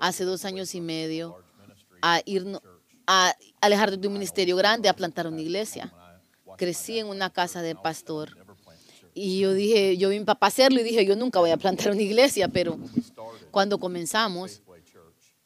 hace 0.00 0.24
dos 0.24 0.44
años 0.44 0.74
y 0.74 0.80
medio 0.80 1.36
a 2.02 2.20
irnos 2.24 2.60
a 3.06 3.34
alejar 3.60 3.98
de 3.98 4.06
un 4.08 4.14
ministerio 4.14 4.56
grande 4.56 4.88
a 4.88 4.94
plantar 4.94 5.26
una 5.26 5.40
iglesia. 5.40 5.92
Crecí 6.56 6.98
en 6.98 7.06
una 7.08 7.30
casa 7.30 7.62
de 7.62 7.74
pastor 7.74 8.36
y 9.14 9.40
yo 9.40 9.52
dije, 9.54 9.96
yo 9.96 10.08
vi 10.10 10.16
a 10.16 10.20
mi 10.20 10.26
hacerlo 10.40 10.80
y 10.80 10.84
dije, 10.84 11.04
yo 11.04 11.16
nunca 11.16 11.40
voy 11.40 11.50
a 11.50 11.56
plantar 11.56 11.92
una 11.92 12.02
iglesia, 12.02 12.48
pero 12.48 12.78
cuando 13.50 13.78
comenzamos 13.78 14.62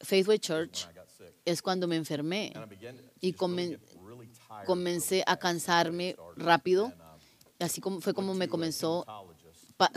Faithway 0.01 0.39
Church 0.39 0.87
es 1.45 1.63
cuando 1.63 1.87
me 1.89 1.97
enfermé 1.97 2.53
y 3.21 3.33
comen- 3.33 3.79
comencé 4.67 5.23
a 5.27 5.37
cansarme 5.37 6.17
rápido. 6.37 6.93
Así 7.61 7.81
como 7.81 8.01
fue 8.01 8.13
como 8.15 8.35
me 8.35 8.49
comenzó. 8.49 9.05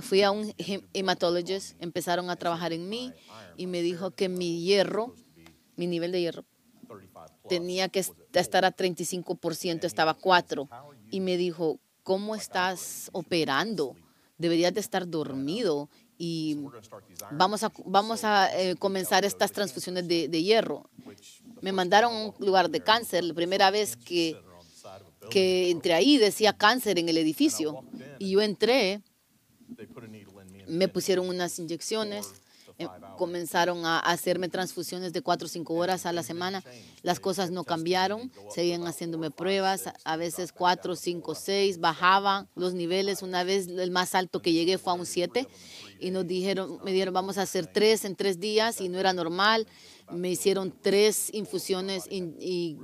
Fui 0.01 0.23
a 0.23 0.31
un 0.31 0.49
hem- 0.57 0.83
hematologist, 0.93 1.75
empezaron 1.81 2.29
a 2.29 2.35
trabajar 2.35 2.73
en 2.73 2.89
mí 2.89 3.13
y 3.57 3.67
me 3.67 3.81
dijo 3.81 4.11
que 4.11 4.27
mi 4.27 4.61
hierro, 4.61 5.13
mi 5.75 5.85
nivel 5.87 6.11
de 6.11 6.21
hierro, 6.21 6.45
tenía 7.47 7.87
que 7.89 7.99
est- 7.99 8.13
estar 8.33 8.65
a 8.65 8.71
35%, 8.71 9.85
estaba 9.85 10.11
a 10.11 10.13
4. 10.15 10.67
Y 11.11 11.19
me 11.19 11.37
dijo, 11.37 11.79
¿cómo 12.03 12.35
estás 12.35 13.09
operando? 13.13 13.95
Deberías 14.39 14.73
de 14.73 14.79
estar 14.79 15.07
dormido 15.07 15.89
y 16.17 16.55
vamos 17.31 17.63
a, 17.63 17.71
vamos 17.85 18.23
a 18.23 18.49
eh, 18.59 18.75
comenzar 18.77 19.25
estas 19.25 19.51
transfusiones 19.51 20.07
de, 20.07 20.27
de 20.27 20.43
hierro. 20.43 20.89
Me 21.61 21.71
mandaron 21.71 22.13
a 22.13 22.25
un 22.25 22.33
lugar 22.39 22.69
de 22.71 22.81
cáncer, 22.81 23.23
la 23.23 23.33
primera 23.35 23.69
vez 23.71 23.95
que, 23.95 24.35
que 25.29 25.69
entré 25.69 25.93
ahí 25.93 26.17
decía 26.17 26.53
cáncer 26.53 26.97
en 26.97 27.09
el 27.09 27.17
edificio. 27.17 27.83
Y 28.19 28.31
yo 28.31 28.41
entré, 28.41 29.01
me 30.67 30.87
pusieron 30.87 31.27
unas 31.29 31.59
inyecciones, 31.59 32.27
eh, 32.79 32.85
comenzaron 33.17 33.85
a 33.85 33.99
hacerme 33.99 34.49
transfusiones 34.49 35.11
de 35.13 35.21
4 35.21 35.45
o 35.45 35.49
5 35.49 35.73
horas 35.73 36.05
a 36.05 36.13
la 36.13 36.21
semana. 36.23 36.63
Las 37.01 37.19
cosas 37.19 37.49
no 37.49 37.63
cambiaron, 37.63 38.31
seguían 38.53 38.85
haciéndome 38.85 39.31
pruebas, 39.31 39.85
a- 40.03 40.17
veces 40.17 40.51
4, 40.51 40.95
5, 40.95 41.33
6, 41.33 41.79
bajaban 41.79 42.47
los 42.55 42.73
niveles. 42.73 43.21
Una 43.23 43.43
vez 43.43 43.67
el 43.67 43.89
más 43.91 44.13
alto 44.15 44.41
que 44.41 44.53
llegué 44.53 44.77
fue 44.77 44.93
a 44.93 44.95
un 44.95 45.05
7 45.05 45.47
y 45.99 46.11
nos 46.11 46.27
dijeron, 46.27 46.79
me 46.83 46.91
dieron, 46.91 47.13
vamos 47.13 47.37
a 47.37 47.43
hacer 47.43 47.65
tres 47.67 48.05
en 48.05 48.15
tres 48.15 48.39
días 48.39 48.79
y 48.81 48.89
no 48.89 48.99
era 48.99 49.13
normal. 49.13 49.65
Me 50.11 50.29
hicieron 50.29 50.73
tres 50.81 51.29
infusiones 51.33 52.05
y, 52.09 52.17
y 52.39 52.77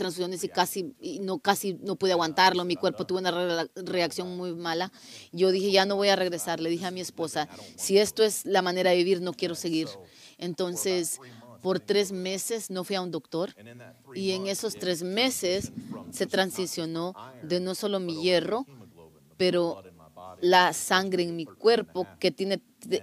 transfusiones 0.00 0.42
y 0.44 0.48
casi 0.48 0.94
y 1.00 1.18
no 1.20 1.38
casi 1.38 1.74
no 1.74 1.94
pude 1.96 2.12
aguantarlo. 2.12 2.64
Mi 2.64 2.74
cuerpo 2.76 3.06
tuvo 3.06 3.18
una 3.18 3.30
re- 3.30 3.70
reacción 3.76 4.36
muy 4.36 4.54
mala. 4.54 4.90
Yo 5.32 5.50
dije, 5.52 5.70
ya 5.70 5.84
no 5.86 5.96
voy 5.96 6.08
a 6.08 6.16
regresar. 6.16 6.58
Le 6.60 6.70
dije 6.70 6.86
a 6.86 6.90
mi 6.90 7.00
esposa, 7.00 7.48
si 7.76 7.98
esto 7.98 8.22
es 8.24 8.44
la 8.46 8.62
manera 8.62 8.90
de 8.90 8.96
vivir, 8.96 9.20
no 9.20 9.32
quiero 9.34 9.54
seguir. 9.54 9.88
Entonces, 10.38 11.20
por 11.62 11.78
tres 11.80 12.12
meses 12.12 12.70
no 12.70 12.84
fui 12.84 12.96
a 12.96 13.02
un 13.02 13.10
doctor 13.10 13.54
y 14.14 14.30
en 14.32 14.46
esos 14.46 14.74
tres 14.76 15.02
meses 15.02 15.72
se 16.10 16.26
transicionó 16.26 17.14
de 17.42 17.60
no 17.60 17.74
solo 17.74 18.00
mi 18.00 18.22
hierro, 18.22 18.64
pero 19.36 19.82
la 20.40 20.72
sangre 20.72 21.22
en 21.24 21.36
mi 21.36 21.44
cuerpo 21.44 22.06
que 22.18 22.30
tiene, 22.30 22.60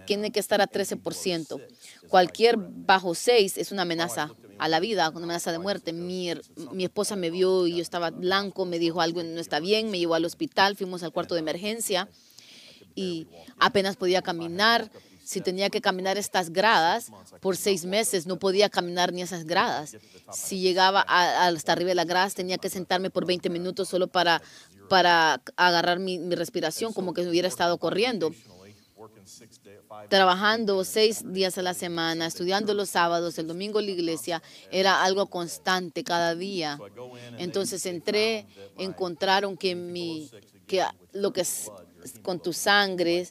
tiene 0.08 0.32
que 0.32 0.40
estar 0.40 0.60
a 0.62 0.68
13%. 0.68 1.62
Cualquier 2.10 2.58
bajo 2.58 3.14
6 3.16 3.58
es 3.58 3.72
una 3.72 3.82
amenaza 3.84 4.32
a 4.60 4.68
la 4.68 4.80
vida, 4.80 5.10
una 5.10 5.24
amenaza 5.26 5.52
de 5.52 5.60
muerte. 5.60 5.94
Mi, 5.94 6.32
mi 6.72 6.84
esposa 6.86 7.16
me 7.16 7.30
vio 7.30 7.68
y 7.68 7.76
yo 7.78 7.82
estaba 7.82 8.10
blanco, 8.12 8.66
me 8.66 8.80
dijo 8.80 9.02
algo 9.02 9.22
no 9.24 9.40
está 9.40 9.60
bien, 9.60 9.92
me 9.92 10.00
llevó 10.00 10.16
al 10.16 10.26
hospital, 10.26 10.76
fuimos 10.76 11.04
al 11.04 11.12
cuarto 11.12 11.36
de 11.36 11.42
emergencia 11.42 12.08
y 12.96 13.28
apenas 13.60 13.96
podía 13.98 14.22
caminar. 14.22 14.90
Si 15.24 15.42
tenía 15.42 15.70
que 15.70 15.82
caminar 15.82 16.18
estas 16.18 16.52
gradas 16.52 17.12
por 17.42 17.58
seis 17.58 17.84
meses, 17.84 18.28
no 18.28 18.40
podía 18.40 18.70
caminar 18.70 19.12
ni 19.12 19.22
esas 19.22 19.44
gradas. 19.44 19.98
Si 20.32 20.62
llegaba 20.62 21.04
a- 21.06 21.48
hasta 21.48 21.74
arriba 21.74 21.90
de 21.90 21.96
las 21.96 22.06
gradas, 22.08 22.34
tenía 22.34 22.58
que 22.58 22.70
sentarme 22.70 23.10
por 23.10 23.26
20 23.26 23.50
minutos 23.50 23.90
solo 23.90 24.08
para, 24.08 24.42
para 24.88 25.42
agarrar 25.58 26.00
mi, 26.00 26.18
mi 26.18 26.34
respiración, 26.36 26.94
como 26.94 27.14
que 27.14 27.28
hubiera 27.28 27.50
estado 27.50 27.78
corriendo. 27.78 28.32
Trabajando 30.10 30.84
seis 30.84 31.24
días 31.32 31.58
a 31.58 31.62
la 31.62 31.74
semana, 31.74 32.26
estudiando 32.26 32.74
los 32.74 32.90
sábados, 32.90 33.38
el 33.38 33.48
domingo 33.48 33.80
en 33.80 33.86
la 33.86 33.92
iglesia, 33.92 34.44
era 34.72 35.04
algo 35.04 35.28
constante 35.28 36.04
cada 36.04 36.36
día. 36.36 36.80
Entonces 37.38 37.86
entré, 37.86 38.46
encontraron 38.78 39.58
que, 39.58 39.76
mi, 39.76 40.30
que 40.66 40.84
lo 41.14 41.34
que 41.34 41.42
es 41.42 41.72
con 42.22 42.40
tu 42.40 42.54
sangre, 42.54 43.28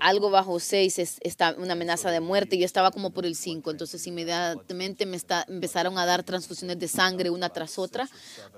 algo 0.00 0.30
bajo 0.30 0.60
6 0.60 0.98
es 0.98 1.16
está 1.20 1.54
una 1.58 1.72
amenaza 1.72 2.10
de 2.10 2.20
muerte. 2.20 2.58
Yo 2.58 2.64
estaba 2.64 2.90
como 2.90 3.10
por 3.10 3.26
el 3.26 3.34
5, 3.34 3.70
entonces 3.70 4.06
inmediatamente 4.06 5.06
me 5.06 5.16
está, 5.16 5.44
empezaron 5.48 5.98
a 5.98 6.06
dar 6.06 6.22
transfusiones 6.22 6.78
de 6.78 6.88
sangre 6.88 7.30
una 7.30 7.48
tras 7.48 7.78
otra 7.78 8.08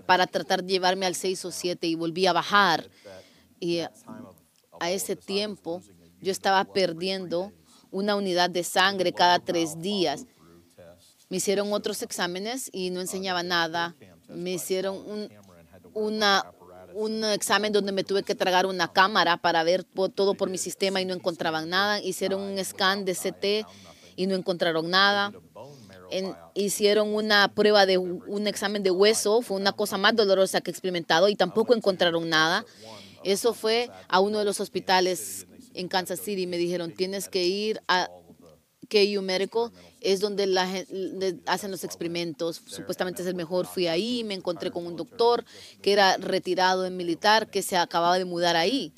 para 0.06 0.26
tratar 0.26 0.62
de 0.62 0.72
llevarme 0.72 1.06
al 1.06 1.14
6 1.14 1.44
o 1.44 1.50
7 1.50 1.86
y 1.86 1.94
volví 1.94 2.26
a 2.26 2.32
bajar. 2.32 2.88
Y 3.60 3.80
a 3.80 4.90
ese 4.90 5.16
tiempo 5.16 5.82
yo 6.20 6.32
estaba 6.32 6.64
perdiendo 6.64 7.52
una 7.90 8.16
unidad 8.16 8.50
de 8.50 8.64
sangre 8.64 9.12
cada 9.12 9.38
tres 9.38 9.80
días. 9.80 10.26
Me 11.28 11.38
hicieron 11.38 11.72
otros 11.72 12.02
exámenes 12.02 12.70
y 12.72 12.90
no 12.90 13.00
enseñaba 13.00 13.42
nada. 13.42 13.94
Me 14.28 14.52
hicieron 14.52 15.28
un, 15.94 17.24
examen 17.24 17.72
donde 17.72 17.92
me 17.92 18.04
tuve 18.04 18.22
que 18.22 18.34
tragar 18.34 18.66
una 18.66 18.92
cámara 18.92 19.36
para 19.36 19.62
ver 19.62 19.84
todo 19.84 20.34
por 20.34 20.50
mi 20.50 20.58
sistema 20.58 21.00
y 21.00 21.04
no 21.04 21.14
encontraban 21.14 21.68
nada. 21.68 22.00
Hicieron 22.00 22.40
un 22.40 22.64
scan 22.64 23.04
de 23.04 23.14
CT 23.14 23.68
y 24.16 24.26
no 24.26 24.34
encontraron 24.34 24.90
nada. 24.90 25.32
Hicieron 26.54 27.14
una 27.14 27.48
prueba 27.48 27.84
de 27.84 27.98
un 27.98 28.46
examen 28.46 28.82
de 28.82 28.90
hueso, 28.90 29.42
fue 29.42 29.58
una 29.58 29.72
cosa 29.72 29.98
más 29.98 30.16
dolorosa 30.16 30.62
que 30.62 30.70
he 30.70 30.72
experimentado 30.72 31.28
y 31.28 31.36
tampoco 31.36 31.74
encontraron 31.74 32.28
nada. 32.28 32.64
Eso 33.22 33.52
fue 33.52 33.90
a 34.08 34.20
uno 34.20 34.38
de 34.38 34.44
los 34.44 34.60
hospitales 34.60 35.46
en 35.78 35.88
Kansas 35.88 36.20
City. 36.20 36.46
Me 36.46 36.58
dijeron, 36.58 36.92
tienes 36.92 37.28
que 37.28 37.46
ir 37.46 37.80
a 37.88 38.10
KU 38.88 39.22
Medical 39.22 39.70
es 40.00 40.20
donde 40.20 40.46
la 40.46 40.68
hacen 41.46 41.70
los 41.70 41.84
experimentos. 41.84 42.62
Supuestamente 42.66 43.22
es 43.22 43.28
el 43.28 43.34
mejor. 43.34 43.66
Fui 43.66 43.86
ahí, 43.86 44.24
me 44.24 44.34
encontré 44.34 44.70
con 44.70 44.86
un 44.86 44.96
doctor 44.96 45.44
que 45.82 45.92
era 45.92 46.16
retirado 46.16 46.86
en 46.86 46.96
militar, 46.96 47.50
que 47.50 47.62
se 47.62 47.76
acababa 47.76 48.18
de 48.18 48.24
mudar 48.24 48.56
ahí. 48.56 48.92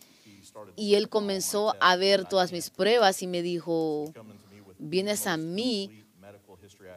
Y 0.77 0.95
él 0.95 1.09
comenzó 1.09 1.75
a 1.81 1.97
ver 1.97 2.25
todas 2.29 2.53
mis 2.53 2.71
pruebas 2.71 3.23
y 3.23 3.27
me 3.27 3.43
dijo, 3.43 4.13
vienes 4.79 5.27
a 5.27 5.37
mí 5.37 6.05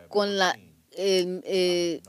con 0.10 0.38
la, 0.38 0.58
eh, 0.92 1.42
eh, 1.44 2.02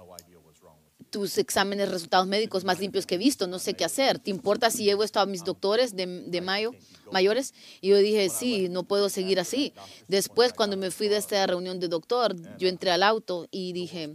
tus 1.11 1.39
exámenes, 1.39 1.91
resultados 1.91 2.27
médicos 2.27 2.65
más 2.65 2.81
limpios 2.81 3.07
que 3.07 3.15
he 3.15 3.19
visto, 3.19 3.47
no 3.47 3.59
sé 3.61 3.75
qué 3.75 3.85
hacer. 3.85 4.19
¿Te 4.19 4.31
importa 4.31 4.71
si 4.71 4.85
llevo 4.85 5.05
esto 5.05 5.21
a 5.21 5.27
mis 5.27 5.45
doctores 5.45 5.95
de, 5.95 6.07
de 6.07 6.41
mayo, 6.41 6.73
mayores? 7.15 7.55
Y 7.81 7.89
yo 7.89 7.97
dije, 7.99 8.29
sí, 8.29 8.69
no 8.69 8.83
puedo 8.83 9.09
seguir 9.09 9.39
así. 9.41 9.73
Después, 10.09 10.53
cuando 10.53 10.77
me 10.77 10.91
fui 10.91 11.09
de 11.09 11.17
esta 11.17 11.47
reunión 11.47 11.79
de 11.81 11.89
doctor, 11.89 12.35
yo 12.59 12.69
entré 12.69 12.91
al 12.91 13.03
auto 13.03 13.47
y 13.51 13.73
dije, 13.73 14.13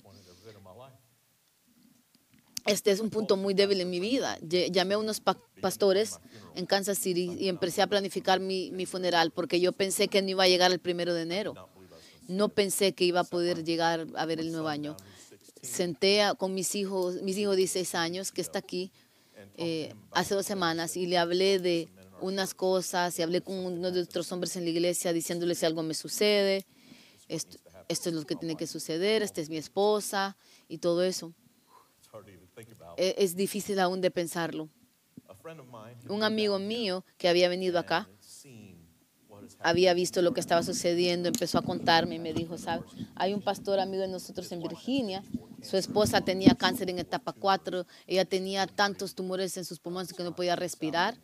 este 2.65 2.91
es 2.91 2.99
un 2.99 3.09
punto 3.09 3.35
muy 3.37 3.53
débil 3.53 3.81
en 3.81 3.89
mi 3.89 3.99
vida. 3.99 4.37
Ll- 4.41 4.69
Llamé 4.71 4.93
a 4.93 4.97
unos 4.99 5.19
pa- 5.21 5.37
pastores 5.61 6.19
en 6.55 6.65
Kansas 6.65 6.97
City 6.99 7.35
y 7.39 7.47
empecé 7.47 7.81
a 7.81 7.87
planificar 7.87 8.39
mi, 8.39 8.69
mi 8.71 8.85
funeral 8.85 9.31
porque 9.31 9.59
yo 9.59 9.71
pensé 9.71 10.07
que 10.07 10.21
no 10.21 10.29
iba 10.29 10.43
a 10.43 10.47
llegar 10.47 10.71
el 10.71 10.79
primero 10.79 11.13
de 11.13 11.23
enero. 11.23 11.53
No 12.27 12.49
pensé 12.49 12.93
que 12.93 13.05
iba 13.05 13.21
a 13.21 13.23
poder 13.23 13.63
llegar 13.63 14.05
a 14.15 14.25
ver 14.25 14.39
el 14.39 14.51
nuevo 14.51 14.67
año. 14.67 14.95
Senté 15.63 16.21
a- 16.21 16.35
con 16.35 16.53
mis 16.53 16.75
hijos, 16.75 17.21
mis 17.23 17.37
hijos 17.37 17.55
de 17.55 17.59
16 17.61 17.95
años, 17.95 18.31
que 18.31 18.41
está 18.41 18.59
aquí, 18.59 18.91
eh, 19.57 19.93
hace 20.11 20.35
dos 20.35 20.45
semanas, 20.45 20.95
y 20.95 21.05
le 21.07 21.17
hablé 21.17 21.59
de 21.59 21.89
unas 22.21 22.53
cosas, 22.53 23.17
y 23.19 23.21
hablé 23.21 23.41
con 23.41 23.55
uno 23.55 23.91
de 23.91 24.01
otros 24.01 24.31
hombres 24.31 24.55
en 24.55 24.63
la 24.63 24.69
iglesia 24.69 25.13
diciéndole 25.13 25.55
si 25.55 25.65
algo 25.65 25.83
me 25.83 25.93
sucede, 25.93 26.65
esto, 27.27 27.57
esto 27.87 28.09
es 28.09 28.15
lo 28.15 28.25
que 28.25 28.35
tiene 28.35 28.55
que 28.55 28.67
suceder, 28.67 29.21
esta 29.21 29.41
es 29.41 29.49
mi 29.49 29.57
esposa, 29.57 30.37
y 30.67 30.77
todo 30.79 31.03
eso. 31.03 31.33
E- 32.97 33.15
Es 33.17 33.35
difícil 33.35 33.79
aún 33.79 34.01
de 34.01 34.11
pensarlo. 34.11 34.69
Un 36.09 36.23
amigo 36.23 36.59
mío 36.59 37.05
que 37.17 37.29
había 37.29 37.49
venido 37.49 37.79
acá 37.79 38.09
había 39.61 39.93
visto 39.93 40.21
lo 40.21 40.33
que 40.33 40.39
estaba 40.41 40.63
sucediendo, 40.63 41.27
empezó 41.29 41.57
a 41.59 41.61
contarme 41.61 42.15
y 42.15 42.19
me 42.19 42.33
dijo, 42.33 42.57
¿sabe? 42.57 42.83
Hay 43.15 43.33
un 43.33 43.41
pastor 43.41 43.79
amigo 43.79 44.01
de 44.01 44.07
nosotros 44.09 44.51
en 44.51 44.61
Virginia, 44.61 45.23
su 45.61 45.77
esposa 45.77 46.21
tenía 46.21 46.55
cáncer 46.55 46.89
en 46.89 46.99
etapa 46.99 47.31
4, 47.33 47.85
ella 48.07 48.25
tenía 48.25 48.67
tantos 48.67 49.15
tumores 49.15 49.55
en 49.57 49.65
sus 49.65 49.79
pulmones 49.79 50.13
que 50.13 50.23
no 50.23 50.35
podía 50.35 50.55
respirar. 50.55 51.15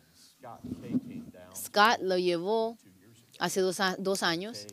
Scott 1.54 2.00
lo 2.02 2.18
llevó 2.18 2.76
hace 3.38 3.60
dos, 3.60 4.22
años 4.22 4.66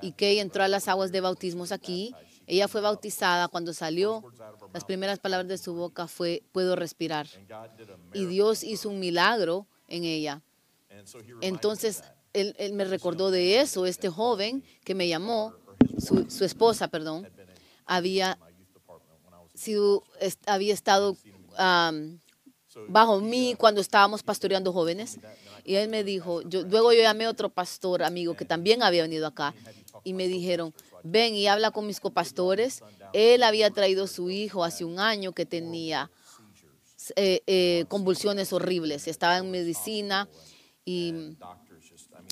y 0.00 0.12
Kay 0.12 0.38
entró 0.38 0.62
a 0.62 0.68
las 0.68 0.88
aguas 0.88 1.12
de 1.12 1.20
bautismos 1.20 1.72
aquí. 1.72 2.14
Ella 2.46 2.68
fue 2.68 2.80
bautizada 2.80 3.48
cuando 3.48 3.72
salió. 3.72 4.22
Las 4.72 4.84
primeras 4.84 5.18
palabras 5.18 5.48
de 5.48 5.58
su 5.58 5.74
boca 5.74 6.06
fue, 6.08 6.42
puedo 6.52 6.76
respirar. 6.76 7.26
Y 8.12 8.26
Dios 8.26 8.64
hizo 8.64 8.88
un 8.88 8.98
milagro 8.98 9.66
en 9.88 10.04
ella. 10.04 10.42
Entonces, 11.40 12.02
él, 12.32 12.54
él 12.58 12.72
me 12.72 12.84
recordó 12.84 13.30
de 13.30 13.60
eso, 13.60 13.86
este 13.86 14.08
joven 14.08 14.64
que 14.84 14.94
me 14.94 15.08
llamó, 15.08 15.54
su, 15.98 16.30
su 16.30 16.44
esposa, 16.44 16.88
perdón, 16.88 17.28
había, 17.84 18.38
sido, 19.54 20.04
había 20.46 20.74
estado 20.74 21.16
bajo 22.88 23.20
mí 23.20 23.54
cuando 23.58 23.80
estábamos 23.80 24.22
pastoreando 24.22 24.72
jóvenes. 24.72 25.18
Y 25.64 25.76
él 25.76 25.88
me 25.88 26.04
dijo, 26.04 26.42
yo, 26.42 26.62
luego 26.62 26.92
yo 26.92 27.02
llamé 27.02 27.26
a 27.26 27.30
otro 27.30 27.48
pastor 27.48 28.02
amigo 28.02 28.34
que 28.34 28.44
también 28.44 28.82
había 28.82 29.02
venido 29.02 29.26
acá 29.26 29.54
y 30.04 30.12
me 30.14 30.26
dijeron, 30.26 30.74
ven 31.02 31.34
y 31.34 31.46
habla 31.46 31.70
con 31.70 31.86
mis 31.86 32.00
copastores. 32.00 32.82
Él 33.12 33.42
había 33.42 33.70
traído 33.70 34.06
su 34.06 34.30
hijo 34.30 34.64
hace 34.64 34.84
un 34.84 34.98
año 34.98 35.32
que 35.32 35.46
tenía 35.46 36.10
eh, 37.16 37.42
eh, 37.46 37.84
convulsiones 37.88 38.52
horribles. 38.52 39.08
Estaba 39.08 39.38
en 39.38 39.50
medicina 39.50 40.28
y 40.84 41.36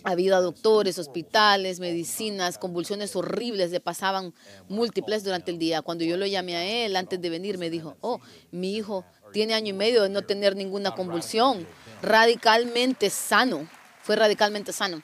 había 0.05 0.41
doctores, 0.41 0.99
hospitales, 0.99 1.80
medicinas, 1.80 2.59
convulsiones 2.59 3.14
horribles, 3.16 3.70
le 3.70 3.80
pasaban 3.80 4.32
múltiples 4.68 5.24
durante 5.24 5.51
el 5.51 5.59
día. 5.59 5.82
Cuando 5.82 6.05
yo 6.05 6.16
lo 6.16 6.26
llamé 6.26 6.57
a 6.57 6.84
él 6.84 6.97
antes 6.97 7.20
de 7.20 7.30
venir, 7.30 7.59
me 7.59 7.70
dijo, 7.70 7.97
oh, 8.01 8.20
mi 8.51 8.74
hijo 8.76 9.05
tiene 9.33 9.55
año 9.55 9.70
y 9.70 9.72
medio 9.72 10.03
de 10.03 10.09
no 10.09 10.22
tener 10.22 10.57
ninguna 10.57 10.95
convulsión, 10.95 11.66
radicalmente 12.03 13.11
sano, 13.11 13.68
fue 14.03 14.16
radicalmente 14.16 14.72
sano. 14.72 15.03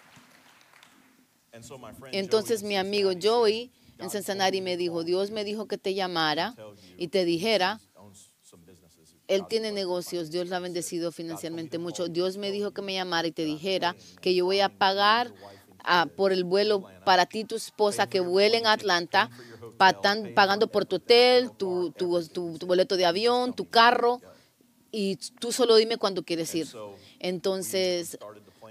Entonces 2.13 2.63
mi 2.63 2.77
amigo 2.77 3.13
Joey 3.21 3.71
en 3.99 4.11
Cincinnati 4.11 4.61
me 4.61 4.77
dijo, 4.77 5.05
Dios 5.05 5.31
me 5.31 5.45
dijo 5.45 5.67
que 5.67 5.79
te 5.79 5.95
llamara 5.95 6.55
y 6.99 7.09
te 7.09 7.25
dijera, 7.25 7.81
él 9.29 9.47
tiene 9.49 9.73
negocios, 9.73 10.31
Dios 10.31 10.49
lo 10.49 10.57
ha 10.57 10.61
bendecido 10.61 11.11
financieramente 11.13 11.79
mucho. 11.79 12.09
Dios 12.09 12.37
me 12.37 12.51
dijo 12.51 12.73
que 12.73 12.83
me 12.83 12.95
llamara 12.95 13.27
y 13.27 13.33
te 13.33 13.45
dijera 13.45 13.97
que 14.21 14.35
yo 14.35 14.45
voy 14.45 14.61
a 14.61 14.69
pagar 14.69 15.33
por 16.17 16.33
el 16.33 16.45
vuelo 16.45 16.85
para 17.05 17.27
ti 17.27 17.41
y 17.41 17.45
tu 17.45 17.57
esposa 17.57 18.07
que 18.07 18.21
vuelen 18.21 18.67
a 18.67 18.73
Atlanta, 18.73 19.31
pa- 19.77 19.93
tan- 20.01 20.33
pagando 20.35 20.67
por 20.69 20.85
tu 20.87 20.97
hotel, 20.97 21.51
tu, 21.57 21.91
tu- 21.93 22.27
tu- 22.29 22.59
tu 22.59 22.67
boleto 22.67 22.97
de 22.97 23.07
avión, 23.07 23.53
tu 23.55 23.69
carro, 23.69 24.21
y 24.93 25.17
tú 25.39 25.53
solo 25.53 25.77
dime 25.77 25.97
cuándo 25.99 26.23
quieres 26.25 26.55
ir. 26.55 26.67
Entonces 27.19 28.19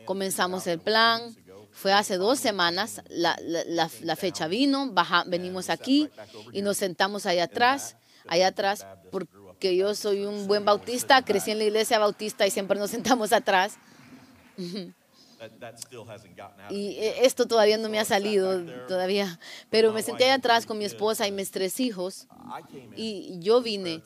comenzamos 0.05 0.65
el 0.67 0.79
plan. 0.79 1.35
Fue 1.71 1.91
hace 1.91 2.15
dos 2.17 2.39
semanas, 2.39 3.01
la, 3.09 3.35
la- 3.41 3.63
la- 3.65 3.89
la 4.01 4.15
fecha 4.15 4.47
vino, 4.47 4.91
baja- 4.91 5.25
venimos 5.27 5.69
aquí 5.69 6.09
y 6.53 6.61
nos 6.61 6.77
sentamos 6.77 7.25
allá 7.25 7.43
atrás, 7.45 7.97
allá 8.27 8.47
atrás, 8.47 8.85
porque 9.11 9.75
yo 9.75 9.93
soy 9.93 10.23
un 10.25 10.47
buen 10.47 10.63
bautista, 10.63 11.21
crecí 11.23 11.51
en 11.51 11.57
la 11.57 11.65
iglesia 11.65 11.99
bautista 11.99 12.47
y 12.47 12.51
siempre 12.51 12.79
nos 12.79 12.91
sentamos 12.91 13.33
atrás. 13.33 13.73
Y 16.69 16.97
eh, 16.97 17.25
esto 17.25 17.45
todavía 17.45 17.77
no 17.77 17.89
me 17.89 17.99
ha 17.99 18.05
salido 18.05 18.63
todavía, 18.87 19.39
pero 19.69 19.93
me 19.93 20.01
senté 20.01 20.25
allá 20.25 20.35
atrás 20.35 20.65
con 20.65 20.77
mi 20.77 20.85
esposa 20.85 21.27
y 21.27 21.31
mis 21.31 21.51
tres 21.51 21.79
hijos 21.79 22.27
y 22.95 23.37
yo 23.39 23.61
vine 23.61 24.01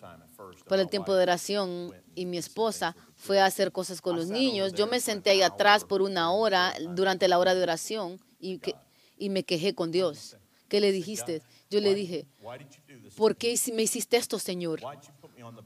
por 0.67 0.79
el 0.79 0.89
tiempo 0.89 1.15
de 1.15 1.23
oración 1.23 1.93
y 2.15 2.25
mi 2.25 2.37
esposa 2.37 2.95
fue 3.15 3.39
a 3.39 3.45
hacer 3.45 3.71
cosas 3.71 4.01
con 4.01 4.15
los 4.15 4.27
niños. 4.27 4.73
Yo 4.73 4.87
me 4.87 4.99
senté 4.99 5.31
ahí 5.31 5.41
atrás 5.41 5.83
por 5.83 6.01
una 6.01 6.31
hora 6.31 6.73
durante 6.91 7.27
la 7.27 7.37
hora 7.39 7.53
de 7.55 7.63
oración 7.63 8.19
y, 8.39 8.59
que, 8.59 8.75
y 9.17 9.29
me 9.29 9.43
quejé 9.43 9.75
con 9.75 9.91
Dios. 9.91 10.37
¿Qué 10.67 10.79
le 10.79 10.91
dijiste? 10.91 11.41
Yo 11.69 11.81
le 11.81 11.93
dije, 11.93 12.25
¿por 13.15 13.35
qué 13.35 13.59
me 13.73 13.83
hiciste 13.83 14.17
esto, 14.17 14.39
Señor? 14.39 14.81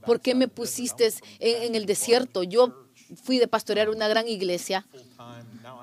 ¿Por 0.05 0.21
qué 0.21 0.35
me 0.35 0.47
pusiste 0.47 1.07
en, 1.39 1.63
en 1.63 1.75
el 1.75 1.85
desierto? 1.85 2.43
Yo 2.43 2.82
fui 3.15 3.39
de 3.39 3.47
pastorear 3.47 3.89
una 3.89 4.07
gran 4.07 4.27
iglesia 4.27 4.85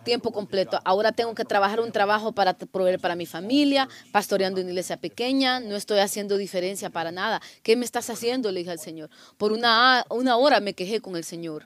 tiempo 0.04 0.32
completo. 0.32 0.80
Ahora 0.84 1.12
tengo 1.12 1.34
que 1.34 1.44
trabajar 1.44 1.80
un 1.80 1.92
trabajo 1.92 2.32
para 2.32 2.54
proveer 2.54 3.00
para 3.00 3.14
mi 3.14 3.26
familia, 3.26 3.88
pastoreando 4.12 4.60
una 4.60 4.70
iglesia 4.70 4.96
pequeña, 4.96 5.60
no 5.60 5.76
estoy 5.76 5.98
haciendo 5.98 6.36
diferencia 6.36 6.90
para 6.90 7.12
nada. 7.12 7.40
¿Qué 7.62 7.76
me 7.76 7.84
estás 7.84 8.10
haciendo? 8.10 8.50
Le 8.50 8.60
dije 8.60 8.70
al 8.70 8.78
Señor. 8.78 9.10
Por 9.36 9.52
una, 9.52 10.04
una 10.10 10.36
hora 10.36 10.60
me 10.60 10.74
quejé 10.74 11.00
con 11.00 11.16
el 11.16 11.24
Señor. 11.24 11.64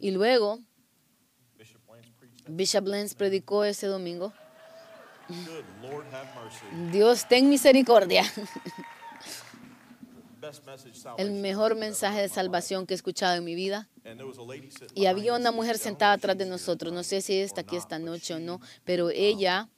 Y 0.00 0.10
luego, 0.10 0.58
Bishop 2.48 2.86
Lenz 2.86 3.14
predicó 3.14 3.64
ese 3.64 3.86
domingo. 3.86 4.32
Dios, 6.90 7.28
ten 7.28 7.48
misericordia. 7.48 8.24
El 11.18 11.32
mejor 11.32 11.74
mensaje 11.76 12.20
de 12.20 12.28
salvación 12.28 12.86
que 12.86 12.94
he 12.94 12.96
escuchado 12.96 13.36
en 13.36 13.44
mi 13.44 13.54
vida. 13.54 13.88
Y 14.94 15.06
había 15.06 15.34
una 15.34 15.52
mujer 15.52 15.76
sentada 15.78 16.12
atrás 16.14 16.36
de 16.38 16.46
nosotros, 16.46 16.92
no 16.92 17.02
sé 17.02 17.20
si 17.20 17.38
está 17.40 17.60
aquí 17.62 17.76
esta 17.76 17.98
noche 17.98 18.34
o 18.34 18.38
no, 18.38 18.60
pero 18.84 19.10
ella 19.10 19.68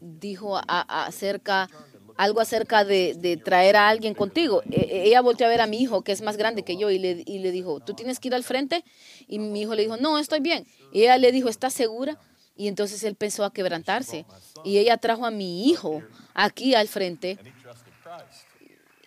dijo 0.00 0.56
a- 0.56 1.04
acerca, 1.06 1.68
algo 2.16 2.40
acerca 2.40 2.84
de, 2.84 3.14
de 3.14 3.36
traer 3.36 3.76
a 3.76 3.88
alguien 3.88 4.14
contigo. 4.14 4.62
E- 4.70 5.04
ella 5.06 5.20
volteó 5.20 5.46
a 5.46 5.50
ver 5.50 5.60
a 5.60 5.66
mi 5.66 5.78
hijo, 5.80 6.02
que 6.02 6.12
es 6.12 6.22
más 6.22 6.36
grande 6.36 6.62
que 6.62 6.76
yo, 6.76 6.90
y 6.90 6.98
le, 6.98 7.22
y 7.26 7.38
le 7.40 7.50
dijo, 7.50 7.80
¿tú 7.80 7.94
tienes 7.94 8.20
que 8.20 8.28
ir 8.28 8.34
al 8.34 8.44
frente? 8.44 8.84
Y 9.26 9.38
mi 9.40 9.62
hijo 9.62 9.74
le 9.74 9.82
dijo, 9.82 9.96
no, 9.96 10.18
estoy 10.18 10.40
bien. 10.40 10.66
Y 10.92 11.02
ella 11.02 11.18
le 11.18 11.32
dijo, 11.32 11.48
¿estás 11.48 11.72
segura? 11.74 12.18
Y 12.56 12.68
entonces 12.68 13.02
él 13.02 13.16
pensó 13.16 13.44
a 13.44 13.52
quebrantarse. 13.52 14.26
Y 14.62 14.78
ella 14.78 14.96
trajo 14.98 15.26
a 15.26 15.30
mi 15.32 15.68
hijo 15.68 16.02
aquí 16.34 16.74
al 16.76 16.86
frente 16.86 17.36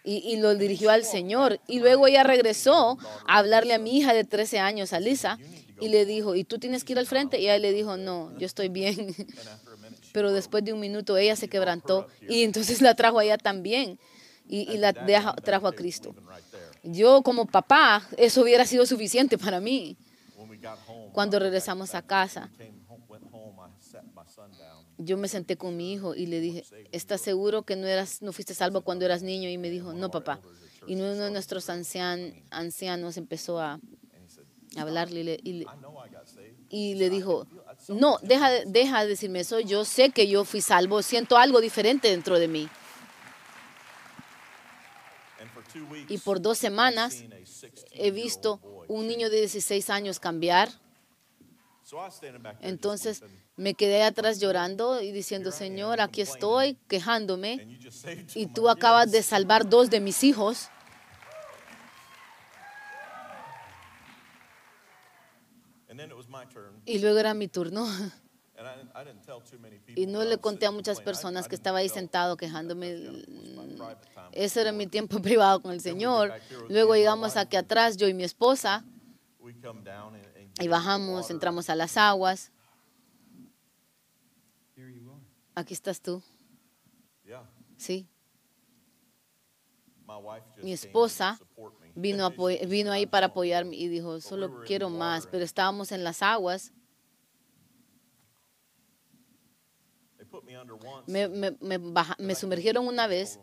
y, 0.07 0.37
lo 0.37 0.55
dirigió 0.55 0.89
al 0.89 1.03
Señor. 1.03 1.59
Y 1.67 1.79
luego 1.79 2.07
ella 2.07 2.23
regresó 2.23 2.97
a 3.27 3.39
hablarle 3.39 3.73
a 3.73 3.79
mi 3.79 3.97
hija 3.97 4.13
de 4.13 4.23
13 4.23 4.59
años, 4.59 4.93
a 4.93 5.01
Lisa, 5.01 5.37
y 5.81 5.89
le 5.89 6.05
dijo, 6.05 6.35
¿y 6.35 6.45
tú 6.45 6.59
tienes 6.59 6.85
que 6.85 6.93
ir 6.93 6.99
al 6.99 7.07
frente? 7.07 7.39
Y 7.39 7.43
ella 7.43 7.57
le 7.57 7.73
dijo, 7.73 7.97
no, 7.97 8.31
yo 8.37 8.45
estoy 8.45 8.69
bien. 8.69 9.13
Pero 10.13 10.31
después 10.31 10.63
de 10.63 10.71
un 10.71 10.79
minuto 10.79 11.17
ella 11.17 11.35
se 11.35 11.49
quebrantó 11.49 12.07
y 12.27 12.43
entonces 12.43 12.81
la 12.81 12.95
trajo 12.95 13.19
a 13.19 13.25
ella 13.25 13.37
también 13.37 13.99
y, 14.47 14.77
la 14.77 14.93
trajo 14.93 15.67
a 15.67 15.73
Cristo. 15.73 16.15
Yo 16.81 17.21
como 17.21 17.45
papá, 17.45 18.07
eso 18.17 18.41
hubiera 18.41 18.65
sido 18.65 18.85
suficiente 18.85 19.37
para 19.37 19.59
mí. 19.59 19.97
Cuando 21.11 21.37
regresamos 21.37 21.93
a 21.93 22.01
casa, 22.01 22.49
yo 24.97 25.17
me 25.17 25.27
senté 25.27 25.57
con 25.57 25.75
mi 25.77 25.93
hijo 25.93 26.15
y 26.15 26.25
le 26.25 26.39
dije, 26.39 26.63
¿estás 26.91 27.21
seguro 27.21 27.63
que 27.63 27.75
no, 27.75 27.87
eras, 27.87 28.21
no 28.21 28.31
fuiste 28.33 28.53
salvo 28.53 28.81
cuando 28.81 29.05
eras 29.05 29.21
niño? 29.23 29.49
Y 29.49 29.57
me 29.57 29.69
dijo, 29.69 29.93
no, 29.93 30.09
papá. 30.11 30.39
Y 30.87 30.95
uno 30.95 31.13
de 31.15 31.31
nuestros 31.31 31.69
ancian- 31.69 32.43
ancianos 32.49 33.17
empezó 33.17 33.59
a 33.59 33.79
hablarle 34.75 35.19
y 35.19 35.23
le, 35.23 35.39
y 35.43 35.53
y 36.69 37.09
dijo, 37.09 37.47
no, 37.87 38.17
deja, 38.21 38.49
de- 38.49 38.65
deja 38.65 39.01
de 39.03 39.07
decirme 39.09 39.39
eso, 39.39 39.59
yo 39.59 39.85
sé 39.85 40.09
que 40.09 40.27
yo 40.27 40.43
fui 40.45 40.61
salvo, 40.61 41.01
siento 41.01 41.37
algo 41.37 41.61
diferente 41.61 42.09
dentro 42.09 42.37
de 42.39 42.47
mí. 42.47 42.67
Y 46.09 46.17
por 46.19 46.41
dos 46.41 46.57
semanas 46.57 47.13
seen 47.13 47.33
a 47.33 47.37
16 47.37 47.85
he 47.91 48.11
visto 48.11 48.59
un 48.87 49.07
niño 49.07 49.29
de 49.29 49.37
16 49.39 49.89
años 49.89 50.19
cambiar. 50.19 50.69
Entonces 52.61 53.21
me 53.57 53.73
quedé 53.73 54.03
atrás 54.03 54.39
llorando 54.39 55.01
y 55.01 55.11
diciendo, 55.11 55.51
Señor, 55.51 55.99
aquí 55.99 56.21
estoy 56.21 56.75
quejándome 56.87 57.79
y 58.35 58.45
tú 58.45 58.69
acabas 58.69 59.11
de 59.11 59.23
salvar 59.23 59.67
dos 59.67 59.89
de 59.89 59.99
mis 59.99 60.23
hijos. 60.23 60.69
Y 66.85 66.99
luego 66.99 67.17
era 67.17 67.33
mi 67.33 67.47
turno. 67.47 67.87
Y 69.95 70.05
no 70.05 70.23
le 70.23 70.37
conté 70.37 70.67
a 70.67 70.71
muchas 70.71 71.01
personas 71.01 71.47
que 71.47 71.55
estaba 71.55 71.79
ahí 71.79 71.89
sentado 71.89 72.37
quejándome. 72.37 73.23
Ese 74.31 74.61
era 74.61 74.71
mi 74.71 74.85
tiempo 74.85 75.19
privado 75.21 75.61
con 75.63 75.71
el 75.71 75.81
Señor. 75.81 76.31
Luego 76.69 76.95
llegamos 76.95 77.37
aquí 77.37 77.55
atrás, 77.55 77.97
yo 77.97 78.07
y 78.07 78.13
mi 78.13 78.23
esposa, 78.23 78.85
y 80.59 80.67
bajamos, 80.67 81.31
entramos 81.31 81.69
a 81.71 81.75
las 81.75 81.97
aguas. 81.97 82.51
Aquí 85.59 85.73
estás 85.73 85.99
tú, 86.01 86.21
sí. 87.77 88.07
Mi 90.63 90.71
esposa. 90.73 91.39
Vino, 91.95 92.29
vino 92.67 92.91
ahí 92.91 93.01
"I 93.01 93.05
para 93.07 93.25
apoyarme 93.27 93.75
y 93.75 93.87
dijo, 93.87 94.21
solo 94.21 94.61
quiero 94.67 94.89
más, 94.99 95.25
pero 95.31 95.43
estábamos 95.43 95.91
en 95.91 96.03
las 96.03 96.21
aguas. 96.21 96.71
Me. 101.07 101.27
Me, 101.27 101.57
me, 101.59 101.77
baja- 101.79 102.15
me 102.19 102.35
sumergieron 102.35 102.87
una 102.87 103.07
vez 103.07 103.39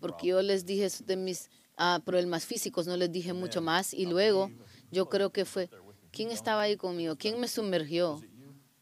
porque 0.00 0.26
yo 0.28 0.42
les 0.42 0.66
dije 0.66 0.88
de 1.06 1.16
mis 1.16 1.48
ah, 1.78 2.00
problemas 2.04 2.44
físicos, 2.44 2.86
no 2.86 2.96
les 2.98 3.10
dije 3.10 3.32
mucho 3.32 3.60
más. 3.62 3.94
Y 3.94 4.04
luego 4.06 4.50
yo 4.90 5.08
creo 5.08 5.30
que 5.30 5.44
fue, 5.46 5.70
¿quién 6.10 6.30
estaba 6.30 6.60
ahí 6.62 6.76
conmigo? 6.76 7.16
¿Quién 7.16 7.40
me 7.40 7.48
sumergió? 7.48 8.20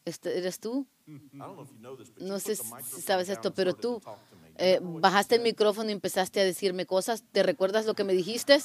Este, 0.05 0.37
¿Eres 0.37 0.59
tú? 0.59 0.85
No 2.17 2.39
sé 2.39 2.55
si 2.55 3.01
sabes 3.01 3.29
esto, 3.29 3.53
pero 3.53 3.73
tú 3.73 4.01
eh, 4.55 4.79
bajaste 4.81 5.35
el 5.35 5.41
micrófono 5.41 5.89
y 5.89 5.93
empezaste 5.93 6.41
a 6.41 6.43
decirme 6.45 6.85
cosas. 6.85 7.23
¿Te 7.31 7.43
recuerdas 7.43 7.85
lo 7.85 7.95
que 7.95 8.03
me 8.03 8.13
dijiste? 8.13 8.59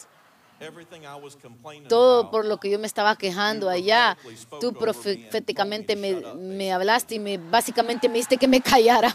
Todo 1.87 2.31
por 2.31 2.45
lo 2.47 2.59
que 2.59 2.71
yo 2.71 2.79
me 2.79 2.87
estaba 2.87 3.17
quejando 3.17 3.69
allá. 3.69 4.17
Tú 4.59 4.77
proféticamente 4.77 5.97
me, 5.97 6.25
me 6.33 6.73
hablaste 6.73 7.17
y 7.17 7.19
me, 7.19 7.39
básicamente 7.39 8.09
me 8.09 8.15
dijiste 8.15 8.39
que 8.39 8.49
me 8.49 8.63
callara. 8.63 9.15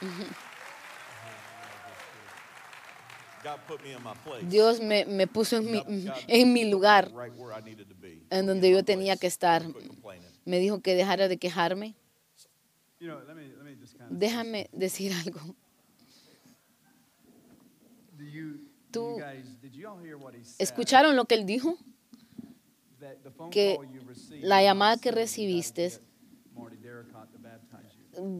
Dios 4.48 4.80
me, 4.80 5.04
me 5.04 5.26
puso 5.26 5.56
en 5.56 5.70
mi, 5.70 5.82
en 6.26 6.52
mi 6.52 6.64
lugar, 6.70 7.10
en 8.30 8.46
donde 8.46 8.70
yo 8.70 8.84
tenía 8.84 9.16
que 9.16 9.26
estar. 9.26 9.62
Me 10.44 10.58
dijo 10.58 10.80
que 10.80 10.94
dejara 10.94 11.28
de 11.28 11.36
quejarme. 11.36 11.94
You 13.00 13.06
know, 13.06 13.20
let 13.20 13.34
me, 13.34 13.46
let 13.46 13.62
me 13.62 13.76
just 13.76 13.96
kind 13.96 14.10
of. 14.10 14.18
Déjame 14.18 14.68
decir 14.72 15.12
algo. 15.12 15.40
Tú-? 18.90 19.18
¿Escucharon 20.58 21.14
lo 21.14 21.26
que 21.26 21.34
él 21.34 21.46
dijo? 21.46 21.76
That 22.98 23.18
the 23.22 23.30
phone 23.30 23.50
que 23.50 23.76
call 23.76 23.92
you 23.92 24.00
received 24.08 24.42
la 24.42 24.62
llamada 24.62 24.96
que 24.96 25.12
recibiste. 25.12 25.92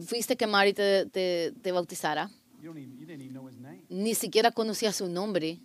Fuiste 0.05 0.35
que 0.35 0.47
Mari 0.47 0.73
te, 0.73 1.05
te, 1.05 1.53
te 1.61 1.71
bautizara. 1.71 2.29
Ni 3.89 4.13
siquiera 4.15 4.51
conocía 4.51 4.93
su 4.93 5.07
nombre, 5.09 5.47
I 5.49 5.59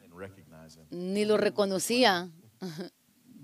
didn't 0.00 0.16
recognize 0.16 0.78
him. 0.78 0.86
ni 0.90 1.24
lo 1.24 1.36
reconocía, 1.36 2.30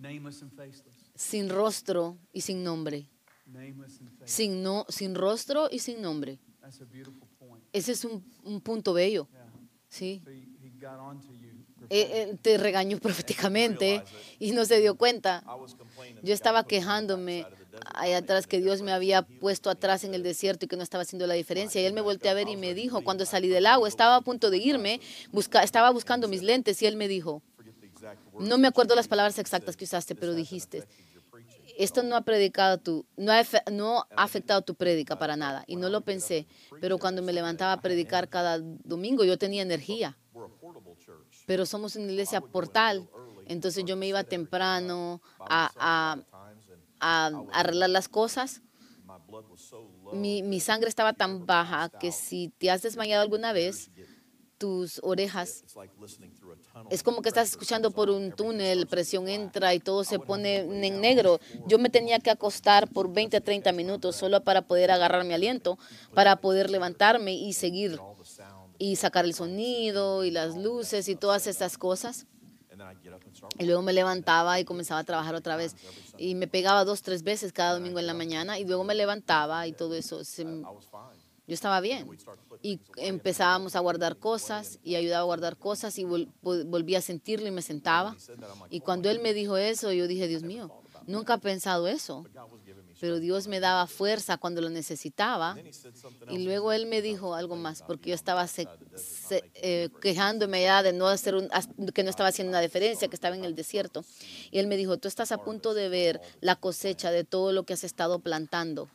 Nameless 0.01 0.43
and 0.43 0.53
faceless. 0.53 0.95
sin 1.15 1.49
rostro 1.51 2.17
y 2.33 2.41
sin 2.43 2.63
nombre. 2.65 3.07
Nameless 3.47 4.01
and 4.01 4.09
faceless. 4.11 4.31
Sin, 4.31 4.63
no, 4.63 4.87
sin 4.89 5.15
rostro 5.15 5.69
y 5.71 5.81
sin 5.81 6.01
nombre. 6.01 6.39
That's 6.61 6.81
a 6.81 6.85
beautiful 6.85 7.29
point. 7.39 7.63
Ese 7.73 7.93
es 7.93 8.05
un, 8.05 8.25
un 8.45 8.61
punto 8.61 8.93
bello, 8.93 9.29
sí. 9.89 10.23
Eh, 11.89 12.29
Él 12.31 12.39
te 12.39 12.57
regañó 12.57 12.99
proféticamente 13.01 14.05
y 14.39 14.53
no 14.53 14.65
se 14.65 14.81
dio 14.81 14.95
cuenta. 14.97 15.43
I 15.45 15.61
was 15.61 15.75
complaining. 15.75 16.23
Yo 16.23 16.33
estaba 16.35 16.65
quejándome 16.65 17.47
allá 17.95 18.19
atrás 18.19 18.47
que 18.47 18.61
Dios 18.61 18.83
me 18.83 18.93
había 18.93 19.23
puesto 19.23 19.71
atrás 19.71 20.05
en 20.05 20.15
el 20.15 20.23
desierto 20.23 20.65
y 20.65 20.69
que 20.69 20.77
no 20.77 20.83
estaba 20.83 21.03
haciendo 21.03 21.27
la 21.27 21.35
diferencia. 21.35 21.81
Y 21.81 21.85
él 21.85 21.93
me 21.93 22.01
volteó 22.01 22.31
a 22.31 22.35
ver 22.35 22.49
y 22.49 22.57
me 22.57 22.75
dijo, 22.75 23.03
cuando 23.03 23.25
salí 23.27 23.49
del 23.49 23.67
agua, 23.67 23.89
estaba 23.89 24.17
a 24.17 24.21
punto 24.21 24.51
de 24.51 24.59
irme, 24.59 25.01
busca, 25.33 25.63
estaba 25.63 25.91
buscando 25.91 26.29
mis 26.29 26.43
lentes 26.43 26.81
y 26.83 26.87
él 26.87 26.97
me 26.97 27.09
dijo, 27.09 27.43
no 28.39 28.59
me 28.59 28.69
acuerdo 28.69 28.95
las 28.95 29.09
palabras 29.09 29.39
exactas 29.39 29.77
que 29.77 29.85
usaste, 29.85 30.15
pero 30.15 30.35
dijiste, 30.35 30.85
esto 31.79 32.03
no 32.03 32.17
ha 32.17 32.23
predicado 32.23 32.79
tu, 32.79 33.07
no 33.17 33.33
ha, 33.33 33.43
no 33.71 34.07
ha 34.15 34.23
afectado 34.25 34.63
tu 34.63 34.75
prédica 34.75 35.19
para 35.19 35.37
nada. 35.37 35.65
Y 35.67 35.77
no 35.77 35.89
lo 35.89 36.03
pensé, 36.03 36.47
pero 36.81 36.99
cuando 36.99 37.23
me 37.23 37.33
levantaba 37.33 37.73
a 37.73 37.81
predicar 37.81 38.29
cada 38.29 38.59
domingo 38.59 39.25
yo 39.25 39.39
tenía 39.39 39.63
energía. 39.63 40.17
Pero 41.47 41.67
somos 41.67 41.97
una 41.97 42.13
iglesia 42.13 42.41
portal, 42.41 43.09
entonces 43.47 43.85
yo 43.85 43.97
me 43.97 44.07
iba 44.07 44.23
temprano 44.25 45.21
a, 45.39 46.19
a- 47.01 47.29
Times 47.31 47.41
and 47.47 47.55
a 47.55 47.61
arreglar 47.61 47.91
las 47.91 48.09
cosas. 48.09 48.63
Mi, 50.13 50.43
mi 50.43 50.61
sangre 50.61 50.89
estaba 50.89 51.13
tan 51.13 51.47
baja 51.47 51.89
que 51.89 52.13
si 52.13 52.49
te 52.59 52.71
has 52.71 52.83
desmayado 52.83 53.23
alguna 53.23 53.53
vez, 53.53 53.91
tus 54.59 55.01
orejas 55.03 55.63
It's 55.63 55.75
like 55.77 55.93
listening 56.01 56.33
through 56.35 56.53
a 56.53 56.57
tunnel. 56.57 56.87
es 56.91 57.03
como 57.03 57.23
que 57.23 57.29
estás 57.31 57.49
escuchando 57.51 57.91
por 57.93 58.11
un 58.11 58.33
túnel, 58.33 58.87
presión 58.87 59.27
entra 59.29 59.73
y 59.75 59.81
todo 59.81 60.05
se 60.05 60.19
pone 60.19 60.57
en 60.87 61.01
negro. 61.01 61.41
Yo 61.67 61.79
me 61.79 61.89
tenía 61.89 62.19
que 62.19 62.31
acostar 62.31 62.87
por 62.89 63.11
20, 63.13 63.41
30 63.41 63.73
minutos 63.73 64.17
solo 64.17 64.43
para 64.45 64.63
poder 64.63 64.91
agarrar 64.91 65.25
mi 65.25 65.33
aliento, 65.33 65.79
para 66.15 66.37
poder 66.37 66.69
levantarme 66.71 67.33
y 67.33 67.53
seguir 67.55 67.99
y 68.79 68.97
sacar 68.97 69.25
el 69.25 69.35
sonido 69.35 70.25
y 70.25 70.31
las 70.31 70.57
luces 70.57 71.09
y 71.09 71.17
todas 71.17 71.47
esas 71.47 71.79
cosas. 71.79 72.27
And 72.71 72.81
then 72.81 72.89
I'd 72.89 73.03
get 73.03 73.13
up 73.13 73.21
and 73.27 73.35
start 73.37 73.53
Y 73.59 73.65
luego 73.65 73.83
me 73.83 73.93
levantaba 73.93 74.61
y 74.61 74.65
comenzaba 74.65 75.01
a 75.01 75.05
trabajar 75.05 75.35
otra 75.35 75.57
vez. 75.57 75.75
Y 76.21 76.35
me 76.35 76.47
pegaba 76.47 76.85
dos, 76.85 77.01
tres 77.01 77.23
veces 77.23 77.51
cada 77.53 77.73
domingo 77.75 77.99
en 77.99 78.07
la 78.07 78.13
mañana 78.15 78.59
y 78.59 78.65
luego 78.67 78.85
me 78.85 78.95
levantaba 78.95 79.67
y 79.67 79.73
todo 79.73 79.95
eso. 79.95 80.23
Se- 80.23 80.45
yo 81.47 81.55
estaba 81.55 81.81
bien. 81.81 82.07
Y 82.63 82.79
empezábamos 82.99 83.75
a 83.75 83.81
guardar 83.81 84.19
cosas 84.19 84.79
y 84.85 84.97
ayudaba 84.97 85.23
a 85.23 85.25
guardar 85.25 85.57
cosas 85.57 85.99
y 85.99 86.05
vol- 86.05 86.29
vol- 86.43 86.65
volví 86.67 86.95
a 86.95 87.01
sentirlo 87.01 87.49
y 87.49 87.51
me 87.51 87.63
sentaba. 87.63 88.15
Y 88.71 88.81
cuando 88.81 89.09
él 89.11 89.21
me 89.21 89.33
dijo 89.33 89.57
eso, 89.57 89.93
yo 89.93 90.07
dije, 90.07 90.29
Dios 90.29 90.43
mío, 90.43 90.71
nunca 91.07 91.35
he 91.35 91.39
pensado 91.39 91.89
eso. 91.89 92.23
Pero 93.01 93.19
Dios 93.19 93.49
me 93.49 93.61
daba 93.61 93.87
fuerza 93.87 94.37
cuando 94.37 94.61
lo 94.61 94.69
necesitaba. 94.69 95.55
Y 96.35 96.39
luego 96.45 96.73
él 96.73 96.87
me 96.87 97.01
dijo 97.01 97.35
algo 97.35 97.57
más, 97.57 97.83
porque 97.87 98.11
yo 98.11 98.15
estaba 98.15 98.47
se- 98.47 98.69
se- 98.97 99.51
eh, 99.55 99.89
quejándome 100.03 100.63
ya 100.63 100.83
de 100.83 100.93
no 100.93 101.09
hacer 101.09 101.35
un, 101.35 101.49
que 101.95 102.03
no 102.05 102.11
estaba 102.11 102.29
haciendo 102.29 102.51
una 102.51 102.61
diferencia, 102.61 103.09
que 103.09 103.15
estaba 103.17 103.35
en 103.37 103.45
el 103.45 103.55
desierto. 103.55 104.05
Y 104.51 104.59
él 104.59 104.67
me 104.67 104.77
dijo, 104.77 104.99
tú 104.99 105.09
estás 105.09 105.33
a 105.33 105.39
punto 105.39 105.73
de 105.75 105.89
ver 105.89 106.21
la 106.41 106.57
cosecha 106.57 107.11
de 107.11 107.25
todo 107.25 107.53
lo 107.53 107.65
que 107.65 107.73
has 107.73 107.85
estado 107.85 108.19
plantando. 108.19 108.89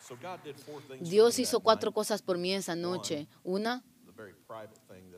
For 0.00 0.82
Dios 1.00 1.38
hizo 1.38 1.60
cuatro 1.60 1.92
cosas 1.92 2.22
por 2.22 2.36
mí 2.38 2.52
esa 2.52 2.74
noche. 2.76 3.26
Una, 3.44 3.82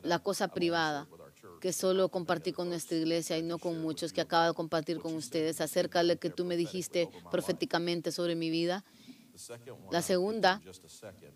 la 0.03 0.19
cosa 0.19 0.47
privada, 0.47 1.07
que 1.65 1.73
solo 1.73 2.09
compartí 2.09 2.51
con 2.51 2.69
nuestra 2.69 2.95
iglesia 2.95 3.39
y 3.39 3.41
no 3.41 3.57
con 3.57 3.81
muchos, 3.81 4.13
que 4.13 4.21
acabo 4.21 4.45
de 4.45 4.53
compartir 4.53 4.99
con 4.99 5.15
ustedes 5.15 5.61
acerca 5.61 6.03
de 6.03 6.13
lo 6.13 6.19
que 6.19 6.29
tú 6.29 6.45
me 6.45 6.57
dijiste 6.57 7.09
proféticamente 7.31 8.11
sobre 8.11 8.35
mi 8.35 8.51
vida. 8.51 8.85
La 9.89 10.03
segunda, 10.03 10.61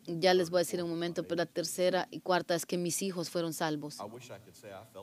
ya 0.06 0.36
les 0.36 0.52
voy 0.52 0.60
a 0.60 0.62
decir 0.62 0.82
en 0.82 0.86
un 0.86 0.92
momento, 0.92 1.24
pero 1.24 1.38
la 1.38 1.48
tercera 1.48 2.08
y 2.12 2.20
cuarta 2.20 2.54
es 2.54 2.68
que 2.68 2.78
mis 2.78 3.02
hijos 3.02 3.32
fueron 3.32 3.54
salvos. 3.54 3.98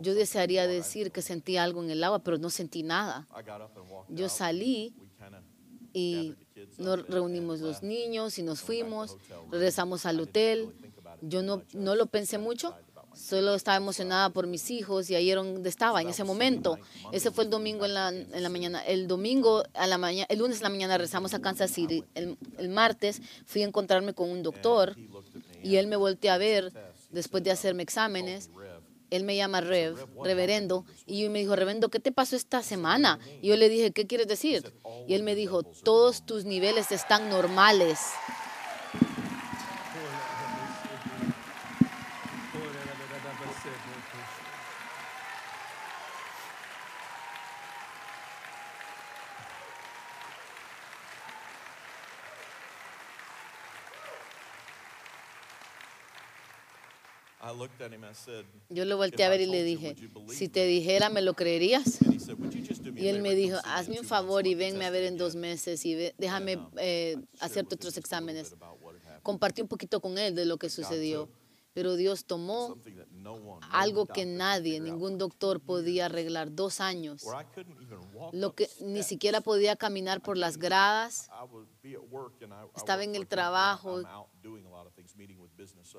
Yo 0.00 0.14
desearía 0.14 0.68
decir 0.68 1.10
que 1.10 1.22
sentí 1.22 1.56
algo 1.56 1.82
en 1.82 1.90
el 1.90 2.04
agua, 2.04 2.20
pero 2.20 2.38
no 2.38 2.48
sentí 2.48 2.84
nada. 2.84 3.26
Yo 4.08 4.28
salí 4.28 4.94
y 5.92 6.36
Nos 6.78 7.04
reunimos 7.08 7.58
los 7.58 7.82
niños 7.82 8.38
y 8.38 8.44
nos 8.44 8.60
fuimos. 8.60 9.16
Regresamos 9.50 10.06
al 10.06 10.20
hotel. 10.20 10.72
Yo 11.20 11.42
no, 11.42 11.64
no 11.72 11.96
lo 11.96 12.06
pensé 12.06 12.38
mucho. 12.38 12.76
Solo 13.16 13.54
estaba 13.54 13.76
emocionada 13.76 14.30
por 14.30 14.46
mis 14.46 14.70
hijos 14.70 15.08
y 15.10 15.14
ahí 15.14 15.30
era 15.30 15.42
donde 15.42 15.68
estaba 15.68 16.02
en 16.02 16.08
ese 16.08 16.22
momento. 16.22 16.78
Ese 17.12 17.30
fue 17.30 17.44
el 17.44 17.50
domingo 17.50 17.84
en 17.86 17.94
la, 17.94 18.10
en 18.10 18.42
la 18.42 18.48
mañana. 18.48 18.84
El 18.84 19.08
domingo 19.08 19.64
a 19.74 19.86
la 19.86 19.98
mañana, 19.98 20.26
el 20.28 20.38
lunes 20.38 20.58
en 20.58 20.64
la 20.64 20.68
mañana 20.68 20.98
regresamos 20.98 21.34
a 21.34 21.40
Kansas 21.40 21.70
City. 21.70 22.04
El, 22.14 22.36
el 22.58 22.68
martes 22.68 23.22
fui 23.46 23.62
a 23.62 23.66
encontrarme 23.66 24.12
con 24.12 24.30
un 24.30 24.42
doctor 24.42 24.94
y 25.62 25.76
él 25.76 25.86
me 25.86 25.96
volteó 25.96 26.32
a 26.32 26.38
ver 26.38 26.72
después 27.10 27.42
de 27.42 27.50
"Uh, 27.50 27.54
hacerme 27.54 27.82
exámenes. 27.82 28.48
me 28.50 28.62
Rev." 28.62 28.76
Él 29.10 29.22
me 29.22 29.36
llama 29.36 29.60
Rev, 29.60 29.96
reverendo, 30.24 30.84
y 31.06 31.22
yo 31.22 31.30
me 31.30 31.38
dijo, 31.38 31.54
reverendo, 31.54 31.90
¿qué 31.90 32.00
te 32.00 32.10
pasó 32.10 32.34
esta 32.34 32.60
semana? 32.64 33.20
Y 33.40 33.48
yo 33.48 33.56
le 33.56 33.68
dije, 33.68 33.92
¿qué 33.92 34.08
quieres 34.08 34.26
decir? 34.26 34.72
Y 35.06 35.14
él 35.14 35.22
me 35.22 35.36
dijo, 35.36 35.62
todos 35.62 36.26
tus 36.26 36.44
niveles 36.44 36.90
están 36.90 37.28
normales. 37.28 38.00
I 57.38 57.52
looked 57.52 57.80
at 57.80 57.92
him, 57.92 58.02
I 58.02 58.14
said, 58.14 58.44
Yo 58.70 58.84
le 58.84 58.94
volteé 58.94 59.24
"If 59.24 59.26
a 59.26 59.30
ver 59.30 59.40
y 59.42 59.46
le 59.46 59.62
dije, 59.62 59.94
si 60.32 60.44
me?" 60.44 60.48
te 60.48 60.66
dijera, 60.66 61.10
¿me 61.10 61.20
lo 61.22 61.34
creerías? 61.34 62.00
And 62.02 62.14
he 62.14 62.18
said, 62.18 62.38
"Would 62.40 62.52
you 62.54 62.64
just 62.66 62.82
do 62.82 62.90
me 62.92 63.00
a 63.00 63.04
Y 63.04 63.08
él 63.08 63.20
me 63.22 63.34
dijo, 63.34 63.58
hazme 63.64 64.00
un 64.00 64.06
favor 64.06 64.46
y 64.46 64.54
venme 64.54 64.84
a 64.86 64.90
ver 64.90 65.04
en 65.04 65.16
dos 65.16 65.32
again?" 65.34 65.42
meses 65.42 65.84
y 65.84 65.94
ve- 65.94 66.14
déjame 66.18 66.56
um, 66.56 66.70
eh, 66.78 67.12
I 67.12 67.14
shared 67.14 67.40
hacerte 67.40 67.74
otros 67.76 67.94
just 67.94 67.98
a 67.98 68.00
little 68.00 68.00
exámenes. 68.00 68.50
bit 68.50 68.58
about 68.60 68.80
what 68.82 68.94
had 68.94 69.02
happened. 69.02 69.22
Compartí 69.22 69.62
un 69.62 69.68
poquito 69.68 70.00
con 70.00 70.18
él 70.18 70.34
de 70.34 70.44
lo 70.46 70.56
que 70.56 70.70
sucedió, 70.70 71.28
pero 71.74 71.94
Dios 71.94 72.24
tomó 72.24 72.74
Algo 73.70 74.06
que 74.06 74.26
nadie, 74.26 74.80
ningún 74.80 75.18
doctor 75.18 75.60
podía 75.60 76.06
arreglar, 76.06 76.54
dos 76.54 76.80
años. 76.80 77.24
Lo 78.32 78.54
que 78.54 78.68
ni 78.80 79.02
siquiera 79.02 79.40
podía 79.40 79.76
caminar 79.76 80.20
por 80.22 80.36
las 80.36 80.58
gradas, 80.58 81.28
Estaba 82.76 83.04
en 83.04 83.14
el 83.14 83.26
trabajo. 83.26 84.02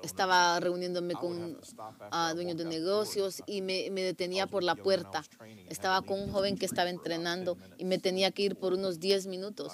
Estaba 0.02 0.60
reuniéndome 0.60 1.14
con 1.14 1.56
after 1.56 2.08
ah, 2.10 2.32
dueños 2.34 2.56
de 2.56 2.64
negocios 2.64 3.42
y 3.46 3.62
me, 3.62 3.90
me 3.90 4.02
detenía 4.02 4.46
por 4.46 4.62
la 4.62 4.74
puerta. 4.74 5.24
Estaba 5.68 6.02
con 6.02 6.20
un 6.20 6.30
joven 6.30 6.56
que 6.56 6.66
estaba 6.66 6.90
for 6.90 6.94
about 6.94 7.04
10 7.04 7.14
entrenando 7.14 7.56
y 7.78 7.84
me 7.84 7.98
tenía 7.98 8.30
que 8.30 8.42
ir 8.42 8.56
por 8.56 8.74
unos 8.74 9.00
10 9.00 9.26
minutos. 9.26 9.72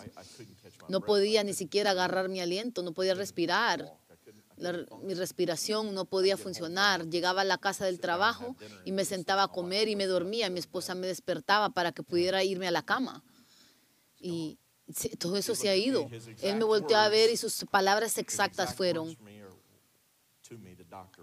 No 0.88 1.00
podía 1.00 1.44
ni 1.44 1.52
siquiera 1.52 1.90
agarrar 1.90 2.28
mi 2.28 2.40
aliento, 2.40 2.82
no 2.82 2.92
podía 2.92 3.14
respirar. 3.14 3.98
La- 4.56 4.86
mi 5.02 5.14
respiración 5.14 5.94
no 5.94 6.04
podía 6.04 6.36
funcionar. 6.36 7.08
Llegaba 7.08 7.40
a 7.42 7.44
la 7.44 7.58
casa 7.58 7.84
del 7.86 7.98
trabajo 8.00 8.56
y 8.84 8.92
me 8.92 9.04
sentaba 9.04 9.44
a 9.44 9.48
comer 9.48 9.88
y 9.88 9.96
me 9.96 10.06
dormía. 10.06 10.48
Mi 10.50 10.60
esposa 10.60 10.94
me 10.94 11.06
despertaba 11.06 11.70
para 11.70 11.92
que 11.92 12.02
pudiera 12.02 12.44
irme 12.44 12.68
a 12.68 12.70
la 12.70 12.82
cama. 12.84 13.22
Y 14.18 14.58
todo 15.18 15.36
eso 15.36 15.54
se 15.54 15.68
ha 15.68 15.76
ido. 15.76 16.08
Él 16.42 16.56
me 16.56 16.64
volteó 16.64 16.96
a 16.98 17.08
ver 17.08 17.30
y 17.30 17.36
sus 17.36 17.64
palabras 17.70 18.18
exactas 18.18 18.64
exact 18.70 18.76
fueron, 18.76 19.08
el 19.08 19.16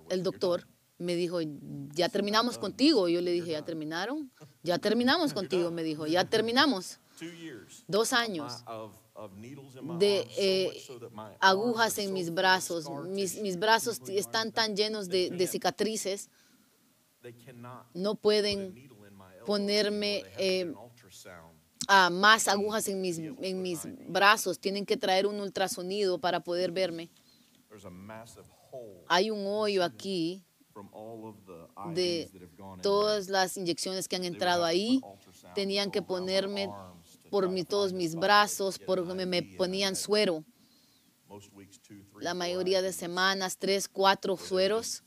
"You're 0.09 0.23
doctor 0.23 0.61
done." 0.61 0.71
me 0.97 1.15
dijo, 1.15 1.39
ya 1.93 2.09
terminamos 2.09 2.59
contigo. 2.59 3.07
Yo 3.09 3.21
le 3.21 3.32
dije, 3.32 3.51
¿ya 3.51 3.63
terminaron? 3.65 4.32
Ya 4.61 4.77
terminamos 4.77 5.34
contigo, 5.34 5.71
me 5.71 5.82
dijo, 5.84 6.05
ya 6.05 6.25
terminamos. 6.25 6.99
Dos 7.88 8.13
años 8.13 8.63
de 9.99 10.28
eh, 10.38 10.84
agujas 11.39 11.97
en 11.97 12.13
mis 12.13 12.34
brazos. 12.34 12.89
Mis, 13.09 13.39
mis 13.41 13.57
brazos 13.57 14.01
están 14.09 14.51
tan 14.51 14.76
llenos 14.76 15.07
de, 15.09 15.30
de 15.30 15.47
cicatrices. 15.47 16.30
No 17.93 18.11
a 18.11 18.15
pueden 18.15 18.89
ponerme, 19.45 20.24
eh, 20.38 20.74
ah, 21.88 22.09
más 22.09 22.47
agujas 22.47 22.88
en 22.88 23.01
mis, 23.01 23.19
en 23.19 23.61
mis 23.61 23.82
brazos. 24.07 24.59
Tienen 24.59 24.86
que 24.86 24.97
traer 24.97 25.28
un 25.28 25.39
ultrasonido 25.39 26.19
para 26.19 26.39
poder 26.39 26.72
verme. 26.72 27.09
There's 27.69 27.86
a 27.86 27.89
massive 27.89 28.45
hole 28.69 29.05
Hay 29.07 29.32
un 29.32 29.45
hoyo 29.45 29.84
aquí 29.84 30.43
from 30.74 30.89
all 30.93 31.26
of 31.26 31.36
the 31.45 31.93
de 31.93 32.30
todas 32.82 33.30
las 33.30 33.55
inyecciones 33.57 34.07
que 34.07 34.15
han 34.15 34.24
entrado 34.24 34.65
ahí. 34.65 35.01
Tenían 35.55 35.91
que 35.91 36.01
ponerme 36.01 36.69
por 37.32 37.49
mi, 37.49 37.63
to 37.63 37.69
todos 37.69 37.93
mis 37.93 38.13
brazos 38.13 38.77
porque 38.77 39.25
me, 39.25 39.41
ponían 39.41 39.95
suero. 39.95 40.43
La 42.19 42.34
mayoría 42.34 42.82
de 42.82 42.91
semanas, 42.91 43.57
tres, 43.57 43.88
cuatro 43.88 44.36
sueros, 44.38 45.03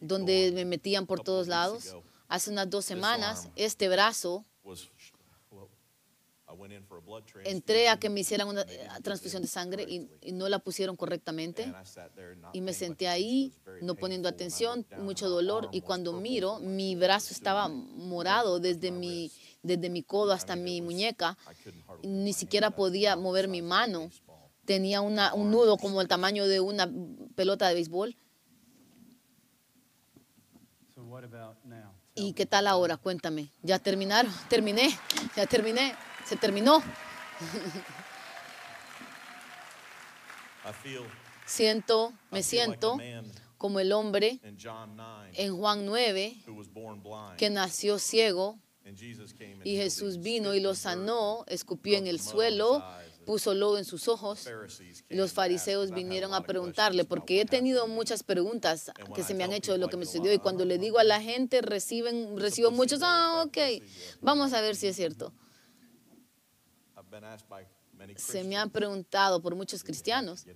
donde 0.00 0.52
me 0.54 0.64
metían 0.64 1.06
por 1.06 1.20
todos 1.20 1.48
lados. 1.48 1.96
Hace 2.28 2.50
unas 2.50 2.70
dos 2.70 2.84
semanas, 2.84 3.48
este 3.56 3.88
brazo, 3.88 4.44
entré 7.44 7.88
a 7.88 7.98
que 7.98 8.08
me 8.08 8.20
hicieran 8.20 8.48
una 8.48 8.62
eh, 8.62 8.88
transfusión 9.02 9.42
de 9.42 9.48
sangre 9.48 9.84
y, 9.88 10.08
y 10.22 10.32
no 10.32 10.48
la 10.48 10.58
pusieron 10.58 10.96
correctamente. 10.96 11.72
Y 12.52 12.60
me 12.60 12.72
senté 12.72 13.08
ahí 13.08 13.52
no 13.82 13.94
poniendo 13.94 14.28
atención, 14.28 14.86
mucho 14.98 15.28
dolor 15.28 15.68
y 15.72 15.80
cuando 15.80 16.12
miro 16.12 16.60
mi 16.60 16.94
brazo 16.94 17.34
estaba 17.34 17.68
morado 17.68 18.60
desde 18.60 18.90
mi. 18.90 19.30
Desde 19.66 19.90
mi 19.90 20.02
codo 20.02 20.32
hasta 20.32 20.56
mi 20.56 20.80
muñeca. 20.80 21.36
Ni 22.02 22.32
siquiera 22.32 22.70
podía 22.70 23.16
mover 23.16 23.48
mi 23.48 23.62
mano. 23.62 24.10
Tenía 24.64 25.00
una, 25.00 25.34
un 25.34 25.50
nudo 25.50 25.76
como 25.76 26.00
el 26.00 26.08
tamaño 26.08 26.46
de 26.46 26.60
una 26.60 26.90
pelota 27.34 27.68
de 27.68 27.74
béisbol. 27.74 28.16
¿Y 32.14 32.32
qué 32.32 32.46
tal 32.46 32.66
ahora? 32.66 32.96
Cuéntame. 32.96 33.50
¿Ya 33.62 33.78
terminaron? 33.78 34.32
Terminé. 34.48 34.98
Ya 35.36 35.46
terminé. 35.46 35.94
Se 36.24 36.36
terminó. 36.36 36.82
Siento, 41.44 42.12
me 42.30 42.42
siento 42.42 42.96
como 43.58 43.80
el 43.80 43.92
hombre 43.92 44.40
in 44.42 44.56
John 44.60 44.96
9 44.96 45.30
en 45.34 45.56
Juan 45.56 45.86
9 45.86 46.36
who 46.46 46.54
was 46.54 46.68
born 46.72 47.02
blind. 47.02 47.36
que 47.36 47.50
nació 47.50 47.98
ciego 47.98 48.58
Y 49.64 49.76
Jesús 49.76 50.18
vino 50.18 50.54
y 50.54 50.60
lo 50.60 50.74
sanó, 50.74 51.44
escupió 51.48 51.98
en 51.98 52.06
el 52.06 52.20
suelo, 52.20 52.84
puso 53.24 53.54
lodo 53.54 53.78
en 53.78 53.84
sus 53.84 54.08
ojos. 54.08 54.48
Y 55.08 55.16
los 55.16 55.32
fariseos 55.32 55.90
vinieron 55.90 56.34
a 56.34 56.42
preguntarle, 56.42 57.04
porque 57.04 57.40
he 57.40 57.44
tenido 57.44 57.88
muchas 57.88 58.22
preguntas 58.22 58.92
que 59.14 59.24
se 59.24 59.34
me 59.34 59.44
han 59.44 59.52
hecho 59.52 59.72
de 59.72 59.78
lo 59.78 59.88
que 59.88 59.96
me 59.96 60.06
sucedió. 60.06 60.32
Y 60.32 60.38
cuando 60.38 60.64
le 60.64 60.78
digo 60.78 60.98
a 60.98 61.04
la 61.04 61.20
gente, 61.20 61.62
reciben, 61.62 62.38
recibo 62.38 62.70
muchos, 62.70 63.00
ah, 63.02 63.44
ok, 63.46 63.58
vamos 64.20 64.52
a 64.52 64.60
ver 64.60 64.76
si 64.76 64.86
es 64.86 64.96
cierto. 64.96 65.32
Se 68.16 68.44
me 68.44 68.56
han 68.56 68.70
preguntado 68.70 69.42
por 69.42 69.54
muchos 69.54 69.82
cristianos. 69.82 70.46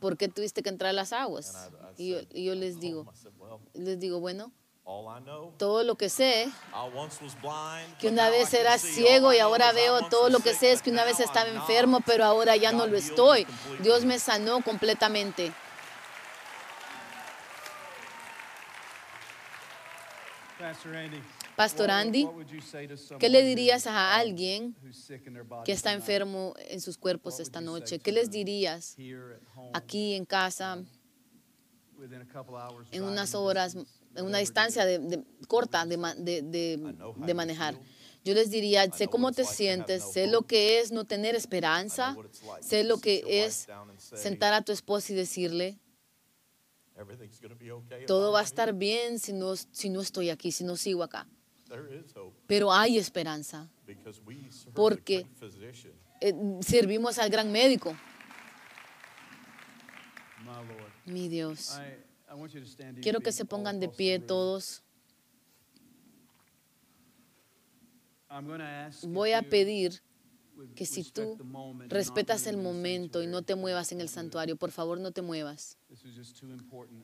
¿por 0.00 0.16
qué 0.16 0.28
tuviste 0.28 0.62
que 0.62 0.68
entrar 0.68 0.90
a 0.90 0.92
las 0.92 1.12
aguas? 1.12 1.70
Y 1.96 2.10
yo, 2.10 2.18
y 2.32 2.44
yo 2.44 2.54
les 2.54 2.80
digo, 2.80 3.06
les 3.74 3.98
digo, 3.98 4.20
bueno, 4.20 4.52
todo 5.58 5.82
lo 5.82 5.96
que 5.96 6.08
sé, 6.08 6.48
que 7.98 8.08
una 8.08 8.30
vez 8.30 8.54
era 8.54 8.78
ciego 8.78 9.32
y 9.32 9.38
ahora 9.38 9.72
veo, 9.72 10.08
todo 10.08 10.30
lo 10.30 10.38
que 10.38 10.54
sé 10.54 10.70
es 10.70 10.80
que 10.80 10.90
una 10.90 11.04
vez 11.04 11.18
estaba 11.18 11.48
enfermo, 11.48 12.00
pero 12.06 12.24
ahora 12.24 12.54
ya 12.56 12.70
no 12.70 12.86
lo 12.86 12.96
estoy. 12.96 13.46
Dios 13.80 14.04
me 14.04 14.18
sanó 14.18 14.62
completamente. 14.62 15.52
Pastor 21.56 21.90
Andy. 21.90 22.28
¿Qué 23.18 23.28
le 23.28 23.42
dirías 23.42 23.86
a 23.86 23.90
um, 23.90 24.20
alguien 24.20 24.76
que 25.64 25.72
está 25.72 25.92
enfermo 25.92 26.54
en 26.58 26.80
sus 26.80 26.96
cuerpos 26.96 27.40
esta 27.40 27.60
noche? 27.60 27.98
¿Qué 27.98 28.12
les 28.12 28.30
dirías 28.30 28.96
aquí 29.72 30.14
en 30.14 30.24
casa, 30.26 30.78
hours 31.98 32.88
en 32.92 33.02
unas 33.04 33.34
horas, 33.34 33.76
en 34.16 34.24
una 34.24 34.38
distancia 34.38 34.90
is? 34.90 35.00
de, 35.00 35.16
de- 35.16 35.24
corta 35.46 35.84
de, 35.86 35.96
manejar? 37.34 37.78
Yo 38.24 38.34
les 38.34 38.50
diría, 38.50 38.90
sé 38.90 39.06
cómo 39.06 39.30
te 39.30 39.44
sientes, 39.44 40.02
sé 40.12 40.26
lo 40.26 40.42
que 40.42 40.80
es 40.80 40.90
no 40.90 41.04
tener 41.04 41.36
esperanza, 41.36 42.16
sé 42.60 42.82
lo 42.82 42.98
que 42.98 43.44
es 43.44 43.68
sentar 43.98 44.52
a 44.52 44.62
tu 44.62 44.72
esposa 44.72 45.12
y 45.12 45.16
decirle, 45.16 45.78
"Everything's 46.96 47.40
gonna 47.40 47.54
be 47.54 47.70
okay 47.70 48.00
if 48.00 48.06
todo 48.06 48.32
va 48.32 48.40
a 48.40 48.42
estar 48.42 48.68
here." 48.70 48.78
bien 48.78 49.18
si 49.20 49.32
no, 49.32 49.54
si 49.54 49.90
no 49.90 50.00
estoy 50.00 50.30
aquí, 50.30 50.50
si 50.50 50.64
no 50.64 50.76
sigo 50.76 51.04
acá. 51.04 51.28
There 51.68 51.82
is 51.96 52.16
hope 52.16 52.36
Pero 52.46 52.72
hay 52.72 52.98
esperanza. 52.98 53.68
because 53.86 54.20
we 54.26 54.50
serve 54.50 54.74
Porque-. 54.74 55.26
Eh, 56.20 56.32
servimos 56.62 57.18
al 57.18 57.28
gran 57.30 57.52
médico, 57.52 57.94
mi 61.04 61.28
Dios. 61.28 61.78
Quiero 63.02 63.20
que 63.20 63.32
se 63.32 63.44
pongan 63.44 63.80
de 63.80 63.88
pie 63.88 64.18
todos. 64.18 64.82
Voy 69.08 69.32
a 69.32 69.42
pedir 69.42 70.02
que 70.74 70.86
si 70.86 71.04
tú 71.04 71.38
respetas 71.88 72.46
el 72.46 72.56
momento 72.56 73.22
y 73.22 73.26
no 73.26 73.42
te 73.42 73.54
muevas 73.54 73.92
en 73.92 74.00
el 74.00 74.08
santuario, 74.08 74.56
por 74.56 74.70
favor 74.70 74.98
no 74.98 75.12
te 75.12 75.22
muevas. 75.22 75.78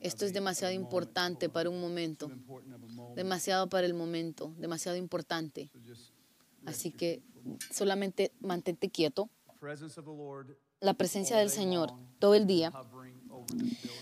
Esto 0.01 0.25
es 0.25 0.33
demasiado 0.33 0.73
importante 0.73 1.49
para 1.49 1.69
un 1.69 1.79
momento, 1.79 2.31
demasiado 3.15 3.69
para 3.69 3.85
el 3.85 3.93
momento, 3.93 4.53
demasiado 4.57 4.97
importante. 4.97 5.69
Así 6.65 6.91
que 6.91 7.21
solamente 7.71 8.31
mantente 8.39 8.89
quieto. 8.89 9.29
La 10.79 10.93
presencia 10.95 11.37
del 11.37 11.49
Señor 11.49 11.93
todo 12.19 12.35
el 12.35 12.45
día 12.47 12.73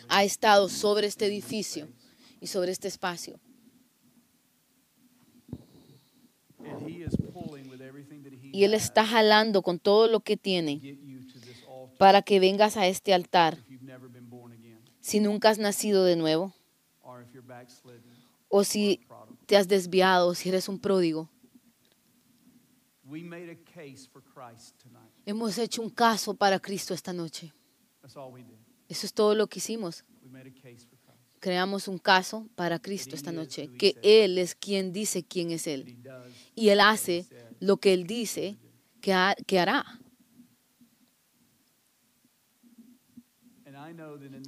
ha 0.08 0.24
estado 0.24 0.70
sobre 0.70 1.08
este 1.08 1.26
edificio 1.26 1.88
y 2.40 2.48
sobre 2.48 2.72
este 2.72 2.88
espacio. 2.88 3.40
Y 8.54 8.64
Él 8.64 8.74
está 8.74 9.06
jalando 9.06 9.62
con 9.62 9.80
todo 9.80 10.08
lo 10.08 10.20
que 10.20 10.38
tiene 10.38 10.98
para 11.98 12.22
que 12.22 12.40
vengas 12.40 12.78
a 12.78 12.88
este 12.88 13.14
altar. 13.14 13.58
Si 15.00 15.20
nunca 15.20 15.50
has 15.50 15.60
nacido 15.60 16.04
de 16.04 16.16
nuevo. 16.16 16.54
O 18.50 18.64
si 18.64 19.00
te 19.46 19.56
has 19.56 19.68
desviado, 19.68 20.36
si 20.36 20.50
eres 20.50 20.68
un 20.68 20.80
pródigo. 20.80 21.30
Hemos 25.26 25.58
hecho 25.58 25.82
un 25.82 25.90
caso 25.90 26.34
para 26.34 26.60
Cristo 26.60 26.94
esta 26.94 27.14
noche. 27.14 27.54
Eso 28.92 29.06
es 29.06 29.14
todo 29.14 29.36
lo 29.36 29.48
que 29.48 29.60
hicimos. 29.60 30.04
Creamos 31.40 31.88
un 31.88 31.98
caso 31.98 32.50
para 32.56 32.78
Cristo 32.78 33.16
esta 33.16 33.32
noche, 33.32 33.70
que 33.80 33.96
Él 34.04 34.38
es 34.38 34.54
quien 34.54 34.92
dice 34.92 35.24
quién 35.24 35.52
es 35.52 35.66
Él. 35.66 35.98
Y 36.56 36.70
Él 36.70 36.82
hace 36.82 37.26
lo 37.62 37.78
que 37.78 37.94
Él 37.94 38.06
dice 38.06 38.58
que, 39.00 39.14
ha- 39.14 39.36
que 39.48 39.60
hará. 39.60 39.86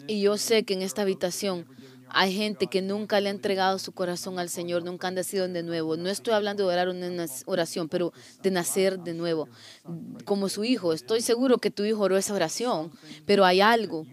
Y 0.08 0.22
yo 0.22 0.38
sé 0.38 0.64
que 0.64 0.74
en 0.74 0.82
esta 0.82 1.04
habitación 1.04 1.66
hay 2.10 2.34
gente 2.36 2.68
que 2.68 2.82
nunca 2.82 3.22
le 3.22 3.30
ha 3.30 3.32
entregado 3.32 3.80
su 3.80 3.94
corazón 3.94 4.38
al 4.38 4.50
Señor, 4.50 4.84
nunca 4.84 5.08
han 5.08 5.16
nacido 5.16 5.48
de 5.48 5.64
nuevo. 5.64 5.96
No 5.96 6.10
estoy 6.10 6.34
hablando 6.34 6.68
de 6.68 6.74
orar 6.74 6.90
una 6.90 7.26
oración, 7.46 7.88
pero 7.88 8.12
de 8.44 8.52
nacer 8.52 9.00
de 9.00 9.14
nuevo. 9.14 9.48
Como 10.26 10.50
su 10.50 10.66
hijo, 10.66 10.92
estoy 10.92 11.22
seguro 11.22 11.58
que 11.60 11.72
tu 11.72 11.84
hijo 11.86 12.02
oró 12.02 12.18
esa 12.18 12.34
oración, 12.36 12.92
pero 13.26 13.46
hay 13.46 13.62
algo 13.62 14.06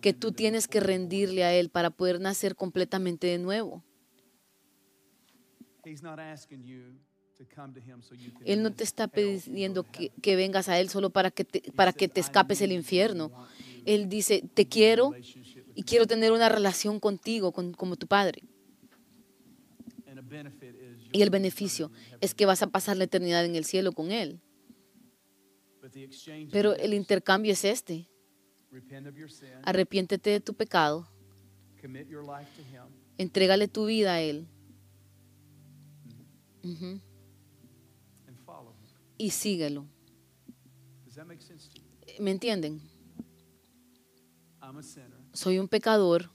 que 0.00 0.12
tú 0.12 0.32
tienes 0.32 0.68
que 0.68 0.80
rendirle 0.80 1.44
a 1.44 1.54
Él 1.54 1.70
para 1.70 1.90
poder 1.90 2.20
nacer 2.20 2.56
completamente 2.56 3.26
de 3.26 3.38
nuevo. 3.38 3.84
Él 8.44 8.62
no 8.62 8.72
te 8.72 8.84
está 8.84 9.08
pidiendo 9.08 9.84
que, 9.90 10.36
vengas 10.36 10.68
a 10.68 10.78
Él 10.78 10.88
solo 10.90 11.10
para 11.10 11.30
que 11.30 11.44
te, 11.44 11.72
para 11.72 11.92
que 11.92 12.08
te 12.08 12.20
"I 12.20 12.22
escapes 12.22 12.60
el 12.60 12.72
infierno. 12.72 13.30
Él 13.86 14.08
dice, 14.08 14.42
te 14.54 14.66
quiero 14.66 15.14
y 15.74 15.80
me." 15.80 15.84
quiero 15.84 16.06
tener 16.06 16.32
una 16.32 16.48
relación 16.48 17.00
contigo, 17.00 17.52
con- 17.52 17.72
como 17.72 17.96
tu 17.96 18.06
Padre. 18.06 18.42
Y 21.12 21.22
el 21.22 21.30
beneficio 21.30 21.90
es 22.20 22.34
que 22.34 22.46
vas 22.46 22.62
a 22.62 22.68
pasar 22.68 22.96
la 22.96 23.04
eternidad 23.04 23.44
en 23.44 23.56
el 23.56 23.64
cielo 23.64 23.92
con 23.92 24.10
Él. 24.12 24.40
Pero 26.52 26.76
el 26.76 26.94
intercambio 26.94 27.52
es 27.52 27.64
este. 27.64 28.06
Arrepiéntete 29.64 30.30
de 30.30 30.40
tu 30.40 30.54
pecado, 30.54 31.06
commit 31.80 32.08
your 32.08 32.22
life 32.22 32.48
to 32.56 32.62
him, 32.62 32.84
entrégale 33.18 33.68
tu 33.68 33.86
vida 33.86 34.14
a 34.14 34.20
Él 34.20 34.46
him. 36.62 37.00
y 39.18 39.30
síguelo. 39.30 39.86
You? 41.06 42.22
¿Me 42.22 42.30
entienden? 42.30 42.80
I'm 44.62 44.78
a 44.78 44.82
sinner. 44.82 45.18
Soy 45.32 45.58
un 45.58 45.68
pecador, 45.68 46.30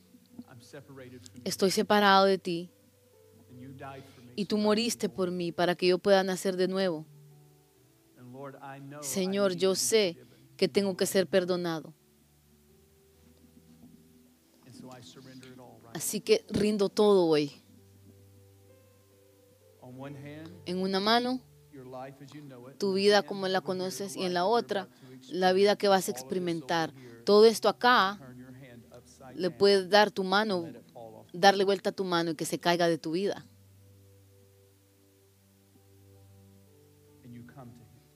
I'm 0.50 0.62
separated 0.62 1.22
from 1.22 1.36
you. 1.38 1.42
estoy 1.46 1.72
separado 1.72 2.26
de 2.26 2.38
ti 2.38 2.70
y 4.36 4.46
tú 4.46 4.58
moriste 4.58 5.08
por 5.10 5.32
mí 5.32 5.52
para 5.52 5.76
que 5.76 5.88
yo 5.88 5.98
pueda 5.98 6.24
nacer 6.24 6.58
de 6.58 6.68
nuevo. 6.68 7.06
Señor, 9.02 9.56
yo 9.56 9.76
sé 9.76 10.18
que 10.58 10.68
tengo 10.68 10.96
que 10.98 11.06
ser 11.06 11.28
perdonado. 11.28 11.94
Así 15.94 16.22
que 16.22 16.46
rindo 16.50 16.90
todo 16.90 17.26
hoy. 17.26 17.52
En 20.66 20.80
una 20.80 21.00
mano, 21.00 21.42
tu 22.78 22.94
vida 22.94 23.24
como 23.24 23.48
la 23.48 23.62
conoces 23.62 24.16
y 24.16 24.24
en 24.24 24.34
la 24.34 24.46
otra, 24.46 24.90
la 25.30 25.54
vida 25.54 25.76
que 25.76 25.88
vas 25.88 26.08
a 26.08 26.12
experimentar. 26.12 26.94
Todo 27.24 27.46
esto 27.46 27.70
acá 27.70 28.20
le 29.36 29.52
puedes 29.52 29.90
dar 29.90 30.12
tu 30.12 30.24
mano, 30.24 30.66
darle 31.34 31.64
vuelta 31.64 31.90
a 31.90 31.94
tu 31.94 32.04
mano 32.04 32.32
y 32.32 32.36
que 32.36 32.46
se 32.46 32.60
caiga 32.60 32.88
de 32.88 32.98
tu 32.98 33.12
vida. 33.12 33.46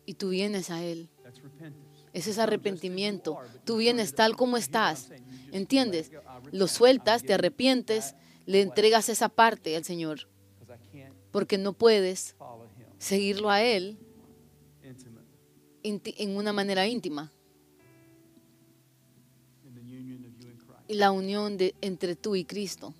Y 0.05 0.15
tú 0.15 0.29
vienes 0.29 0.71
a 0.71 0.83
Él. 0.83 1.09
Ese 2.13 2.31
es 2.31 2.39
arrepentimiento. 2.39 3.37
Tú 3.63 3.77
vienes 3.77 4.15
tal 4.15 4.35
como 4.35 4.57
estás. 4.57 5.11
¿Entiendes? 5.51 6.11
Lo 6.51 6.67
sueltas, 6.67 7.23
te 7.23 7.33
arrepientes, 7.33 8.15
le 8.45 8.61
entregas 8.61 9.09
esa 9.09 9.29
parte 9.29 9.75
al 9.75 9.83
Señor, 9.83 10.27
porque 11.31 11.57
no 11.57 11.73
puedes 11.73 12.35
seguirlo 12.97 13.49
a 13.49 13.61
Él 13.61 13.97
en 15.83 16.37
una 16.37 16.53
manera 16.53 16.87
íntima. 16.87 17.31
Y 20.87 20.95
la 20.95 21.11
unión 21.11 21.57
de, 21.57 21.75
entre 21.81 22.15
tú 22.15 22.35
y 22.35 22.45
Cristo. 22.45 22.93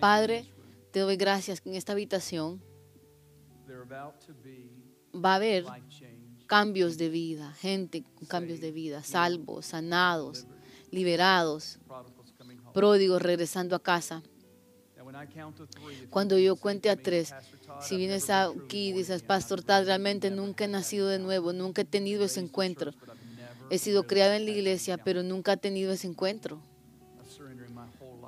Padre, 0.00 0.46
te 0.90 1.00
doy 1.00 1.16
gracias 1.16 1.60
que 1.60 1.68
en 1.68 1.76
esta 1.76 1.92
habitación 1.92 2.62
va 5.14 5.32
a 5.32 5.36
haber 5.36 5.64
cambios 6.46 6.96
de 6.98 7.08
vida, 7.08 7.52
gente 7.52 8.04
con 8.14 8.26
cambios 8.26 8.60
de 8.60 8.72
vida, 8.72 9.02
salvos, 9.02 9.66
sanados, 9.66 10.46
liberados, 10.90 11.78
pródigos 12.72 13.22
regresando 13.22 13.76
a 13.76 13.82
casa. 13.82 14.22
Cuando 16.10 16.38
yo 16.38 16.56
cuente 16.56 16.90
a 16.90 16.96
tres, 16.96 17.34
si 17.80 17.96
vienes 17.96 18.30
aquí 18.30 18.88
y 18.88 18.92
dices. 18.92 19.22
Pastor 19.22 19.62
Tad, 19.62 19.84
realmente 19.84 20.30
nunca 20.30 20.64
he 20.64 20.68
nacido 20.68 21.08
de 21.08 21.18
nuevo, 21.18 21.52
nunca 21.52 21.82
he 21.82 21.84
tenido 21.84 22.24
ese 22.24 22.40
encuentro. 22.40 22.92
He 23.70 23.78
sido 23.78 24.06
criado 24.06 24.34
en 24.34 24.44
la 24.44 24.50
iglesia, 24.50 24.98
pero 24.98 25.22
nunca 25.22 25.54
he 25.54 25.56
tenido 25.56 25.92
ese 25.92 26.06
encuentro. 26.06 26.60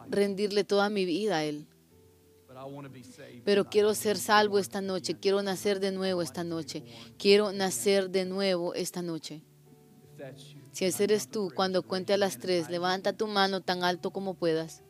Rendirle 0.09 0.65
toda 0.65 0.89
mi 0.89 1.05
vida 1.05 1.39
a 1.39 1.45
Él. 1.45 1.67
Pero 3.45 3.65
quiero 3.67 3.95
ser 3.95 4.17
salvo 4.17 4.59
esta 4.59 4.81
noche, 4.81 5.19
quiero 5.19 5.43
nacer 5.43 5.81
de 5.81 5.93
nuevo 5.93 6.23
esta 6.23 6.45
noche, 6.45 6.85
quiero 7.19 7.53
nacer 7.53 8.11
de 8.11 8.25
nuevo 8.25 8.75
esta 8.75 9.03
noche. 9.03 9.43
Si 10.73 10.85
ese 10.85 11.05
eres 11.05 11.29
tú, 11.29 11.53
cuando 11.55 11.83
cuente 11.83 12.13
a 12.15 12.17
las 12.17 12.39
tres, 12.39 12.71
levanta 12.71 13.13
tu 13.13 13.27
mano 13.27 13.61
tan 13.61 13.83
alto 13.83 14.11
como 14.11 14.35
puedas. 14.35 14.83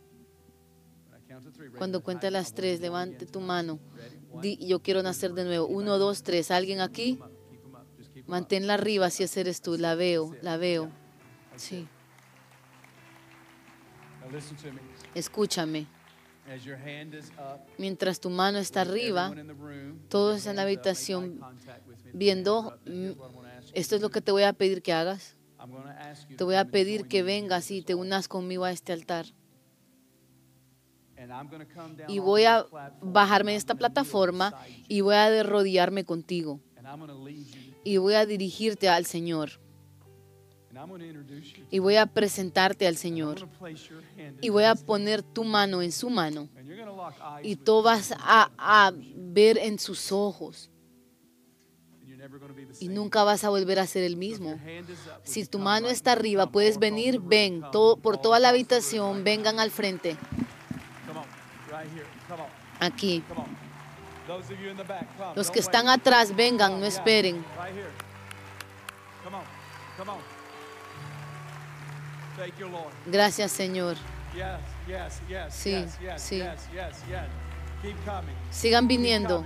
Cuando 1.76 2.02
cuente 2.02 2.28
a 2.28 2.30
las 2.30 2.54
tres, 2.54 2.80
levante 2.80 3.26
tu 3.26 3.40
mano. 3.40 3.78
Di, 4.40 4.56
yo 4.66 4.80
quiero 4.80 5.02
nacer 5.02 5.32
de 5.32 5.44
nuevo. 5.44 5.66
Uno, 5.66 5.98
dos, 5.98 6.22
tres. 6.22 6.50
¿Alguien 6.50 6.80
aquí? 6.80 7.18
Manténla 8.26 8.74
arriba 8.74 9.10
si 9.10 9.24
ese 9.24 9.40
eres 9.40 9.60
tú. 9.60 9.76
La 9.76 9.94
veo, 9.94 10.34
la 10.42 10.56
veo. 10.56 10.90
Sí, 11.56 11.86
escúchame. 15.14 15.86
Mientras 17.78 18.20
tu 18.20 18.30
mano 18.30 18.59
está 18.59 18.82
arriba, 18.82 19.34
todos 20.09 20.47
en 20.47 20.57
la 20.57 20.62
habitación 20.62 21.40
viendo, 22.12 22.78
esto 23.72 23.97
es 23.97 24.03
lo 24.03 24.11
que 24.11 24.20
te 24.20 24.32
voy 24.32 24.44
a 24.44 24.53
pedir 24.53 24.82
que 24.82 24.92
hagas. 24.92 25.36
Te 26.36 26.44
voy 26.44 26.55
a 26.55 26.66
pedir 26.66 27.09
que 27.09 27.22
vengas 27.22 27.70
y 27.70 27.82
te 27.82 27.94
unas 27.94 28.28
conmigo 28.28 28.64
a 28.64 28.70
este 28.70 28.92
altar. 28.92 29.26
Y 32.09 32.18
voy 32.18 32.44
a 32.44 32.66
bajarme 33.01 33.53
de 33.53 33.59
esta 33.59 33.74
plataforma 33.74 34.55
y 34.86 35.01
voy 35.01 35.14
a 35.14 35.30
derrodiarme 35.30 36.05
contigo. 36.05 36.61
Y 37.84 37.97
voy 37.97 38.14
a 38.14 38.26
dirigirte 38.26 38.88
al 38.88 39.07
Señor. 39.07 39.65
Y 41.70 41.78
voy 41.78 41.96
a 41.96 42.06
presentarte 42.06 42.86
al 42.86 42.96
Señor. 42.96 43.48
Y 44.40 44.48
voy 44.48 44.64
a 44.64 44.74
poner 44.74 45.22
tu 45.22 45.44
mano 45.44 45.82
en 45.82 45.92
su 45.92 46.10
mano. 46.10 46.48
Y 47.42 47.56
tú 47.56 47.82
vas 47.82 48.12
a, 48.18 48.50
a 48.58 48.92
ver 49.14 49.58
en 49.58 49.78
sus 49.78 50.12
ojos. 50.12 50.70
Y 52.80 52.88
nunca 52.88 53.24
vas 53.24 53.44
a 53.44 53.48
volver 53.48 53.78
a 53.78 53.86
ser 53.86 54.02
el 54.04 54.16
mismo. 54.16 54.58
Si 55.22 55.46
tu 55.46 55.58
mano 55.58 55.88
está 55.88 56.12
arriba, 56.12 56.50
puedes 56.50 56.78
venir, 56.78 57.20
ven. 57.20 57.62
Todo, 57.72 57.96
por 57.96 58.18
toda 58.18 58.38
la 58.38 58.50
habitación, 58.50 59.24
vengan 59.24 59.60
al 59.60 59.70
frente. 59.70 60.16
Aquí. 62.80 63.22
Los 65.34 65.50
que 65.50 65.60
están 65.60 65.88
atrás, 65.88 66.34
vengan, 66.34 66.80
no 66.80 66.86
esperen. 66.86 67.44
Gracias, 73.07 73.53
Señor. 73.53 73.97
Sí, 75.49 75.84
sí. 76.16 76.43
Sigan 78.51 78.89
viniendo, 78.89 79.45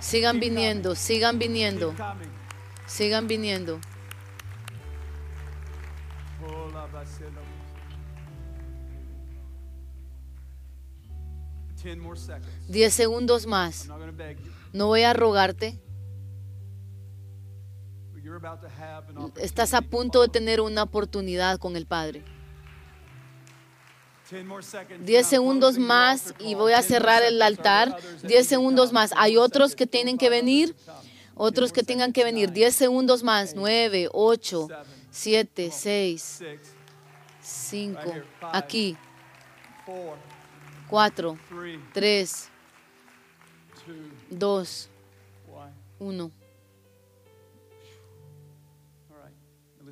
sigan 0.00 0.40
viniendo, 0.40 0.94
sigan 0.94 1.38
viniendo, 1.38 1.94
sigan 2.86 3.28
viniendo. 3.28 3.80
Diez 12.68 12.94
segundos 12.94 13.46
más. 13.46 13.88
No 14.72 14.86
voy 14.86 15.02
a 15.02 15.12
rogarte. 15.12 15.83
Estás 19.36 19.74
a 19.74 19.82
punto 19.82 20.22
de 20.22 20.28
tener 20.28 20.60
una 20.60 20.82
oportunidad 20.82 21.58
con 21.58 21.76
el 21.76 21.86
Padre. 21.86 22.22
Diez 25.00 25.26
segundos 25.26 25.78
más 25.78 26.34
y 26.38 26.54
voy 26.54 26.72
a 26.72 26.82
cerrar 26.82 27.22
el 27.22 27.40
altar. 27.42 27.96
Diez 28.22 28.46
segundos 28.46 28.92
más. 28.92 29.12
Hay 29.16 29.36
otros 29.36 29.76
que 29.76 29.86
tienen 29.86 30.18
que 30.18 30.30
venir. 30.30 30.74
Otros 31.34 31.72
que 31.72 31.82
tengan 31.82 32.12
que 32.12 32.24
venir. 32.24 32.52
Diez 32.52 32.74
segundos 32.74 33.22
más. 33.22 33.54
Nueve, 33.54 34.08
ocho, 34.12 34.68
siete, 35.10 35.70
seis, 35.70 36.40
cinco. 37.42 38.12
Aquí. 38.40 38.96
Cuatro, 40.88 41.38
tres, 41.92 42.48
dos, 44.30 44.88
uno. 45.98 46.30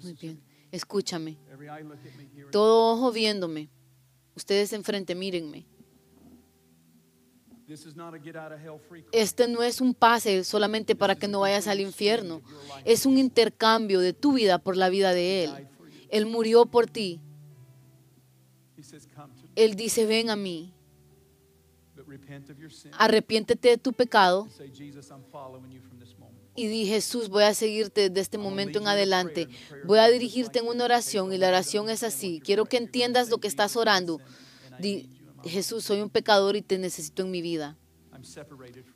Muy 0.03 0.15
bien. 0.15 0.37
me. 0.37 0.77
Escúchame. 0.77 1.39
Todo 2.51 2.95
ojo 2.95 3.13
viéndome. 3.13 3.69
Ustedes 4.35 4.73
enfrente, 4.73 5.15
mírenme. 5.15 5.67
Este 9.13 9.49
no 9.49 9.63
es 9.63 9.81
un 9.81 9.95
pase 9.95 10.45
solamente 10.45 10.95
para 10.95 11.15
que 11.17 11.29
no 11.29 11.41
vayas 11.41 11.67
al 11.69 11.81
infierno. 11.81 12.43
Es 12.85 13.07
un 13.07 13.19
intercambio 13.19 14.01
de 14.01 14.13
tu 14.13 14.35
vida 14.35 14.59
por 14.59 14.77
la 14.77 14.89
vida 14.89 15.13
de 15.13 15.45
Él. 15.45 15.69
Él 16.09 16.27
murió 16.27 16.67
por 16.67 16.87
ti. 16.87 17.21
Él 19.55 19.75
dice, 19.75 20.07
ven 20.07 20.31
a 20.31 20.37
mí. 20.37 20.75
Arrepiéntete 22.99 23.69
de 23.69 23.79
tu 23.79 23.93
pecado. 23.93 24.49
Y 26.55 26.67
di, 26.67 26.87
Jesús, 26.87 27.29
voy 27.31 27.45
a 27.45 27.55
seguirte 27.55 28.11
desde 28.11 28.21
este 28.21 28.39
momento 28.39 28.79
en 28.79 28.87
adelante. 28.87 29.49
Voy 29.85 29.99
a 29.99 30.09
dirigirte 30.09 30.59
en 30.59 30.67
una 30.67 30.85
oración 30.85 31.33
y 31.33 31.39
la 31.39 31.49
oración 31.49 31.89
es 31.89 32.03
así. 32.03 32.41
Quiero 32.45 32.67
que 32.67 32.77
entiendas 32.77 33.31
lo 33.31 33.39
que 33.39 33.49
estás 33.49 33.75
orando. 33.77 34.21
Di, 34.79 35.09
Jesús, 35.45 35.85
soy 35.85 36.01
un 36.01 36.11
pecador 36.11 36.57
y 36.57 36.63
te 36.63 36.79
necesito 36.79 37.23
en 37.23 37.31
mi 37.31 37.41
vida. 37.41 37.79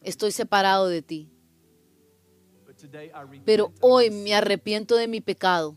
Estoy 0.02 0.32
separado 0.32 0.88
de 0.88 1.02
ti. 1.02 1.30
Pero 3.44 3.72
hoy 3.80 4.10
me 4.10 4.34
arrepiento 4.34 4.96
de 4.96 5.08
mi 5.08 5.20
pecado 5.20 5.76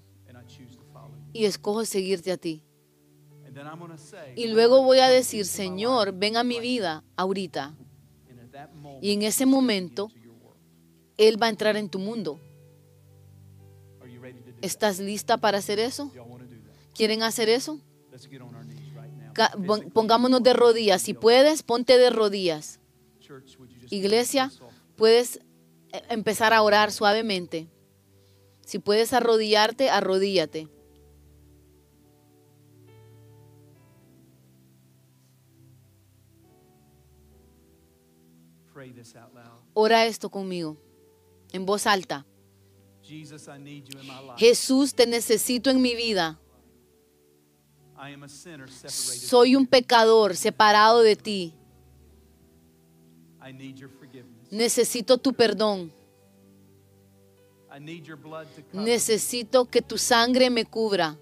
y 1.31 1.45
escojo 1.45 1.85
seguirte 1.85 2.31
a 2.31 2.37
ti. 2.37 2.63
Y 4.35 4.47
luego 4.47 4.83
voy 4.83 4.99
a 4.99 5.07
"Lord, 5.07 5.15
decir, 5.15 5.45
Señor, 5.45 6.13
ven 6.13 6.37
a 6.37 6.43
mi 6.43 6.59
vida 6.59 7.03
ahorita. 7.15 7.71
now." 7.71 7.87
And 8.29 8.39
at 8.39 8.51
that 8.51 8.73
moment, 8.73 9.03
Y 9.03 9.11
en 9.11 9.23
ese 9.23 9.45
momento. 9.45 10.09
Él 11.19 11.39
va 11.39 11.47
a 11.47 11.49
entrar 11.49 11.75
en 11.75 11.89
tu 11.89 11.99
mundo. 11.99 12.39
¿Estás 14.61 14.99
lista 14.99 15.37
para 15.37 15.57
hacer 15.57 15.77
eso? 15.77 16.11
¿Quieren 16.95 17.23
hacer 17.23 17.49
eso? 17.49 17.79
Pongámonos 19.93 20.41
de 20.41 20.53
rodillas. 20.53 21.01
Si 21.01 21.13
puedes, 21.13 21.61
ponte 21.61 21.97
de 21.97 22.09
rodillas. 22.09 22.79
Iglesia, 23.89 24.49
puedes 24.95 25.41
eh, 25.91 26.01
empezar 26.09 26.53
a 26.53 26.61
orar 26.61 26.91
suavemente. 26.91 27.67
Si 28.65 28.79
puedes 28.79 29.11
arrodillarte, 29.11 29.89
arrodíllate. 29.89 30.69
Ora 39.73 40.05
esto 40.05 40.29
conmigo, 40.29 40.77
en 41.51 41.65
voz 41.65 41.87
alta. 41.87 42.25
Jesús, 44.37 44.93
te 44.93 45.07
necesito 45.07 45.69
en 45.69 45.81
mi 45.81 45.95
vida. 45.95 46.39
Soy 48.87 49.55
un 49.55 49.65
pecador 49.65 50.35
separado 50.35 51.01
de 51.01 51.15
ti. 51.15 51.53
Necesito 54.51 55.17
tu 55.17 55.33
perdón. 55.33 55.91
Necesito 58.73 59.65
que 59.65 59.81
tu 59.81 59.97
sangre 59.97 60.49
me 60.49 60.65
cubra. 60.65 61.17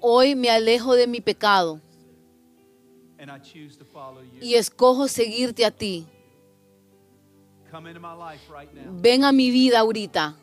Hoy 0.00 0.34
me 0.34 0.50
alejo 0.50 0.94
de 0.94 1.06
mi 1.06 1.20
pecado 1.20 1.80
y 4.40 4.54
escojo 4.54 5.08
seguirte 5.08 5.64
a 5.64 5.70
ti. 5.70 6.06
Come 7.70 7.90
into 7.90 8.00
my 8.00 8.14
life 8.14 8.42
right 8.50 8.72
now. 8.74 9.00
Ven 9.00 9.24
a 9.24 9.32
mi 9.32 9.50
vida 9.50 9.78
ahorita. 9.78 10.36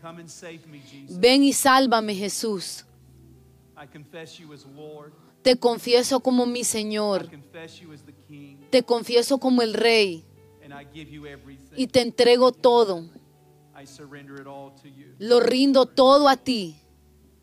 Come 0.00 0.20
and 0.20 0.28
save 0.28 0.66
me, 0.68 0.80
Jesus. 0.80 1.18
Ven 1.18 1.42
y 1.42 1.52
sálvame, 1.52 2.14
Jesús. 2.14 2.84
I 3.76 3.86
confess 3.86 4.38
you 4.38 4.52
as 4.52 4.64
Lord. 4.66 5.12
Te 5.42 5.56
confieso 5.56 6.20
como 6.20 6.46
mi 6.46 6.62
Señor. 6.62 7.28
Te 8.70 8.82
confieso 8.84 9.38
como 9.38 9.62
el 9.62 9.74
Rey 9.74 10.24
And 10.64 10.72
I 10.72 10.86
give 10.92 11.10
you 11.10 11.26
everything. 11.26 11.74
y 11.76 11.88
te 11.88 12.00
entrego 12.00 12.52
todo. 12.52 13.04
I 13.74 13.84
surrender 13.84 14.40
it 14.40 14.46
all 14.46 14.72
to 14.82 14.88
you. 14.88 15.14
Lo 15.18 15.40
rindo 15.40 15.86
todo 15.86 16.28
a 16.28 16.36
ti. 16.36 16.76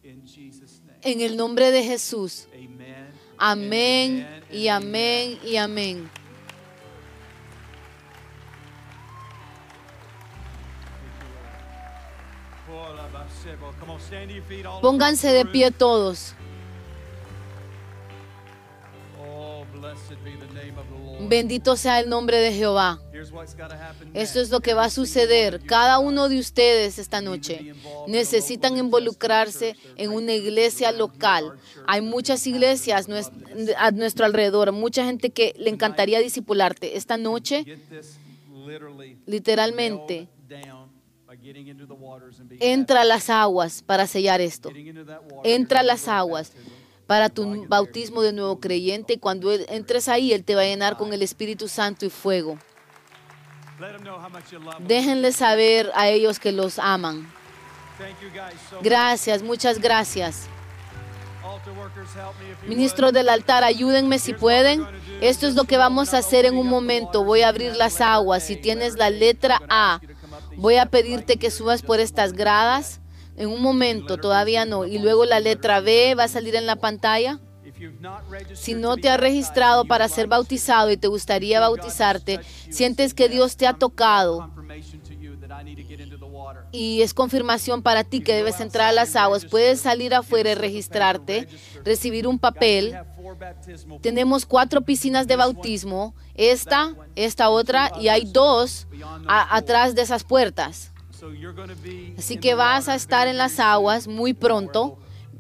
In 0.03 0.25
Jesus' 0.25 0.79
name. 0.85 0.99
En 1.01 1.19
el 1.19 1.35
nombre 1.35 1.71
de 1.71 1.83
Jesús. 1.83 2.47
Amén 3.39 4.27
y 4.51 4.67
amén 4.67 5.39
y 5.45 5.55
amén. 5.55 6.09
Pónganse 14.81 15.31
de 15.31 15.45
pie 15.45 15.71
todos. 15.71 16.35
Oh. 19.21 19.65
Bendito 21.21 21.77
sea 21.77 22.01
el 22.01 22.09
nombre 22.09 22.37
de 22.37 22.51
Jehová. 22.51 22.99
Esto 24.13 24.39
es 24.39 24.49
lo 24.49 24.59
que 24.61 24.73
va 24.73 24.85
a 24.85 24.89
suceder. 24.89 25.61
Cada 25.65 25.99
uno 25.99 26.29
de 26.29 26.39
ustedes 26.39 26.99
esta 26.99 27.21
noche 27.21 27.73
necesitan 28.07 28.77
involucrarse 28.77 29.75
en 29.95 30.11
una 30.11 30.33
iglesia 30.33 30.91
local. 30.91 31.53
Hay 31.87 32.01
muchas 32.01 32.45
iglesias 32.47 33.07
a 33.77 33.91
nuestro 33.91 34.25
alrededor, 34.25 34.71
mucha 34.71 35.05
gente 35.05 35.31
que 35.31 35.53
le 35.57 35.69
encantaría 35.69 36.19
discipularte. 36.19 36.97
Esta 36.97 37.17
noche, 37.17 37.65
literalmente, 39.25 40.27
entra 42.59 43.01
a 43.01 43.05
las 43.05 43.29
aguas 43.29 43.83
para 43.83 44.07
sellar 44.07 44.41
esto. 44.41 44.71
Entra 45.43 45.81
a 45.81 45.83
las 45.83 46.07
aguas 46.07 46.53
para 47.07 47.29
tu 47.29 47.65
bautismo 47.67 48.21
de 48.21 48.33
nuevo 48.33 48.59
creyente. 48.59 49.13
Y 49.13 49.17
cuando 49.17 49.51
entres 49.51 50.07
ahí, 50.07 50.31
Él 50.31 50.43
te 50.43 50.55
va 50.55 50.61
a 50.61 50.65
llenar 50.65 50.95
con 50.95 51.11
el 51.11 51.21
Espíritu 51.23 51.67
Santo 51.67 52.05
y 52.05 52.09
fuego. 52.09 52.59
Déjenle 54.79 55.31
saber 55.31 55.91
a 55.95 56.09
ellos 56.09 56.39
que 56.39 56.51
los 56.51 56.79
aman. 56.79 57.31
Gracias, 58.81 59.41
muchas 59.41 59.79
gracias. 59.79 60.47
Ministros 62.67 63.13
del 63.13 63.29
altar, 63.29 63.63
ayúdenme 63.63 64.19
si 64.19 64.33
pueden. 64.33 64.85
Esto 65.21 65.47
es 65.47 65.55
lo 65.55 65.63
que 65.63 65.77
vamos 65.77 66.13
a 66.13 66.19
hacer 66.19 66.45
en 66.45 66.57
un 66.57 66.67
momento. 66.67 67.23
Voy 67.23 67.41
a 67.41 67.49
abrir 67.49 67.75
las 67.75 68.01
aguas. 68.01 68.43
Si 68.43 68.55
tienes 68.55 68.95
la 68.95 69.09
letra 69.09 69.61
A, 69.69 69.99
voy 70.55 70.75
a 70.75 70.85
pedirte 70.87 71.37
que 71.37 71.51
subas 71.51 71.81
por 71.81 71.99
estas 71.99 72.33
gradas. 72.33 73.01
En 73.35 73.49
un 73.49 73.61
momento, 73.61 74.17
todavía 74.17 74.65
no. 74.65 74.85
Y 74.85 74.99
luego 74.99 75.25
la 75.25 75.39
letra 75.39 75.79
B 75.79 76.13
va 76.15 76.25
a 76.25 76.27
salir 76.27 76.55
en 76.55 76.65
la 76.65 76.75
pantalla. 76.75 77.39
Si 78.53 78.73
no 78.73 78.97
te 78.97 79.09
has 79.09 79.19
registrado 79.19 79.85
para 79.85 80.07
ser 80.07 80.27
bautizado 80.27 80.91
y 80.91 80.97
te 80.97 81.07
gustaría 81.07 81.59
bautizarte, 81.59 82.39
sientes 82.69 83.13
que 83.13 83.29
Dios 83.29 83.57
te 83.57 83.67
ha 83.67 83.73
tocado 83.73 84.51
y 86.71 87.01
es 87.01 87.13
confirmación 87.13 87.81
para 87.81 88.03
ti 88.03 88.21
que 88.21 88.33
debes 88.33 88.59
entrar 88.59 88.89
a 88.89 88.91
las 88.91 89.15
aguas, 89.15 89.45
puedes 89.45 89.81
salir 89.81 90.13
afuera 90.13 90.51
y 90.51 90.55
registrarte, 90.55 91.47
recibir 91.83 92.27
un 92.27 92.39
papel. 92.39 92.97
Tenemos 94.01 94.45
cuatro 94.45 94.81
piscinas 94.81 95.27
de 95.27 95.35
bautismo, 95.35 96.15
esta, 96.35 96.95
esta 97.15 97.49
otra, 97.49 97.91
y 97.99 98.07
hay 98.09 98.25
dos 98.25 98.87
atrás 99.27 99.95
de 99.95 100.03
esas 100.03 100.23
puertas. 100.23 100.91
Así 102.17 102.37
que 102.37 102.53
vas 102.53 102.87
a 102.87 102.95
estar 102.95 103.27
en 103.27 103.37
las 103.37 103.59
aguas 103.59 104.07
muy 104.07 104.33
pronto. 104.33 104.97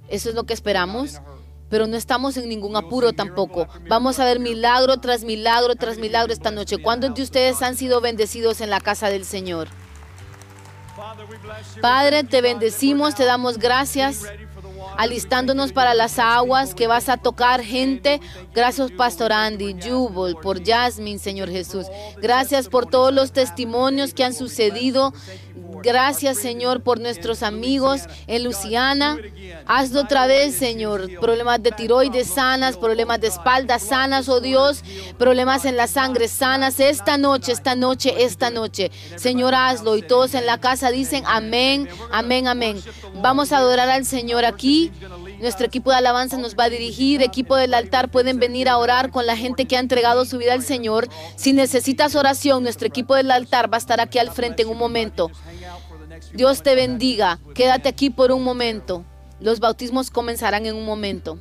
Eso 0.09 0.29
es 0.29 0.35
lo 0.35 0.45
que 0.45 0.53
esperamos. 0.53 1.21
Pero 1.69 1.87
no 1.87 1.95
estamos 1.95 2.35
en 2.37 2.49
ningún 2.49 2.75
apuro 2.75 3.13
tampoco. 3.13 3.67
Vamos 3.87 4.19
a 4.19 4.25
ver 4.25 4.39
milagro 4.39 4.97
tras 4.97 5.23
milagro 5.23 5.75
tras 5.75 5.97
milagro 5.97 6.33
esta 6.33 6.51
noche. 6.51 6.77
¿Cuántos 6.77 7.13
de 7.13 7.23
ustedes 7.23 7.61
han 7.61 7.75
sido 7.75 8.01
bendecidos 8.01 8.61
en 8.61 8.69
la 8.69 8.79
casa 8.79 9.09
del 9.09 9.25
Señor? 9.25 9.67
Padre, 11.81 12.23
te 12.23 12.41
bendecimos, 12.41 13.15
te 13.15 13.25
damos 13.25 13.57
gracias, 13.57 14.23
alistándonos 14.97 15.71
para 15.71 15.93
las 15.93 16.19
aguas, 16.19 16.75
que 16.75 16.87
vas 16.87 17.09
a 17.09 17.17
tocar 17.17 17.63
gente. 17.63 18.19
Gracias, 18.53 18.91
Pastor 18.91 19.31
Andy, 19.31 19.77
Jubal, 19.81 20.35
por 20.41 20.63
Jasmine, 20.63 21.19
Señor 21.19 21.49
Jesús. 21.49 21.85
Gracias 22.21 22.67
por 22.67 22.85
todos 22.85 23.13
los 23.13 23.31
testimonios 23.31 24.13
que 24.13 24.23
han 24.23 24.33
sucedido. 24.33 25.13
Gracias, 25.83 26.37
Señor, 26.37 26.81
por 26.81 26.99
nuestros 26.99 27.43
amigos 27.43 28.01
en 28.27 28.43
Luciana. 28.43 29.17
Hazlo 29.65 30.01
otra 30.01 30.27
vez, 30.27 30.55
Señor. 30.55 31.09
Problemas 31.19 31.61
de 31.61 31.71
tiroides 31.71 32.27
sanas, 32.27 32.77
problemas 32.77 33.21
de 33.21 33.27
espalda 33.27 33.79
sanas, 33.79 34.29
oh 34.29 34.41
Dios. 34.41 34.83
Problemas 35.17 35.65
en 35.65 35.77
la 35.77 35.87
sangre 35.87 36.27
sanas. 36.27 36.79
Esta 36.79 37.17
noche, 37.17 37.51
esta 37.51 37.75
noche, 37.75 38.23
esta 38.23 38.49
noche. 38.49 38.91
Señor, 39.15 39.55
hazlo. 39.55 39.95
Y 39.97 40.01
todos 40.01 40.33
en 40.33 40.45
la 40.45 40.59
casa 40.59 40.91
dicen 40.91 41.23
amén, 41.25 41.87
amén, 42.11 42.47
amén. 42.47 42.81
Vamos 43.15 43.51
a 43.51 43.57
adorar 43.57 43.89
al 43.89 44.05
Señor 44.05 44.45
aquí. 44.45 44.91
Nuestro 45.39 45.65
equipo 45.65 45.91
de 45.91 45.97
alabanza 45.97 46.37
nos 46.37 46.55
va 46.55 46.65
a 46.65 46.69
dirigir. 46.69 47.21
Equipo 47.21 47.55
del 47.55 47.73
altar 47.73 48.09
pueden 48.11 48.39
venir 48.39 48.67
a 48.67 48.77
orar 48.77 49.09
con 49.11 49.25
la 49.25 49.37
gente 49.37 49.65
que 49.65 49.77
ha 49.77 49.79
entregado 49.79 50.25
su 50.25 50.37
vida 50.37 50.53
al 50.53 50.63
Señor. 50.63 51.07
Si 51.35 51.53
necesitas 51.53 52.15
oración, 52.15 52.63
nuestro 52.63 52.87
equipo 52.87 53.15
del 53.15 53.31
altar 53.31 53.71
va 53.71 53.77
a 53.77 53.79
estar 53.79 54.01
aquí 54.01 54.19
al 54.19 54.31
frente 54.31 54.63
en 54.63 54.69
un 54.69 54.77
momento. 54.77 55.31
Dios 56.33 56.61
te 56.61 56.75
bendiga. 56.75 57.39
Quédate 57.55 57.89
aquí 57.89 58.09
por 58.09 58.31
un 58.31 58.43
momento. 58.43 59.05
Los 59.39 59.59
bautismos 59.59 60.11
comenzarán 60.11 60.65
en 60.65 60.75
un 60.75 60.85
momento. 60.85 61.39